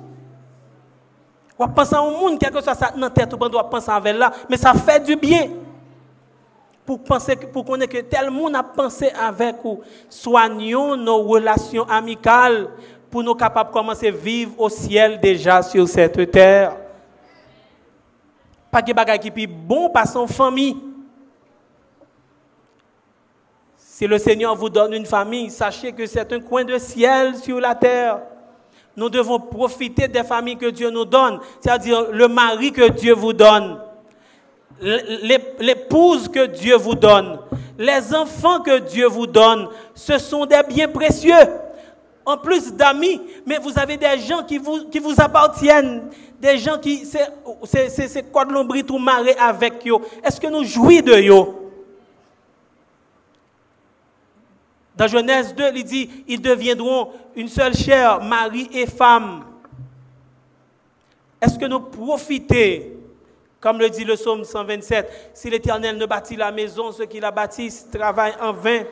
Ou 1.57 1.67
penser 1.67 1.95
au 1.95 2.11
monde, 2.11 2.37
quelque 2.37 2.55
chose 2.55 2.65
ça 2.65 2.91
dans 2.95 3.09
tête, 3.09 3.33
ou 3.33 3.37
penser 3.37 3.91
avec 3.91 4.17
là, 4.17 4.31
mais 4.49 4.57
ça 4.57 4.73
fait 4.73 4.99
du 4.99 5.15
bien. 5.15 5.49
Pour 6.85 7.01
penser, 7.03 7.35
pour 7.35 7.65
que 7.65 8.01
tel 8.01 8.29
monde 8.29 8.55
a 8.55 8.61
pensé 8.61 9.09
avec 9.09 9.55
ou 9.63 9.81
soignons 10.07 10.95
nos 10.95 11.23
relations 11.23 11.83
amicales 11.89 12.67
pour 13.09 13.23
nous 13.23 13.33
capables 13.33 13.69
de 13.69 13.73
commencer 13.73 14.09
à 14.09 14.11
vivre 14.11 14.51
au 14.59 14.69
ciel 14.69 15.19
déjà 15.19 15.63
sur 15.63 15.87
cette 15.87 16.29
terre. 16.29 16.75
Pas 18.75 18.81
de 18.81 19.17
qui 19.19 19.41
est 19.41 19.47
bon 19.47 19.89
par 19.89 20.05
son 20.05 20.27
famille. 20.27 20.75
Si 23.77 24.05
le 24.05 24.17
Seigneur 24.17 24.53
vous 24.53 24.69
donne 24.69 24.91
une 24.91 25.05
famille, 25.05 25.49
sachez 25.49 25.93
que 25.93 26.05
c'est 26.05 26.33
un 26.33 26.41
coin 26.41 26.65
de 26.65 26.77
ciel 26.77 27.37
sur 27.37 27.61
la 27.61 27.73
terre. 27.73 28.19
Nous 28.97 29.09
devons 29.09 29.39
profiter 29.39 30.09
des 30.09 30.25
familles 30.25 30.57
que 30.57 30.69
Dieu 30.69 30.89
nous 30.89 31.05
donne, 31.05 31.39
c'est-à-dire 31.61 32.11
le 32.11 32.27
mari 32.27 32.73
que 32.73 32.89
Dieu 32.89 33.13
vous 33.13 33.31
donne, 33.31 33.79
l'épouse 34.81 36.27
que 36.27 36.45
Dieu 36.45 36.75
vous 36.75 36.95
donne, 36.95 37.39
les 37.77 38.13
enfants 38.13 38.59
que 38.59 38.79
Dieu 38.79 39.07
vous 39.07 39.25
donne. 39.27 39.69
Ce 39.93 40.17
sont 40.17 40.45
des 40.45 40.63
biens 40.67 40.89
précieux 40.89 41.47
en 42.25 42.37
plus 42.37 42.73
d'amis, 42.73 43.21
mais 43.45 43.57
vous 43.57 43.77
avez 43.77 43.97
des 43.97 44.19
gens 44.19 44.43
qui 44.43 44.57
vous, 44.57 45.15
appartiennent, 45.17 46.09
des 46.39 46.57
gens 46.57 46.79
qui, 46.79 47.05
c'est 47.05 48.31
quoi 48.31 48.45
de 48.45 48.51
l'ombri 48.51 48.83
tout 48.83 48.97
maré 48.97 49.35
avec 49.37 49.87
eux. 49.87 49.97
Est-ce 50.23 50.41
que 50.41 50.47
nous 50.47 50.63
jouissons 50.63 51.05
de 51.05 51.13
eux? 51.13 51.61
Dans 54.95 55.07
Genèse 55.07 55.53
2, 55.53 55.71
il 55.75 55.83
dit, 55.83 56.09
ils 56.27 56.41
deviendront 56.41 57.09
une 57.35 57.49
seule 57.49 57.75
chair, 57.75 58.21
mari 58.23 58.69
et 58.71 58.87
femme. 58.87 59.43
Est-ce 61.41 61.59
que 61.59 61.65
nous 61.65 61.81
profitons, 61.81 62.81
comme 63.59 63.79
le 63.79 63.89
dit 63.89 64.05
le 64.05 64.15
psaume 64.15 64.45
127, 64.45 65.31
si 65.33 65.49
l'Éternel 65.49 65.97
ne 65.97 66.05
bâtit 66.05 66.37
la 66.37 66.51
maison, 66.51 66.91
ceux 66.91 67.05
qui 67.05 67.19
la 67.19 67.31
bâtissent 67.31 67.87
travaillent 67.91 68.37
en 68.41 68.53
vain. 68.53 68.83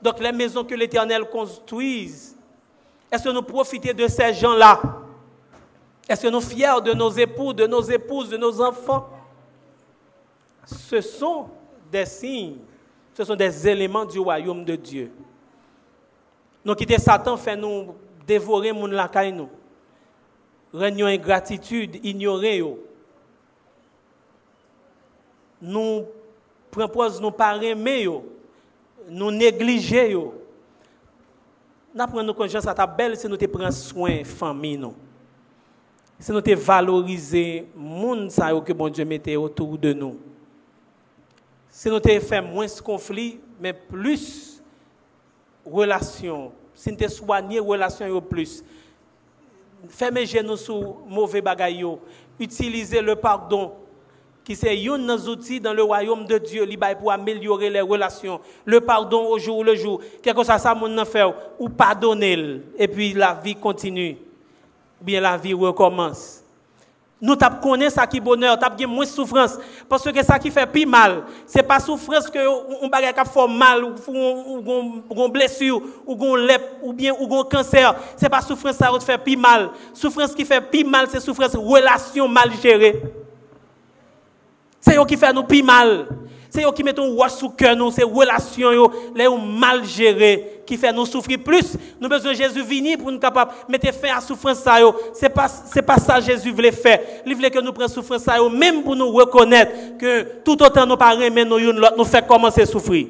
Donc 0.00 0.18
les 0.18 0.32
maisons 0.32 0.64
que 0.64 0.74
l'Éternel 0.74 1.24
construise, 1.24 2.36
est-ce 3.10 3.24
que 3.24 3.28
nous 3.30 3.42
profitons 3.42 3.92
de 3.92 4.06
ces 4.06 4.32
gens-là? 4.34 4.80
Est-ce 6.08 6.22
que 6.22 6.28
nous 6.28 6.40
sommes 6.40 6.50
fiers 6.50 6.80
de 6.84 6.92
nos 6.92 7.10
époux, 7.10 7.52
de 7.52 7.66
nos 7.66 7.82
épouses, 7.82 8.28
de 8.30 8.36
nos 8.36 8.60
enfants? 8.60 9.08
Ce 10.64 11.00
sont 11.00 11.48
des 11.90 12.06
signes, 12.06 12.58
ce 13.14 13.24
sont 13.24 13.36
des 13.36 13.68
éléments 13.68 14.04
du 14.04 14.18
royaume 14.18 14.64
de 14.64 14.76
Dieu. 14.76 15.12
Nous 16.64 16.74
quitter 16.74 16.98
Satan 16.98 17.36
fait 17.36 17.56
nous 17.56 17.94
dévorer 18.26 18.72
mon 18.72 18.86
lacaille 18.86 19.32
nous. 19.32 19.48
rendre 20.72 21.04
ingratitude, 21.06 22.04
ignorer. 22.04 22.62
Nous 25.60 26.04
prenons 26.70 27.20
nous 27.20 27.30
pas 27.30 27.56
aimer 27.62 28.08
nous 29.08 29.30
négliger. 29.30 30.16
Nous 31.94 32.06
prenons 32.06 32.34
conscience 32.34 32.66
à 32.66 32.74
ta 32.74 32.86
belle 32.86 33.16
si 33.16 33.26
nous 33.26 33.36
te 33.36 33.46
prenons 33.46 33.70
soin 33.70 34.22
famille 34.24 34.78
nous. 34.78 34.94
Si 36.18 36.30
nous 36.30 36.40
te 36.40 36.54
valoriser 36.54 37.66
monde 37.74 38.30
ça 38.30 38.52
que 38.60 38.72
bon 38.72 38.88
Dieu 38.88 39.04
mettait 39.04 39.36
autour 39.36 39.76
de 39.76 39.92
nous. 39.92 40.18
Si 41.68 41.88
nous 41.88 41.98
te 41.98 42.20
fait 42.20 42.42
moins 42.42 42.66
de 42.66 42.80
conflits, 42.80 43.40
mais 43.58 43.72
plus 43.72 44.62
relations. 45.64 46.52
Si 46.74 46.90
nous 46.90 46.96
te 46.96 47.08
soigner 47.08 47.58
relations 47.58 48.20
plus. 48.20 48.62
Fermez 49.88 50.26
genoux 50.26 50.56
sur 50.56 50.98
mauvais 51.08 51.40
bagaille. 51.40 51.84
Utilisez 52.38 53.00
le 53.00 53.16
pardon 53.16 53.72
qui 54.44 54.56
c'est 54.56 54.76
un 54.88 54.98
des 54.98 55.28
outils 55.28 55.60
dans 55.60 55.72
le 55.72 55.82
royaume 55.82 56.24
de 56.24 56.38
Dieu 56.38 56.66
pour 56.98 57.12
améliorer 57.12 57.70
les 57.70 57.80
relations. 57.80 58.40
Le 58.64 58.80
pardon 58.80 59.26
au 59.28 59.38
jour 59.38 59.64
le 59.64 59.74
jour. 59.74 60.00
Quelque 60.22 60.38
chose 60.38 60.46
ça 60.46 60.74
mon 60.74 61.04
fait 61.04 61.24
ou 61.58 61.68
pardonner 61.68 62.62
et 62.78 62.88
puis 62.88 63.12
la 63.12 63.34
vie 63.34 63.54
continue. 63.54 64.16
Bien 65.00 65.20
la 65.20 65.36
vie 65.36 65.54
recommence. 65.54 66.40
Nous 67.22 67.36
connaissons 67.62 67.96
ça 67.96 68.06
qui 68.06 68.16
est 68.16 68.20
bonheur, 68.20 68.56
nous 68.78 68.88
moins 68.88 69.04
de 69.04 69.10
souffrance. 69.10 69.58
Parce 69.88 70.10
que 70.10 70.24
ça 70.24 70.38
qui 70.38 70.50
fait 70.50 70.66
plus 70.66 70.86
mal, 70.86 71.22
ce 71.46 71.58
n'est 71.58 71.62
pas 71.62 71.78
souffrance 71.78 72.30
que 72.30 72.38
on 72.82 72.88
bagage 72.88 73.26
fait 73.26 73.48
mal, 73.48 73.84
ou 73.84 73.94
une 74.08 75.30
blessure, 75.30 75.82
ou 76.06 76.14
une 76.14 76.46
lèpre, 76.46 76.64
ou 76.82 76.94
bien 76.94 77.12
ou 77.20 77.38
un 77.38 77.44
cancer. 77.44 77.94
Ce 78.16 78.22
n'est 78.22 78.30
pas 78.30 78.40
souffrance 78.40 78.76
qui 78.78 79.04
fait 79.04 79.18
plus 79.18 79.36
mal. 79.36 79.68
Souffrance 79.92 80.34
qui 80.34 80.46
fait 80.46 80.62
plus 80.62 80.84
mal, 80.84 81.08
c'est 81.10 81.20
souffrance 81.20 81.54
relation 81.54 82.26
mal 82.26 82.50
gérée. 82.62 83.02
C'est 84.80 84.96
eux 84.96 85.04
qui 85.04 85.16
fait 85.16 85.32
nous 85.32 85.42
plus 85.42 85.62
mal. 85.62 86.06
C'est 86.48 86.64
eux 86.64 86.72
qui 86.72 86.82
mettent 86.82 86.98
un 86.98 87.08
wash 87.12 87.32
sous 87.32 87.50
cœur 87.50 87.76
nous, 87.76 87.90
c'est 87.92 88.02
relations 88.02 88.90
les 89.14 89.28
mal 89.28 89.84
gérées 89.84 90.62
qui 90.66 90.76
fait 90.76 90.92
nous 90.92 91.06
souffrir 91.06 91.38
plus. 91.42 91.76
Nous 92.00 92.08
besoin 92.08 92.32
Jésus 92.32 92.62
venir 92.62 92.98
pour 92.98 93.10
nous 93.10 93.18
capables 93.18 93.52
mettre 93.68 93.92
fin 93.94 94.08
à 94.08 94.14
la 94.16 94.20
souffrance 94.20 94.58
ça 94.58 94.78
C'est 95.12 95.28
pas 95.28 95.48
c'est 95.48 95.82
pas 95.82 95.96
ça 95.96 96.20
Jésus 96.20 96.50
voulait 96.50 96.72
faire. 96.72 97.00
Il 97.24 97.34
voulait 97.34 97.50
que 97.50 97.60
nous 97.60 97.72
prenions 97.72 97.88
souffrance 97.88 98.22
ça 98.22 98.36
même 98.48 98.82
pour 98.82 98.96
nous 98.96 99.10
reconnaître 99.10 99.96
que 99.98 100.22
tout 100.44 100.60
autant 100.62 100.86
nous 100.86 100.96
pas 100.96 101.16
mais 101.16 101.44
nous 101.44 101.58
l'autre 101.58 101.94
nous 101.96 102.04
fait 102.04 102.26
commencer 102.26 102.62
à 102.62 102.66
souffrir. 102.66 103.06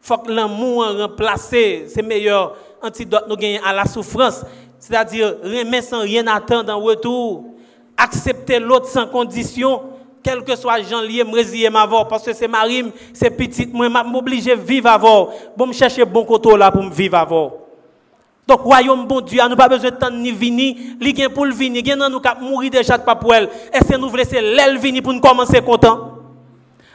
Faut 0.00 0.18
que 0.18 0.32
l'amour 0.32 0.84
remplacer 0.98 1.84
c'est 1.88 2.02
meilleur 2.02 2.56
antidote 2.82 3.24
nous 3.28 3.36
gagner 3.36 3.60
à 3.64 3.72
la 3.72 3.84
souffrance, 3.84 4.44
c'est-à-dire 4.78 5.36
remettre 5.42 5.88
sans 5.88 6.00
rien 6.00 6.26
attendre 6.26 6.72
en 6.74 6.80
retour 6.80 7.51
accepter 7.96 8.58
l'autre 8.58 8.86
sans 8.86 9.06
condition, 9.06 9.82
quel 10.22 10.42
que 10.44 10.54
soit 10.56 10.82
Jean 10.82 11.00
lié, 11.00 11.24
me 11.24 11.70
ma 11.70 11.86
voix, 11.86 12.06
parce 12.06 12.24
que 12.24 12.32
c'est 12.32 12.48
ma 12.48 12.62
rime, 12.62 12.90
c'est 13.12 13.30
petite, 13.30 13.72
moi, 13.72 13.88
m'oblige 14.04 14.48
à 14.48 14.54
vivre 14.54 14.88
avant. 14.88 15.30
Bon, 15.56 15.66
me 15.66 15.72
chercher 15.72 16.04
bon 16.04 16.24
côté 16.24 16.56
là 16.56 16.70
pour 16.70 16.82
me 16.82 16.90
vivre 16.90 17.16
avant. 17.16 17.52
Donc, 18.46 18.60
royaume 18.60 19.06
bon 19.06 19.20
Dieu, 19.20 19.40
nous 19.48 19.56
pas 19.56 19.68
besoin 19.68 19.90
de 19.90 19.96
temps 19.96 20.10
ni 20.10 20.32
venir, 20.32 20.76
li 21.00 21.14
pour 21.28 21.46
le 21.46 21.54
venir, 21.54 21.84
gen 21.84 22.06
nous 22.08 22.20
cap 22.20 22.40
mourir 22.40 22.70
déjà 22.70 22.98
de 22.98 23.02
pas 23.02 23.14
pour. 23.14 23.34
Est-ce 23.34 23.88
que 23.88 23.96
nous 23.96 24.08
voulons 24.08 24.22
laisser 24.22 24.40
l'aile 24.40 24.78
venir 24.78 25.02
pour 25.02 25.12
nous 25.12 25.20
commencer 25.20 25.60
content? 25.60 26.21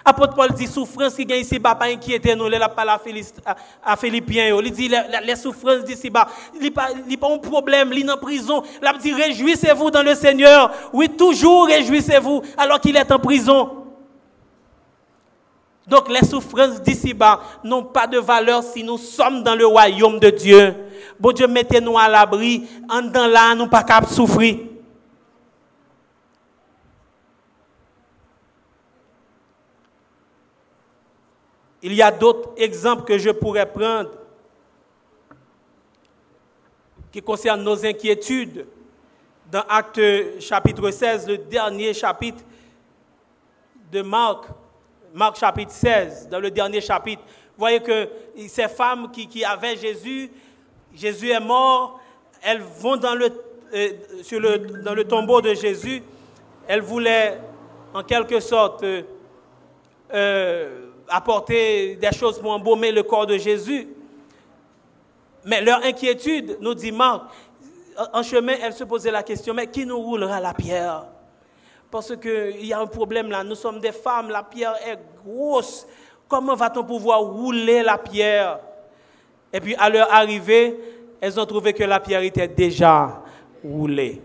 Apôtre 0.10 0.36
Paul 0.36 0.54
dit 0.54 0.68
souffrance 0.68 1.16
qui 1.16 1.26
gagne 1.26 1.42
ici, 1.42 1.60
pas 1.60 1.78
inquiéter 1.82 2.34
nous, 2.34 2.48
là 2.48 2.70
pas 2.70 2.84
à, 2.84 3.56
à 3.84 3.98
Philippiens, 3.98 4.58
il 4.64 4.72
dit 4.72 4.90
les, 5.26 5.36
souffrances 5.36 5.84
d'ici 5.84 6.10
bas, 6.10 6.30
il 6.62 6.72
pas 6.72 6.88
pas 7.20 7.28
un 7.28 7.38
problème, 7.38 7.92
il 7.92 8.08
est 8.08 8.10
en 8.10 8.16
prison, 8.16 8.64
il 8.82 9.00
dit 9.00 9.14
réjouissez-vous 9.14 9.92
dans 9.92 10.04
le 10.04 10.16
Seigneur. 10.16 10.72
Oui, 10.94 11.10
toujours 11.10 11.68
réjouissez-vous 11.68 12.42
alors 12.58 12.80
qu'il 12.80 12.96
est 12.96 13.12
en 13.12 13.20
prison. 13.20 13.84
Donc 15.86 16.08
les 16.08 16.26
souffrances 16.26 16.82
d'ici 16.82 17.14
bas 17.14 17.42
n'ont 17.66 17.84
pas 17.84 18.08
de 18.08 18.18
valeur 18.18 18.64
si 18.64 18.86
nous 18.86 18.98
sommes 18.98 19.44
dans 19.44 19.56
le 19.56 19.66
royaume 19.66 20.20
de 20.20 20.30
Dieu. 20.30 20.74
Bon 21.20 21.34
Dieu, 21.34 21.48
mettez-nous 21.48 21.98
à 21.98 22.08
l'abri, 22.08 22.66
en 22.90 23.02
dans 23.02 23.28
là, 23.28 23.54
nous 23.56 23.68
pas 23.68 23.84
capable 23.84 24.08
souffrir. 24.08 24.56
Il 31.88 31.94
y 31.94 32.02
a 32.02 32.12
d'autres 32.12 32.50
exemples 32.58 33.06
que 33.06 33.18
je 33.18 33.30
pourrais 33.30 33.66
prendre 33.66 34.10
qui 37.14 37.22
concernent 37.22 37.64
nos 37.64 37.86
inquiétudes. 37.86 38.68
Dans 39.50 39.62
Acte 39.70 40.02
chapitre 40.42 40.92
16, 40.92 41.30
le 41.30 41.38
dernier 41.38 41.94
chapitre 41.94 42.44
de 43.90 44.02
Marc, 44.02 44.48
Marc 45.14 45.40
chapitre 45.40 45.72
16, 45.72 46.28
dans 46.28 46.42
le 46.42 46.52
dernier 46.52 46.82
chapitre, 46.82 47.22
vous 47.22 47.60
voyez 47.60 47.80
que 47.80 48.10
ces 48.50 48.68
femmes 48.68 49.10
qui, 49.10 49.46
avaient 49.46 49.78
Jésus, 49.78 50.30
Jésus 50.94 51.30
est 51.30 51.40
mort, 51.40 52.02
elles 52.42 52.64
vont 52.82 52.98
dans 52.98 53.16
le, 53.16 53.30
euh, 53.74 53.92
sur 54.24 54.42
le, 54.42 54.58
dans 54.58 54.94
le 54.94 55.06
tombeau 55.06 55.40
de 55.40 55.54
Jésus, 55.54 56.04
elles 56.68 56.82
voulaient 56.82 57.40
en 57.94 58.04
quelque 58.04 58.42
sorte 58.42 58.84
euh, 58.84 59.04
euh, 60.14 60.87
apporter 61.10 61.96
des 61.96 62.12
choses 62.12 62.40
pour 62.40 62.52
embaumer 62.52 62.92
le 62.92 63.04
corps 63.04 63.26
de 63.26 63.38
Jésus. 63.38 63.88
Mais 65.46 65.62
leur 65.62 65.84
inquiétude, 65.84 66.58
nous 66.60 66.74
dit 66.74 66.92
Marc, 66.92 67.24
en 68.14 68.22
chemin, 68.22 68.54
elle 68.62 68.74
se 68.74 68.84
posait 68.84 69.12
la 69.12 69.24
question, 69.24 69.54
mais 69.54 69.68
qui 69.68 69.86
nous 69.86 70.00
roulera 70.00 70.40
la 70.40 70.54
pierre? 70.54 71.06
Parce 71.90 72.16
qu'il 72.18 72.66
y 72.66 72.74
a 72.74 72.80
un 72.80 72.86
problème 72.86 73.30
là, 73.30 73.44
nous 73.44 73.56
sommes 73.56 73.80
des 73.80 73.92
femmes, 73.92 74.30
la 74.30 74.44
pierre 74.44 74.76
est 74.86 75.00
grosse. 75.26 75.88
Comment 76.28 76.56
va-t-on 76.56 76.84
pouvoir 76.84 77.22
rouler 77.22 77.82
la 77.82 77.98
pierre? 77.98 78.60
Et 79.54 79.62
puis 79.62 79.76
à 79.76 79.90
leur 79.90 80.14
arrivée, 80.14 80.78
elles 81.22 81.40
ont 81.40 81.46
trouvé 81.46 81.74
que 81.74 81.84
la 81.84 82.00
pierre 82.00 82.22
était 82.22 82.48
déjà 82.48 83.24
roulée. 83.64 84.22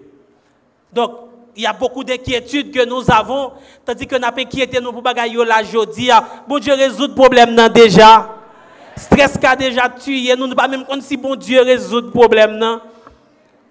Donc, 0.92 1.12
il 1.56 1.62
y 1.62 1.66
a 1.66 1.72
beaucoup 1.72 2.02
d'inquiétudes 2.02 2.72
que 2.72 2.84
nous 2.84 3.02
avons, 3.10 3.52
tandis 3.84 4.06
que 4.06 4.16
nous 4.16 4.24
avons 4.24 4.38
inquiété 4.38 4.80
nous 4.80 4.92
pour 4.92 5.02
bagailler 5.02 5.44
la 5.44 5.62
jodia. 5.62 6.22
Ah. 6.22 6.42
Bon 6.48 6.58
Dieu 6.58 6.72
résout 6.74 7.08
le 7.08 7.14
problème 7.14 7.56
déjà. 7.68 8.36
Stress 8.96 9.38
a 9.42 9.56
déjà 9.56 9.88
tué, 9.88 10.34
nous 10.36 10.46
ne 10.46 10.54
pas 10.54 10.68
même 10.68 10.84
si 11.00 11.16
bon 11.16 11.34
Dieu 11.34 11.62
résout 11.62 12.00
le 12.00 12.10
problème 12.10 12.80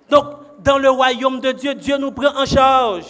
Donc, 0.10 0.26
dans 0.64 0.78
le 0.78 0.90
royaume 0.90 1.40
de 1.40 1.52
Dieu, 1.52 1.74
Dieu 1.76 1.98
nous 1.98 2.12
prend 2.12 2.36
en 2.36 2.46
charge. 2.46 3.06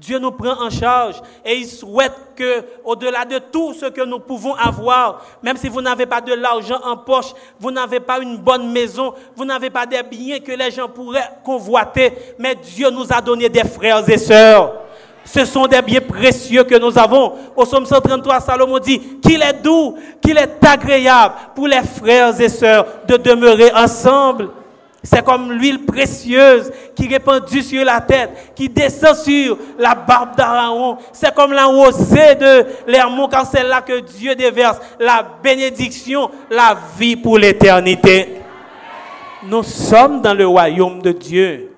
Dieu 0.00 0.18
nous 0.18 0.30
prend 0.30 0.62
en 0.62 0.70
charge 0.70 1.16
et 1.44 1.56
il 1.56 1.66
souhaite 1.66 2.14
que, 2.34 2.64
au-delà 2.84 3.26
de 3.26 3.38
tout 3.38 3.74
ce 3.74 3.86
que 3.86 4.02
nous 4.02 4.18
pouvons 4.18 4.54
avoir, 4.54 5.22
même 5.42 5.58
si 5.58 5.68
vous 5.68 5.82
n'avez 5.82 6.06
pas 6.06 6.22
de 6.22 6.32
l'argent 6.32 6.80
en 6.82 6.96
poche, 6.96 7.34
vous 7.58 7.70
n'avez 7.70 8.00
pas 8.00 8.18
une 8.18 8.38
bonne 8.38 8.72
maison, 8.72 9.12
vous 9.36 9.44
n'avez 9.44 9.68
pas 9.68 9.84
des 9.84 10.02
biens 10.02 10.40
que 10.40 10.52
les 10.52 10.70
gens 10.70 10.88
pourraient 10.88 11.30
convoiter, 11.44 12.14
mais 12.38 12.54
Dieu 12.54 12.88
nous 12.90 13.12
a 13.12 13.20
donné 13.20 13.50
des 13.50 13.64
frères 13.64 14.08
et 14.08 14.16
sœurs. 14.16 14.72
Ce 15.22 15.44
sont 15.44 15.66
des 15.66 15.82
biens 15.82 16.00
précieux 16.00 16.64
que 16.64 16.76
nous 16.76 16.98
avons. 16.98 17.34
Au 17.54 17.64
psaume 17.64 17.84
133, 17.84 18.40
Salomon 18.40 18.78
dit 18.78 18.98
qu'il 19.22 19.42
est 19.42 19.62
doux, 19.62 19.96
qu'il 20.22 20.38
est 20.38 20.64
agréable 20.66 21.34
pour 21.54 21.68
les 21.68 21.82
frères 21.82 22.40
et 22.40 22.48
sœurs 22.48 22.86
de 23.06 23.18
demeurer 23.18 23.70
ensemble. 23.72 24.48
C'est 25.02 25.24
comme 25.24 25.52
l'huile 25.52 25.86
précieuse 25.86 26.70
qui 26.94 27.08
répandue 27.08 27.62
sur 27.62 27.84
la 27.84 28.00
tête, 28.00 28.52
qui 28.54 28.68
descend 28.68 29.16
sur 29.16 29.56
la 29.78 29.94
barbe 29.94 30.36
d'Aaron. 30.36 30.98
C'est 31.12 31.34
comme 31.34 31.52
la 31.52 31.66
rosée 31.66 32.34
de 32.34 32.66
l'Hermon, 32.86 33.28
car 33.28 33.46
c'est 33.46 33.62
là 33.64 33.80
que 33.80 34.00
Dieu 34.00 34.34
déverse 34.34 34.78
la 34.98 35.26
bénédiction, 35.42 36.30
la 36.50 36.76
vie 36.98 37.16
pour 37.16 37.38
l'éternité. 37.38 38.40
Nous 39.42 39.62
sommes 39.62 40.20
dans 40.20 40.34
le 40.34 40.46
royaume 40.46 41.00
de 41.00 41.12
Dieu. 41.12 41.69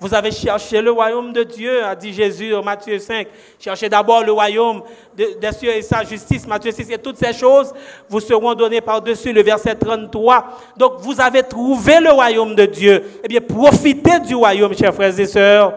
Vous 0.00 0.14
avez 0.14 0.30
cherché 0.30 0.80
le 0.80 0.90
royaume 0.90 1.30
de 1.30 1.42
Dieu, 1.42 1.84
a 1.84 1.94
dit 1.94 2.14
Jésus 2.14 2.54
en 2.54 2.62
Matthieu 2.62 2.98
5. 2.98 3.28
Cherchez 3.58 3.86
d'abord 3.86 4.24
le 4.24 4.32
royaume 4.32 4.82
des 5.14 5.52
cieux 5.52 5.76
et 5.76 5.82
sa 5.82 6.02
justice, 6.04 6.46
Matthieu 6.46 6.72
6. 6.72 6.90
Et 6.90 6.96
toutes 6.96 7.18
ces 7.18 7.34
choses 7.34 7.74
vous 8.08 8.20
seront 8.20 8.54
données 8.54 8.80
par-dessus 8.80 9.30
le 9.30 9.42
verset 9.42 9.74
33. 9.74 10.58
Donc 10.78 11.00
vous 11.00 11.20
avez 11.20 11.42
trouvé 11.42 12.00
le 12.00 12.10
royaume 12.12 12.54
de 12.54 12.64
Dieu. 12.64 13.04
Eh 13.22 13.28
bien, 13.28 13.42
profitez 13.42 14.20
du 14.20 14.34
royaume, 14.34 14.74
chers 14.74 14.94
frères 14.94 15.20
et 15.20 15.26
sœurs. 15.26 15.74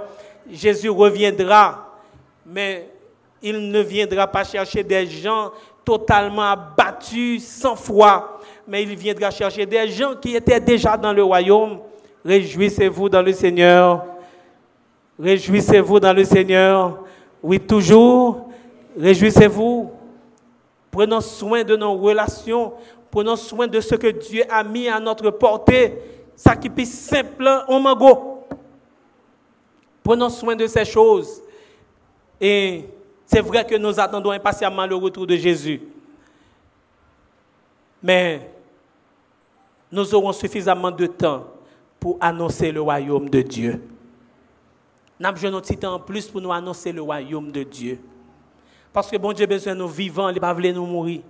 Jésus 0.49 0.89
reviendra, 0.89 1.99
mais 2.45 2.87
il 3.41 3.69
ne 3.71 3.81
viendra 3.81 4.25
pas 4.25 4.45
chercher 4.45 4.83
des 4.83 5.05
gens 5.05 5.51
totalement 5.83 6.43
abattus, 6.43 7.45
sans 7.45 7.75
foi, 7.75 8.39
mais 8.65 8.83
il 8.83 8.95
viendra 8.95 9.31
chercher 9.31 9.65
des 9.65 9.89
gens 9.89 10.15
qui 10.15 10.33
étaient 10.33 10.61
déjà 10.61 10.95
dans 10.95 11.11
le 11.11 11.23
royaume. 11.23 11.79
Réjouissez-vous 12.23 13.09
dans 13.09 13.21
le 13.21 13.33
Seigneur. 13.33 14.05
Réjouissez-vous 15.19 15.99
dans 15.99 16.13
le 16.13 16.23
Seigneur. 16.23 17.03
Oui, 17.41 17.59
toujours. 17.59 18.49
Réjouissez-vous. 18.97 19.91
Prenons 20.91 21.21
soin 21.21 21.63
de 21.63 21.75
nos 21.75 21.95
relations. 21.95 22.73
Prenons 23.11 23.35
soin 23.35 23.67
de 23.67 23.79
ce 23.79 23.95
que 23.95 24.07
Dieu 24.07 24.43
a 24.49 24.63
mis 24.63 24.87
à 24.87 24.99
notre 24.99 25.29
portée. 25.29 25.93
ça 26.35 26.55
qui 26.55 26.67
est 26.75 26.85
simple, 26.85 27.47
on 27.67 27.79
mango. 27.79 28.45
Prenons 30.03 30.29
soin 30.29 30.55
de 30.55 30.65
ces 30.67 30.85
choses. 30.85 31.41
Et 32.41 32.85
c'est 33.25 33.41
vrai 33.41 33.65
que 33.65 33.75
nous 33.75 33.99
attendons 33.99 34.31
impatiemment 34.31 34.85
le 34.85 34.95
retour 34.95 35.27
de 35.27 35.35
Jésus. 35.35 35.81
Mais 38.01 38.49
nous 39.91 40.13
aurons 40.13 40.33
suffisamment 40.33 40.91
de 40.91 41.05
temps 41.05 41.45
pour 41.99 42.17
annoncer 42.19 42.71
le 42.71 42.81
royaume 42.81 43.29
de 43.29 43.41
Dieu. 43.41 43.81
Nous 45.23 45.29
avons 45.29 45.57
un 45.57 45.61
temps 45.61 45.93
en 45.93 45.99
plus 45.99 46.27
pour 46.27 46.41
nous 46.41 46.51
annoncer 46.51 46.91
le 46.91 47.01
royaume 47.01 47.49
de 47.49 47.63
Dieu. 47.63 47.97
Parce 48.91 49.09
que 49.09 49.15
bon 49.15 49.31
Dieu 49.31 49.45
a 49.45 49.47
besoin 49.47 49.73
de 49.73 49.79
nous 49.79 49.87
vivants, 49.87 50.27
il 50.27 50.37
pas 50.37 50.53
nous 50.53 50.85
mourir. 50.85 51.21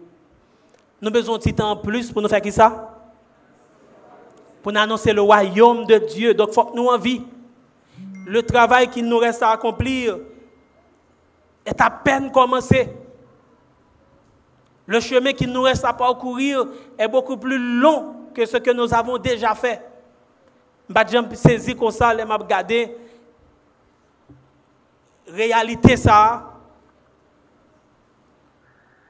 Nous 0.99 1.09
avons 1.09 1.13
besoin 1.13 1.37
de 1.37 1.51
temps 1.51 1.69
en 1.69 1.75
plus 1.75 2.11
pour 2.11 2.19
nous 2.23 2.27
faire 2.27 2.41
qui 2.41 2.51
ça? 2.51 2.97
Pour 4.63 4.71
nous 4.71 4.79
annoncer 4.79 5.13
le 5.13 5.21
royaume 5.21 5.85
de 5.85 5.99
Dieu. 5.99 6.33
Donc 6.33 6.49
il 6.49 6.53
faut 6.55 6.65
que 6.65 6.75
nous 6.75 6.87
en 6.87 6.97
vie. 6.97 7.21
Le 8.25 8.41
travail 8.41 8.87
qu'il 8.87 9.05
nous 9.05 9.19
reste 9.19 9.43
à 9.43 9.51
accomplir 9.51 10.17
est 11.63 11.79
à 11.79 11.91
peine 11.91 12.31
commencé. 12.31 12.89
Le 14.87 14.99
chemin 15.01 15.33
qu'il 15.33 15.51
nous 15.51 15.61
reste 15.61 15.85
à 15.85 15.93
parcourir 15.93 16.65
est 16.97 17.07
beaucoup 17.07 17.37
plus 17.37 17.59
long 17.59 18.15
que 18.33 18.43
ce 18.47 18.57
que 18.57 18.71
nous 18.71 18.91
avons 18.91 19.19
déjà 19.19 19.53
fait. 19.53 19.83
Je 20.89 21.19
vais 21.19 21.35
saisir 21.35 21.77
comme 21.77 21.91
ça, 21.91 22.17
je 22.17 22.25
vais 22.25 22.33
regarder 22.33 22.97
réalité 25.33 25.97
ça. 25.97 26.51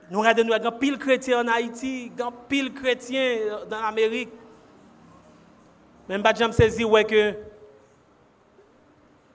Nous 0.09 0.19
regardons, 0.19 0.43
nous 0.45 0.53
avons 0.53 0.71
pile 0.71 0.97
chrétien 0.97 1.43
en 1.43 1.47
Haïti, 1.47 2.11
grand 2.15 2.31
pile 2.47 2.73
chrétien 2.73 3.37
dans 3.69 3.81
l'Amérique. 3.81 4.29
Même 6.07 6.23
pas 6.23 6.33
saisir 6.51 6.89
ouais 6.89 7.03
que 7.03 7.33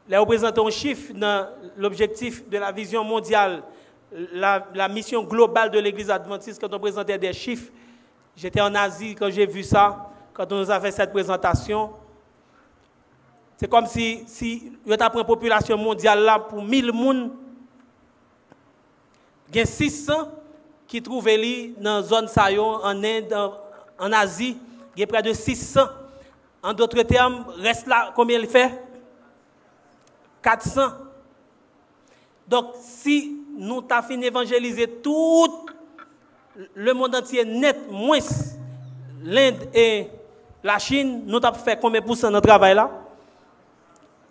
les 0.08 0.16
représentants 0.16 0.66
un 0.66 0.70
chiffre 0.70 1.12
dans 1.14 1.48
l'objectif 1.76 2.48
de 2.48 2.58
la 2.58 2.72
vision 2.72 3.04
mondiale, 3.04 3.62
la, 4.32 4.88
mission 4.88 5.22
globale 5.24 5.70
de 5.70 5.78
l'Église 5.78 6.10
adventiste, 6.10 6.60
quand 6.60 6.72
on 6.72 6.78
présentait 6.80 7.18
des 7.18 7.32
chiffres. 7.32 7.70
J'étais 8.36 8.60
en 8.60 8.74
Asie 8.74 9.14
quand 9.14 9.30
j'ai 9.30 9.46
vu 9.46 9.62
ça, 9.62 10.10
quand 10.32 10.50
on 10.52 10.58
nous 10.58 10.70
a 10.70 10.80
fait 10.80 10.92
cette 10.92 11.12
présentation. 11.12 11.90
C'est 13.60 13.68
comme 13.68 13.86
si, 13.86 14.22
si 14.28 14.72
on 14.86 14.92
a 14.92 15.10
pris 15.10 15.18
une 15.18 15.26
population 15.26 15.76
mondiale 15.76 16.20
là 16.20 16.38
pour 16.38 16.62
1000 16.62 16.92
personnes. 16.92 17.30
Il 19.50 19.56
y 19.56 19.60
a 19.60 19.66
600 19.66 20.12
qui 20.86 21.02
trouvent 21.02 21.26
dans 21.78 21.96
la 21.96 22.02
zone 22.02 22.28
Sayon, 22.28 22.76
en 22.84 23.02
Inde, 23.02 23.34
en 23.98 24.12
Asie. 24.12 24.56
Il 24.94 25.00
y 25.00 25.02
a 25.02 25.06
près 25.08 25.22
de 25.22 25.32
600. 25.32 25.80
En 26.62 26.72
d'autres 26.72 27.02
termes, 27.02 27.46
reste 27.56 27.88
là, 27.88 28.12
combien 28.14 28.38
il 28.38 28.46
fait? 28.46 28.80
400. 30.40 30.80
Donc, 32.46 32.74
si 32.80 33.38
nous 33.56 33.84
avons 33.90 34.06
fini 34.06 34.22
d'évangéliser 34.22 34.88
tout 35.02 35.66
le 36.74 36.92
monde 36.92 37.14
entier 37.16 37.44
net, 37.44 37.90
moins 37.90 38.18
l'Inde 39.20 39.68
et 39.74 40.08
la 40.62 40.78
Chine, 40.78 41.22
nous 41.26 41.40
avons 41.42 41.58
fait 41.58 41.78
combien 41.80 42.00
de 42.00 42.06
pourcents 42.06 42.30
de 42.30 42.38
travail 42.38 42.76
là? 42.76 43.07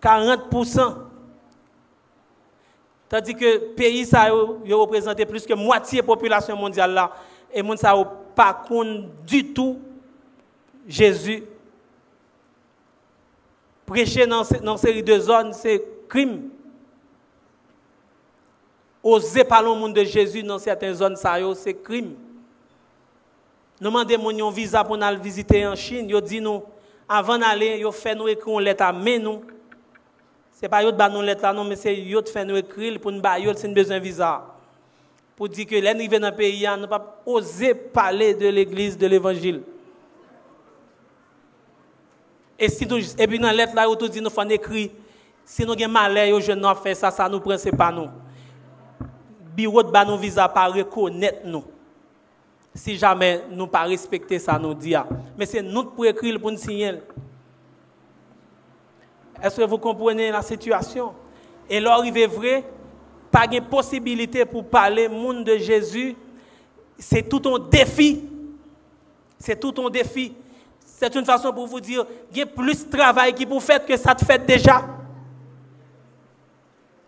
40%. 0.02 0.96
Tandis 3.10 3.36
que 3.36 3.46
le 3.46 3.60
pays 3.76 4.06
ça 4.06 4.30
représente 4.30 5.24
plus 5.26 5.46
que 5.46 5.54
moitié 5.54 6.02
de 6.02 6.04
la 6.04 6.08
population 6.08 6.56
mondiale 6.58 6.92
là 6.94 7.12
et 7.54 7.62
monde 7.62 7.78
ça 7.78 7.96
pas 8.36 8.54
compte 8.68 9.06
du 9.26 9.54
tout 9.54 9.80
Jésus. 10.88 11.44
Prêcher 13.86 14.28
dans 14.28 14.44
une 14.44 14.78
série 14.78 15.04
de 15.04 15.18
zones, 15.18 15.54
c'est 15.54 15.82
crime. 16.10 16.50
Oser 19.02 19.46
parler 19.46 19.70
au 19.70 19.76
monde 19.76 19.94
de 19.94 20.04
Jésus 20.04 20.44
dans 20.44 20.60
certaines 20.60 20.94
zones, 20.94 21.16
c'est 21.56 21.74
crime. 21.82 22.16
Nous 23.80 23.90
demandons 23.90 24.50
un 24.50 24.52
visa 24.52 24.84
pour 24.84 25.02
aller 25.02 25.18
visiter 25.18 25.66
en 25.66 25.76
Chine. 25.76 26.10
Ils 26.10 26.22
dit 26.22 26.42
nous, 26.42 26.64
avant 27.08 27.38
d'aller, 27.38 27.80
ils 27.80 27.92
fait 27.94 28.16
nous 28.16 28.28
écrire 28.28 28.60
une 28.60 28.66
lettre 28.66 28.84
à 28.84 28.92
nous 28.92 29.42
n'est 30.62 30.70
pas 30.70 30.84
eux 30.84 30.92
qui 30.92 31.26
lettre 31.26 31.54
non, 31.54 31.64
mais 31.64 31.76
c'est 31.76 31.94
eux 31.94 32.22
qui 32.22 32.46
nous 32.46 32.56
écrire 32.56 33.00
pour 33.00 33.12
nous 33.12 33.22
bailler 33.22 33.54
si 33.56 33.68
nous 33.68 33.74
besoin 33.74 34.00
visa. 34.00 34.46
Pour 35.36 35.48
dire 35.50 35.68
que 35.68 35.76
les 35.76 36.08
dans 36.08 36.30
le 36.30 36.36
pays, 36.36 36.68
nous 36.80 36.88
pas 36.88 37.22
oser 37.26 37.76
parler 37.76 38.34
de 38.34 38.48
l'église, 38.48 38.98
de 38.98 39.06
l'évangile. 39.06 39.62
Et, 42.58 42.70
si 42.70 42.88
nous, 42.88 42.98
et 42.98 43.28
puis 43.28 43.38
dans 43.38 43.48
la 43.48 43.54
lettre 43.54 43.76
là, 43.76 43.86
nous 43.86 44.08
dit 44.08 44.20
nous 44.20 44.32
faut 44.32 44.42
écrire, 44.50 44.90
si 45.46 45.64
nous 45.64 45.74
avons 45.74 45.88
malheur, 45.88 46.40
nous 46.40 46.42
jeunes 46.42 46.66
fait 46.82 46.96
ça, 46.96 47.12
ça 47.12 47.30
nous 47.30 47.40
prend, 47.40 47.56
pas 47.78 47.92
nous. 47.92 48.10
Bureau 49.56 49.84
de 49.84 50.06
nous 50.08 50.18
visa 50.18 50.50
pas 50.50 50.68
reconnaître 50.68 51.42
nous. 51.46 51.64
Si 52.74 52.98
jamais 52.98 53.44
nous 53.52 53.68
pas 53.68 53.84
respecter 53.84 54.40
ça, 54.40 54.58
nous 54.58 54.74
dit. 54.74 54.96
Mais 55.38 55.46
c'est 55.46 55.62
nous 55.62 55.86
pour 55.86 56.06
écrire 56.06 56.40
pour 56.40 56.52
nous 56.52 56.58
signer. 56.58 56.96
Est-ce 59.42 59.58
que 59.58 59.66
vous 59.66 59.78
comprenez 59.78 60.32
la 60.32 60.42
situation? 60.42 61.14
Et 61.70 61.80
là, 61.80 62.00
il 62.04 62.18
est 62.18 62.28
vrai, 62.28 62.64
pas 63.32 63.48
de 63.48 63.60
possibilité 63.60 64.46
pour 64.46 64.66
parler 64.66 65.08
monde 65.08 65.44
de 65.44 65.58
Jésus. 65.58 66.16
C'est 66.98 67.28
tout 67.28 67.42
un 67.50 67.60
défi. 67.60 68.24
C'est 69.38 69.60
tout 69.60 69.74
un 69.86 69.90
défi. 69.90 70.34
C'est 70.86 71.14
une 71.16 71.26
façon 71.26 71.54
pour 71.54 71.68
vous 71.68 71.80
dire, 71.80 72.06
il 72.32 72.38
y 72.40 72.42
a 72.42 72.46
plus 72.46 72.86
de 72.86 72.90
travail 72.90 73.34
qui 73.34 73.46
vous 73.46 73.60
fait 73.60 73.86
que 73.86 73.96
ça 73.96 74.16
te 74.16 74.26
fait 74.26 74.44
déjà. 74.44 74.84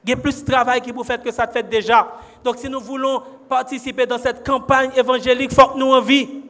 Il 0.03 0.11
y 0.11 0.13
a 0.13 0.17
plus 0.17 0.43
de 0.43 0.51
travail 0.51 0.81
qui 0.81 0.91
vous 0.91 1.03
fait 1.03 1.21
que 1.21 1.31
ça 1.31 1.47
te 1.47 1.53
fait 1.53 1.67
déjà. 1.67 2.07
Donc 2.43 2.57
si 2.57 2.69
nous 2.69 2.79
voulons 2.79 3.23
participer 3.47 4.05
dans 4.05 4.19
cette 4.19 4.45
campagne 4.45 4.91
évangélique, 4.95 5.51
il 5.51 5.55
faut 5.55 5.69
que 5.69 5.79
nous 5.79 5.91
en 5.91 6.01
vie. 6.01 6.29
Il 6.31 6.41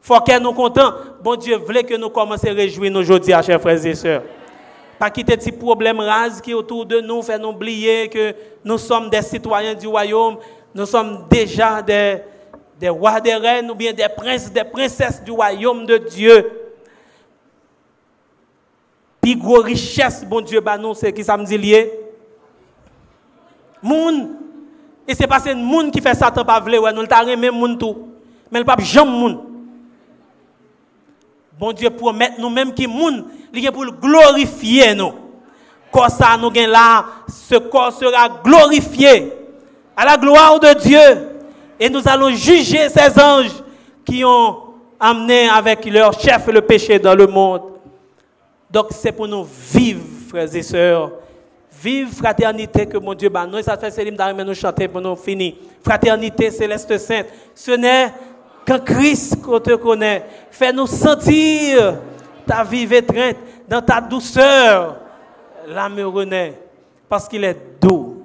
faut 0.00 0.20
que 0.20 0.38
nous 0.40 0.52
contents. 0.52 0.92
Bon 1.22 1.36
Dieu 1.36 1.56
voulait 1.58 1.84
que 1.84 1.94
nous 1.94 2.10
commencions 2.10 2.50
à 2.50 2.54
réjouir 2.54 2.94
aujourd'hui, 2.96 3.32
chers 3.44 3.60
frères 3.60 3.86
et 3.86 3.94
sœurs. 3.94 4.22
Pas 4.98 5.10
quitter 5.10 5.36
ces 5.40 5.52
problèmes 5.52 6.00
rases 6.00 6.40
qui 6.40 6.54
autour 6.54 6.86
de 6.86 7.00
nous, 7.00 7.22
faire 7.22 7.38
nous 7.38 7.48
oublier 7.48 8.08
que 8.08 8.34
nous 8.64 8.78
sommes 8.78 9.10
des 9.10 9.22
citoyens 9.22 9.74
du 9.74 9.86
royaume, 9.86 10.38
nous 10.74 10.86
sommes 10.86 11.26
déjà 11.28 11.82
des, 11.82 12.18
des 12.78 12.88
rois, 12.88 13.20
des 13.20 13.34
reines, 13.34 13.70
ou 13.70 13.74
bien 13.74 13.92
des 13.92 14.08
princes, 14.08 14.52
des 14.52 14.64
princesses 14.64 15.22
du 15.22 15.30
royaume 15.30 15.86
de 15.86 15.98
Dieu. 15.98 16.50
Puis 19.20 19.36
gros 19.36 19.60
richesse, 19.60 20.24
bon 20.24 20.40
Dieu, 20.40 20.60
bah 20.60 20.78
nous, 20.78 20.94
c'est 20.94 21.12
qui 21.12 21.22
ça 21.22 21.36
me 21.36 21.44
dit 21.44 21.58
lié? 21.58 21.92
Moun. 23.82 24.36
Et 25.06 25.14
c'est 25.14 25.26
parce 25.26 25.44
que 25.44 25.54
moun 25.54 25.90
qui 25.90 26.00
fait 26.00 26.14
ça, 26.14 26.30
pas 26.30 26.60
vle, 26.60 26.78
ouais, 26.78 26.92
nous 26.92 27.02
le 27.02 27.36
même 27.36 27.54
moun 27.54 27.76
tout. 27.76 28.08
Mais 28.50 28.60
le 28.60 28.64
pape 28.64 28.80
jamais 28.80 29.10
moun. 29.10 29.51
Bon 31.62 31.72
Dieu 31.72 31.90
promet 31.90 32.32
nous-mêmes 32.40 32.74
qui 32.74 32.88
moun, 32.88 33.24
il 33.54 33.70
pour 33.70 33.84
glorifier 33.84 34.96
nous. 34.96 35.12
Quand 35.92 36.08
ça 36.08 36.36
nous 36.36 36.50
gagne 36.50 36.68
là, 36.68 37.04
ce 37.28 37.54
corps 37.54 37.92
sera 37.92 38.28
glorifié 38.42 39.32
à 39.96 40.04
la 40.04 40.16
gloire 40.16 40.58
de 40.58 40.74
Dieu. 40.80 41.28
Et 41.78 41.88
nous 41.88 42.02
allons 42.04 42.30
juger 42.30 42.88
ces 42.88 43.16
anges 43.16 43.62
qui 44.04 44.24
ont 44.24 44.56
amené 44.98 45.48
avec 45.48 45.84
leur 45.84 46.12
chef 46.18 46.48
le 46.48 46.62
péché 46.62 46.98
dans 46.98 47.14
le 47.14 47.28
monde. 47.28 47.62
Donc 48.68 48.88
c'est 48.90 49.12
pour 49.12 49.28
nous 49.28 49.46
vivre, 49.72 50.02
frères 50.30 50.52
et 50.52 50.62
sœurs. 50.64 51.12
Vive 51.80 52.12
fraternité 52.12 52.86
que 52.86 52.98
mon 52.98 53.14
Dieu 53.14 53.28
bat. 53.28 53.46
Nous, 53.46 53.62
ça 53.62 53.76
fait 53.76 53.92
Céline 53.92 54.16
nous 54.44 54.54
chanter 54.54 54.88
pour 54.88 55.00
nous 55.00 55.14
finir. 55.14 55.54
Fraternité 55.84 56.50
céleste 56.50 56.98
sainte. 56.98 57.26
Ce 57.54 57.70
n'est 57.70 58.12
quand 58.66 58.84
Christ 58.84 59.42
qu'on 59.42 59.60
te 59.60 59.74
connaît, 59.74 60.24
fais-nous 60.50 60.86
sentir 60.86 61.98
ta 62.46 62.64
vie 62.64 62.92
étreinte, 62.92 63.36
dans 63.68 63.82
ta 63.82 64.00
douceur. 64.00 64.96
L'âme 65.68 66.00
renaît 66.00 66.60
parce 67.08 67.28
qu'il 67.28 67.44
est 67.44 67.56
doux, 67.80 68.24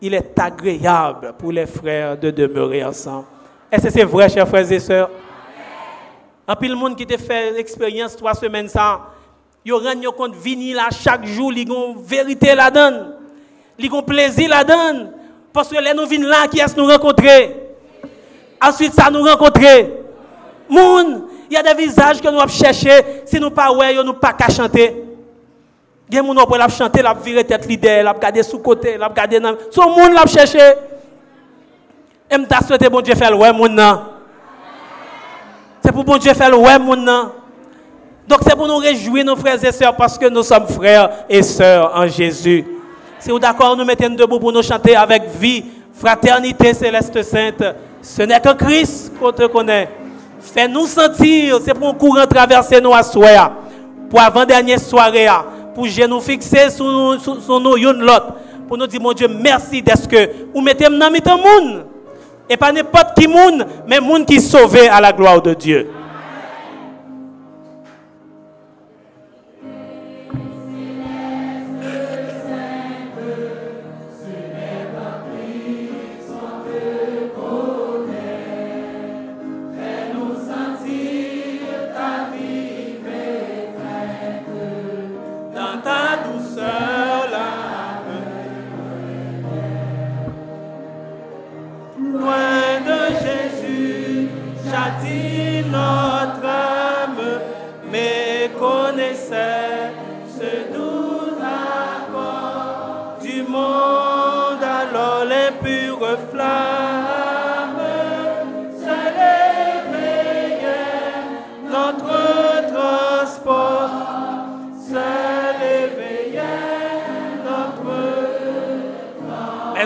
il 0.00 0.14
est 0.14 0.38
agréable 0.38 1.34
pour 1.38 1.52
les 1.52 1.66
frères 1.66 2.16
de 2.16 2.30
demeurer 2.30 2.84
ensemble. 2.84 3.26
Est-ce 3.70 3.84
que 3.84 3.90
c'est 3.90 4.04
vrai, 4.04 4.28
chers 4.28 4.46
frères 4.46 4.70
et 4.70 4.80
sœurs? 4.80 5.10
En 6.46 6.54
plus, 6.54 6.68
le 6.68 6.74
monde 6.74 6.96
qui 6.96 7.06
te 7.06 7.16
fait 7.16 7.52
l'expérience 7.52 8.14
trois 8.16 8.34
semaines 8.34 8.68
sans, 8.68 9.00
ils 9.64 9.72
rendent 9.72 10.04
compte 10.14 10.36
venir 10.36 10.76
là 10.76 10.88
chaque 10.90 11.24
jour, 11.24 11.52
ils 11.52 11.70
ont 11.70 11.94
vérité 11.96 12.54
la 12.54 12.70
donne. 12.70 13.14
Ils 13.78 13.92
ont 13.92 14.02
plaisir 14.02 14.50
la 14.50 14.62
donne. 14.62 15.10
Parce 15.52 15.68
que 15.68 15.76
les 15.76 15.94
nous 15.94 16.26
là, 16.26 16.46
qui 16.48 16.60
est-ce 16.60 16.76
nous 16.76 16.86
rencontrer? 16.86 17.63
Ensuite, 18.62 18.94
ça 18.94 19.10
nous 19.10 19.22
rencontrer. 19.22 20.00
Moun, 20.68 21.24
il 21.50 21.54
y 21.54 21.56
a 21.56 21.62
des 21.62 21.74
visages 21.74 22.20
que 22.20 22.28
nous 22.28 22.38
avons 22.38 22.48
chercher. 22.48 23.22
Si 23.26 23.38
nous 23.38 23.50
pas 23.50 23.72
ouais, 23.72 23.94
nous 24.02 24.14
pas 24.14 24.32
qu'à 24.32 24.52
chanter. 24.52 25.04
Il 26.10 26.16
y 26.16 26.18
a 26.18 26.22
des 26.22 26.28
gens 26.28 26.46
qui 26.68 26.76
chanter, 26.76 27.02
la 27.02 27.14
virer 27.14 27.44
tête 27.44 27.66
leader, 27.66 28.04
la 28.04 28.14
garder 28.14 28.42
sous 28.42 28.58
côté, 28.58 28.96
la 28.96 29.08
garder 29.08 29.40
dans. 29.40 29.54
Son 29.70 29.90
monde 29.90 30.12
l'a 30.12 30.26
chercher. 30.26 30.74
Et 32.30 32.38
m'ta 32.38 32.60
souhaité 32.60 32.88
bon 32.88 33.00
Dieu 33.00 33.14
faire 33.14 33.38
ouais 33.38 33.52
moun. 33.52 33.80
C'est 35.84 35.92
pour 35.92 36.04
bon 36.04 36.16
Dieu 36.16 36.32
faire 36.34 36.58
ouais 36.58 36.78
moun. 36.78 37.04
Donc 38.26 38.40
c'est 38.42 38.56
pour 38.56 38.66
nous 38.66 38.78
réjouir, 38.78 39.24
nos 39.24 39.36
frères 39.36 39.62
et 39.62 39.72
sœurs, 39.72 39.94
parce 39.94 40.16
que 40.16 40.26
nous 40.26 40.42
sommes 40.42 40.66
frères 40.66 41.24
et 41.28 41.42
sœurs 41.42 41.92
en 41.94 42.06
Jésus. 42.06 42.64
Si 43.18 43.30
vous 43.30 43.38
d'accord, 43.38 43.76
nous 43.76 43.84
mettons 43.84 44.08
debout 44.10 44.38
pour 44.38 44.52
nous 44.52 44.62
chanter 44.62 44.96
avec 44.96 45.24
vie, 45.38 45.64
fraternité 45.92 46.72
céleste 46.72 47.22
sainte. 47.22 47.62
Ce 48.04 48.20
n'est 48.20 48.38
que 48.38 48.52
Christ 48.52 49.12
qu'on 49.18 49.32
te 49.32 49.46
connaît. 49.46 49.88
Fais-nous 50.38 50.86
sentir, 50.86 51.58
c'est 51.64 51.72
pour 51.72 51.88
un 51.88 51.94
courant 51.94 52.26
traverser 52.26 52.78
nous 52.78 52.92
à 52.92 53.02
pour 54.10 54.20
avant-dernière 54.20 54.78
soirée, 54.78 55.26
pour 55.74 55.86
nous 55.86 56.20
fixer 56.20 56.68
sur 56.68 56.84
nous, 56.84 57.18
sur, 57.18 57.60
nous, 57.60 57.76
l'autre, 57.76 58.34
pour 58.68 58.76
nous 58.76 58.86
dire, 58.86 59.00
mon 59.00 59.14
Dieu, 59.14 59.26
merci 59.26 59.80
d'être 59.80 60.06
que 60.06 60.30
vous 60.54 60.60
mettez 60.60 60.84
dans 60.84 61.10
le 61.10 61.42
monde. 61.42 61.86
Et 62.50 62.58
pas 62.58 62.70
n'importe 62.72 63.18
qui 63.18 63.26
monde, 63.26 63.66
mais 63.88 63.98
monde 64.00 64.26
qui 64.26 64.34
est 64.34 64.40
sauvé 64.40 64.86
à 64.86 65.00
la 65.00 65.10
gloire 65.10 65.40
de 65.40 65.54
Dieu. 65.54 65.88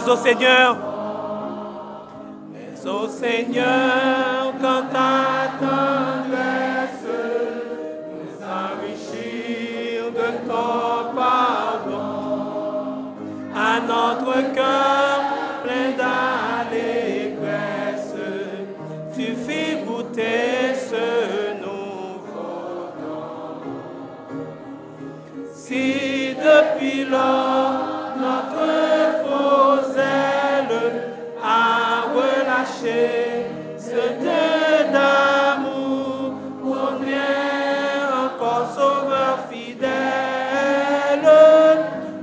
Au 0.08 0.16
Seigneur. 0.16 0.76
Mais 2.52 2.90
au 2.90 3.08
Seigneur, 3.08 4.27
ce 32.80 34.02
Dieu 34.20 34.92
d'amour, 34.92 36.34
vient 37.02 38.26
encore 38.26 38.68
sauveur 38.72 39.38
fidèle, 39.50 39.88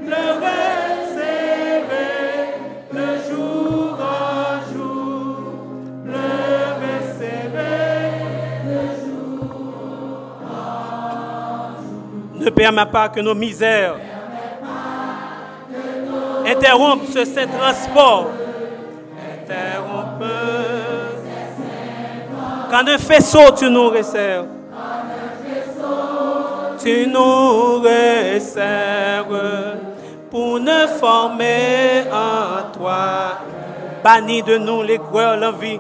le 0.02 0.24
recevoir 0.46 1.90
le 2.94 3.08
jour 3.30 4.00
en 4.00 4.74
jour, 4.74 5.38
le 6.06 6.28
recevoir 6.84 8.16
le 8.66 8.82
jour 9.04 9.50
en 10.42 10.54
jour. 11.82 12.46
Ne 12.46 12.50
permets 12.50 12.86
pas 12.86 13.10
que 13.10 13.20
nos 13.20 13.36
misères 13.36 13.98
interrompent 16.46 17.08
ce 17.08 17.46
transport 17.46 18.30
Quand 22.76 22.90
un 22.90 22.98
faisceau, 22.98 23.54
tu 23.58 23.70
nous 23.70 23.88
resserres. 23.88 24.44
Tu 26.84 27.08
nous 27.08 27.80
resserres 27.80 29.28
pour 30.30 30.60
ne 30.60 30.86
former 31.00 32.04
en 32.12 32.70
toi. 32.78 33.40
Bannis 34.04 34.44
de 34.44 34.58
nous 34.58 34.84
les 34.84 34.98
gloires, 34.98 35.38
l'envie. 35.38 35.80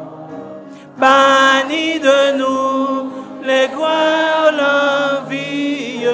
Bannis 0.97 1.99
de 1.99 2.37
nous 2.37 3.11
les 3.43 3.67
gloires, 3.75 4.53
l'envie, 4.57 6.05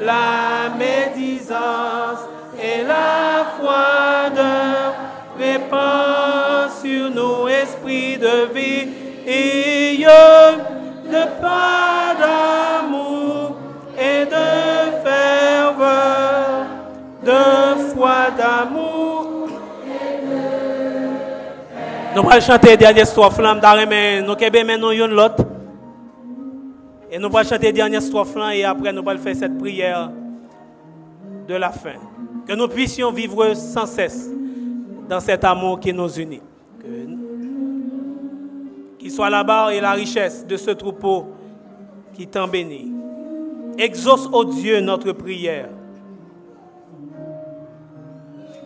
la 0.00 0.70
médisance 0.78 2.24
et 2.58 2.84
la 2.84 3.52
foi 3.60 4.30
de 4.30 5.42
répand 5.42 6.70
sur 6.82 7.10
nous, 7.10 7.48
esprit 7.48 8.16
de 8.16 8.50
vie 8.54 9.01
de 11.12 11.40
pas 11.40 12.14
d'amour 12.18 13.56
et 13.98 14.24
de 14.24 15.02
ferveur, 15.04 16.66
de 17.24 17.92
foi 17.94 18.30
d'amour. 18.36 19.48
Nous 22.14 22.30
allons 22.30 22.40
chanter 22.40 22.76
dernière 22.76 23.06
strophe 23.06 23.36
flamme 23.36 23.60
d'arrêt, 23.60 23.86
nous 24.22 24.34
une. 24.90 25.20
Et 27.10 27.18
nous 27.18 27.26
allons 27.26 27.48
chanter 27.48 27.72
dernière 27.72 28.02
strophe 28.02 28.36
et 28.52 28.64
après 28.64 28.92
nous 28.92 29.08
allons 29.08 29.20
faire 29.20 29.36
cette 29.36 29.56
prière 29.58 30.10
de 31.48 31.54
la 31.54 31.70
fin. 31.70 31.94
Que 32.46 32.54
nous 32.54 32.68
puissions 32.68 33.12
vivre 33.12 33.54
sans 33.54 33.86
cesse 33.86 34.28
dans 35.08 35.20
cet 35.20 35.44
amour 35.44 35.78
qui 35.78 35.92
nous 35.92 36.08
unit 36.08 36.40
qu'il 39.02 39.10
soit 39.10 39.30
la 39.30 39.42
barre 39.42 39.70
et 39.70 39.80
la 39.80 39.92
richesse 39.92 40.46
de 40.46 40.56
ce 40.56 40.70
troupeau 40.70 41.32
qui 42.14 42.28
t'en 42.28 42.46
bénit. 42.46 42.92
Exauce, 43.76 44.28
ô 44.32 44.44
Dieu, 44.44 44.80
notre 44.80 45.10
prière. 45.10 45.70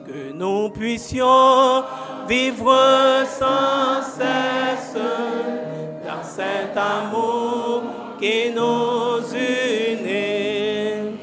Que 0.05 0.33
nous 0.35 0.69
puissions 0.69 1.83
vivre 2.29 2.75
sans 3.27 4.03
cesse 4.03 4.95
dans 6.05 6.23
cet 6.23 6.77
amour 6.77 7.85
qui 8.21 8.51
nous 8.55 9.27
unit, 9.35 11.17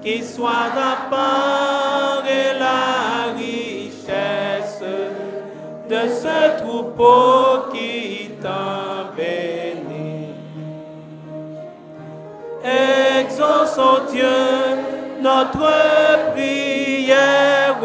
qu'il 0.00 0.24
soit 0.24 0.72
la 0.74 1.10
part 1.10 2.24
et 2.26 2.58
la 2.58 3.34
richesse 3.36 4.82
de 5.90 6.08
ce 6.08 6.62
troupeau 6.62 7.70
qui 7.70 7.75
béni. 9.16 10.34
Exauce, 12.64 13.80
Dieu, 14.10 14.38
notre 15.20 16.32
prière, 16.32 17.80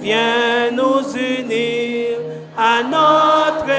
viens 0.00 0.70
nous 0.72 1.02
unir 1.16 2.18
à 2.56 2.82
notre 2.82 3.70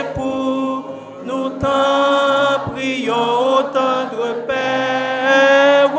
époux. 0.00 0.84
Nous 1.24 1.48
t'en 1.58 2.72
prions, 2.72 3.62
tendre 3.72 4.26
Père, 4.46 5.90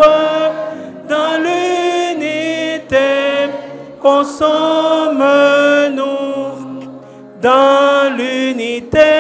dans 1.07 1.37
l'unité, 1.43 3.09
consomme-nous 4.01 5.27
dans 7.41 8.15
l'unité 8.17 9.16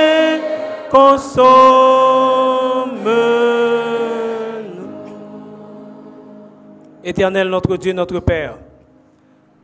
consomme. 0.89 2.47
Éternel, 7.03 7.47
notre 7.49 7.77
Dieu, 7.77 7.93
notre 7.93 8.19
Père, 8.19 8.57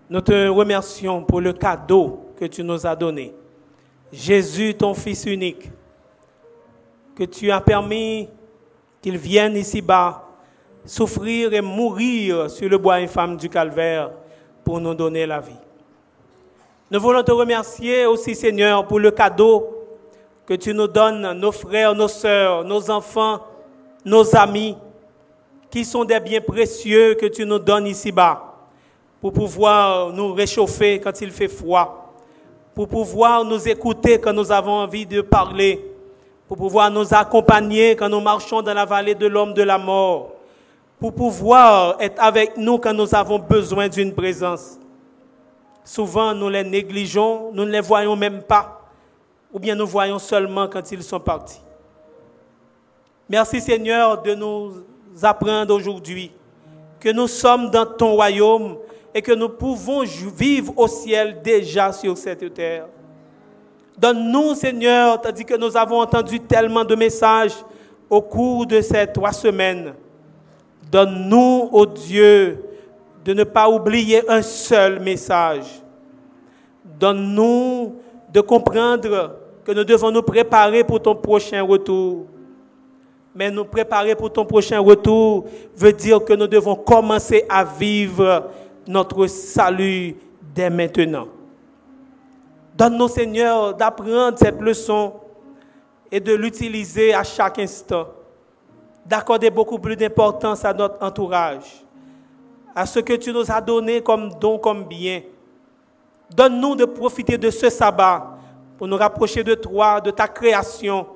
nous 0.10 0.22
te 0.22 0.48
remercions 0.48 1.24
pour 1.24 1.42
le 1.42 1.54
cadeau 1.54 2.32
que 2.40 2.46
tu 2.46 2.64
nous 2.64 2.86
as 2.86 2.96
donné. 2.96 3.34
Jésus, 4.12 4.76
ton 4.76 4.94
Fils 4.94 5.26
unique, 5.26 5.70
que 7.16 7.24
tu 7.24 7.52
as 7.52 7.60
permis 7.60 8.30
qu'il 9.02 9.18
vienne 9.18 9.58
ici-bas 9.58 10.24
souffrir 10.86 11.54
et 11.54 11.62
mourir 11.62 12.50
sur 12.50 12.70
le 12.70 12.78
bois 12.78 12.96
infâme 12.96 13.38
du 13.38 13.50
calvaire 13.50 14.12
pour 14.64 14.80
nous 14.80 14.94
donner 14.94 15.26
la 15.26 15.40
vie. 15.40 15.52
Nous 16.92 17.00
voulons 17.00 17.24
te 17.24 17.32
remercier 17.32 18.06
aussi, 18.06 18.36
Seigneur, 18.36 18.88
pour 18.88 19.00
le 19.00 19.12
cadeau 19.12 19.83
que 20.46 20.54
tu 20.54 20.74
nous 20.74 20.88
donnes, 20.88 21.34
nos 21.34 21.52
frères, 21.52 21.96
nos 21.96 22.08
sœurs, 22.08 22.64
nos 22.64 22.90
enfants, 22.92 23.40
nos 24.04 24.36
amis, 24.36 24.78
qui 25.70 25.86
sont 25.86 26.06
des 26.06 26.20
biens 26.20 26.42
précieux 26.42 27.16
que 27.16 27.26
tu 27.26 27.46
nous 27.46 27.60
donnes 27.60 27.88
ici-bas, 27.88 28.54
pour 29.22 29.34
pouvoir 29.34 30.12
nous 30.12 30.34
réchauffer 30.34 31.00
quand 31.00 31.22
il 31.22 31.32
fait 31.32 31.48
froid, 31.48 32.14
pour 32.76 32.88
pouvoir 32.88 33.46
nous 33.46 33.68
écouter 33.68 34.20
quand 34.20 34.34
nous 34.34 34.52
avons 34.52 34.74
envie 34.74 35.06
de 35.06 35.22
parler, 35.22 35.84
pour 36.48 36.58
pouvoir 36.58 36.92
nous 36.92 37.14
accompagner 37.14 37.96
quand 37.96 38.10
nous 38.10 38.20
marchons 38.20 38.62
dans 38.62 38.74
la 38.74 38.86
vallée 38.86 39.16
de 39.16 39.26
l'homme 39.26 39.54
de 39.54 39.64
la 39.64 39.78
mort, 39.78 40.34
pour 41.00 41.14
pouvoir 41.14 41.96
être 42.00 42.22
avec 42.22 42.58
nous 42.58 42.78
quand 42.78 42.94
nous 42.94 43.16
avons 43.16 43.40
besoin 43.40 43.88
d'une 43.88 44.14
présence. 44.14 44.78
Souvent, 45.84 46.34
nous 46.34 46.50
les 46.50 46.64
négligeons, 46.64 47.52
nous 47.54 47.66
ne 47.66 47.72
les 47.72 47.82
voyons 47.82 48.16
même 48.16 48.42
pas, 48.44 48.83
ou 49.54 49.60
bien 49.60 49.76
nous 49.76 49.86
voyons 49.88 50.18
seulement 50.20 50.68
quand 50.68 50.92
ils 50.92 51.04
sont 51.04 51.20
partis. 51.20 51.62
Merci 53.30 53.62
Seigneur 53.62 54.22
de 54.22 54.34
nous 54.34 54.74
apprendre 55.22 55.74
aujourd'hui 55.76 56.32
que 57.00 57.10
nous 57.10 57.28
sommes 57.28 57.70
dans 57.70 57.86
ton 57.86 58.14
royaume 58.14 58.78
et 59.14 59.22
que 59.22 59.32
nous 59.32 59.50
pouvons 59.50 60.04
vivre 60.04 60.74
au 60.76 60.88
ciel 60.88 61.42
déjà 61.44 61.92
sur 61.92 62.18
cette 62.18 62.54
terre. 62.54 62.88
Donne-nous, 63.98 64.56
Seigneur, 64.56 65.22
tandis 65.22 65.46
que 65.46 65.56
nous 65.56 65.78
avons 65.78 66.02
entendu 66.02 66.40
tellement 66.40 66.84
de 66.84 66.96
messages 66.96 67.54
au 68.10 68.22
cours 68.22 68.66
de 68.66 68.82
ces 68.82 69.06
trois 69.06 69.32
semaines. 69.32 69.94
Donne-nous, 70.92 71.70
ô 71.72 71.86
Dieu, 71.86 72.64
de 73.24 73.34
ne 73.34 73.44
pas 73.44 73.70
oublier 73.70 74.28
un 74.30 74.42
seul 74.42 75.00
message. 75.00 75.66
Donne-nous 77.00 77.96
de 78.32 78.42
comprendre 78.42 79.36
que 79.64 79.72
nous 79.72 79.84
devons 79.84 80.12
nous 80.12 80.22
préparer 80.22 80.84
pour 80.84 81.02
ton 81.02 81.16
prochain 81.16 81.62
retour. 81.64 82.26
Mais 83.36 83.50
nous 83.50 83.66
préparer 83.66 84.16
pour 84.16 84.32
ton 84.32 84.46
prochain 84.46 84.80
retour 84.80 85.46
veut 85.76 85.94
dire 85.94 86.24
que 86.24 86.34
nous 86.34 86.48
devons 86.48 86.76
commencer 86.76 87.46
à 87.50 87.64
vivre 87.64 88.50
notre 88.88 89.26
salut 89.28 90.16
dès 90.54 90.70
maintenant. 90.70 91.28
Donne-nous, 92.76 93.08
Seigneur, 93.08 93.74
d'apprendre 93.76 94.38
cette 94.38 94.60
leçon 94.62 95.14
et 96.12 96.20
de 96.20 96.34
l'utiliser 96.34 97.14
à 97.14 97.24
chaque 97.24 97.58
instant. 97.60 98.08
D'accorder 99.06 99.50
beaucoup 99.50 99.80
plus 99.80 99.96
d'importance 99.96 100.64
à 100.64 100.74
notre 100.74 101.04
entourage, 101.04 101.84
à 102.76 102.86
ce 102.86 103.00
que 103.00 103.14
tu 103.14 103.34
nous 103.34 103.52
as 103.52 103.60
donné 103.62 104.02
comme 104.02 104.30
don, 104.40 104.58
comme 104.58 104.86
bien. 104.86 105.22
Donne-nous 106.36 106.76
de 106.76 106.86
profiter 106.86 107.38
de 107.38 107.50
ce 107.50 107.70
sabbat 107.70 108.33
pour 108.84 108.90
nous 108.90 108.98
rapprocher 108.98 109.46
de 109.46 109.56
toi, 109.56 110.02
de 110.02 110.12
ta 110.12 110.28
création 110.28 111.08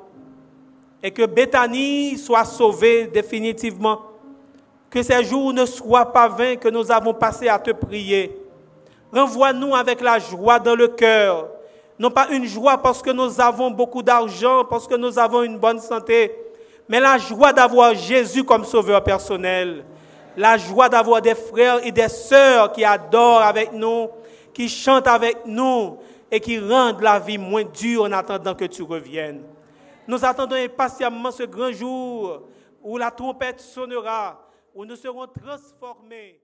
et 1.03 1.11
que 1.11 1.25
Bethanie 1.25 2.17
soit 2.17 2.45
sauvée 2.45 3.07
définitivement. 3.07 4.03
Que 4.89 5.03
ces 5.03 5.21
jours 5.25 5.51
ne 5.51 5.65
soient 5.65 6.13
pas 6.13 6.29
vains 6.29 6.55
que 6.55 6.69
nous 6.69 6.89
avons 6.89 7.13
passés 7.13 7.49
à 7.49 7.59
te 7.59 7.71
prier. 7.71 8.41
Renvoie-nous 9.11 9.75
avec 9.75 9.99
la 9.99 10.17
joie 10.17 10.59
dans 10.59 10.75
le 10.75 10.87
cœur. 10.87 11.49
Non 11.99 12.09
pas 12.09 12.29
une 12.29 12.45
joie 12.45 12.77
parce 12.77 13.01
que 13.01 13.09
nous 13.09 13.41
avons 13.41 13.69
beaucoup 13.69 14.01
d'argent, 14.01 14.63
parce 14.63 14.87
que 14.87 14.95
nous 14.95 15.19
avons 15.19 15.43
une 15.43 15.57
bonne 15.57 15.81
santé, 15.81 16.33
mais 16.87 17.01
la 17.01 17.17
joie 17.17 17.51
d'avoir 17.51 17.93
Jésus 17.93 18.45
comme 18.45 18.63
sauveur 18.63 19.03
personnel. 19.03 19.83
La 20.37 20.57
joie 20.57 20.87
d'avoir 20.87 21.21
des 21.21 21.35
frères 21.35 21.85
et 21.85 21.91
des 21.91 22.07
sœurs 22.07 22.71
qui 22.71 22.85
adorent 22.85 23.41
avec 23.41 23.73
nous, 23.73 24.07
qui 24.53 24.69
chantent 24.69 25.07
avec 25.07 25.39
nous 25.45 25.97
et 26.31 26.39
qui 26.39 26.59
rendent 26.59 27.01
la 27.01 27.19
vie 27.19 27.37
moins 27.37 27.63
dure 27.63 28.03
en 28.03 28.11
attendant 28.11 28.55
que 28.55 28.65
tu 28.65 28.83
reviennes. 28.83 29.43
Nous 30.07 30.23
attendons 30.23 30.55
impatiemment 30.55 31.31
ce 31.31 31.43
grand 31.43 31.71
jour 31.71 32.47
où 32.81 32.97
la 32.97 33.11
trompette 33.11 33.59
sonnera, 33.59 34.47
où 34.73 34.85
nous 34.85 34.95
serons 34.95 35.27
transformés. 35.27 36.39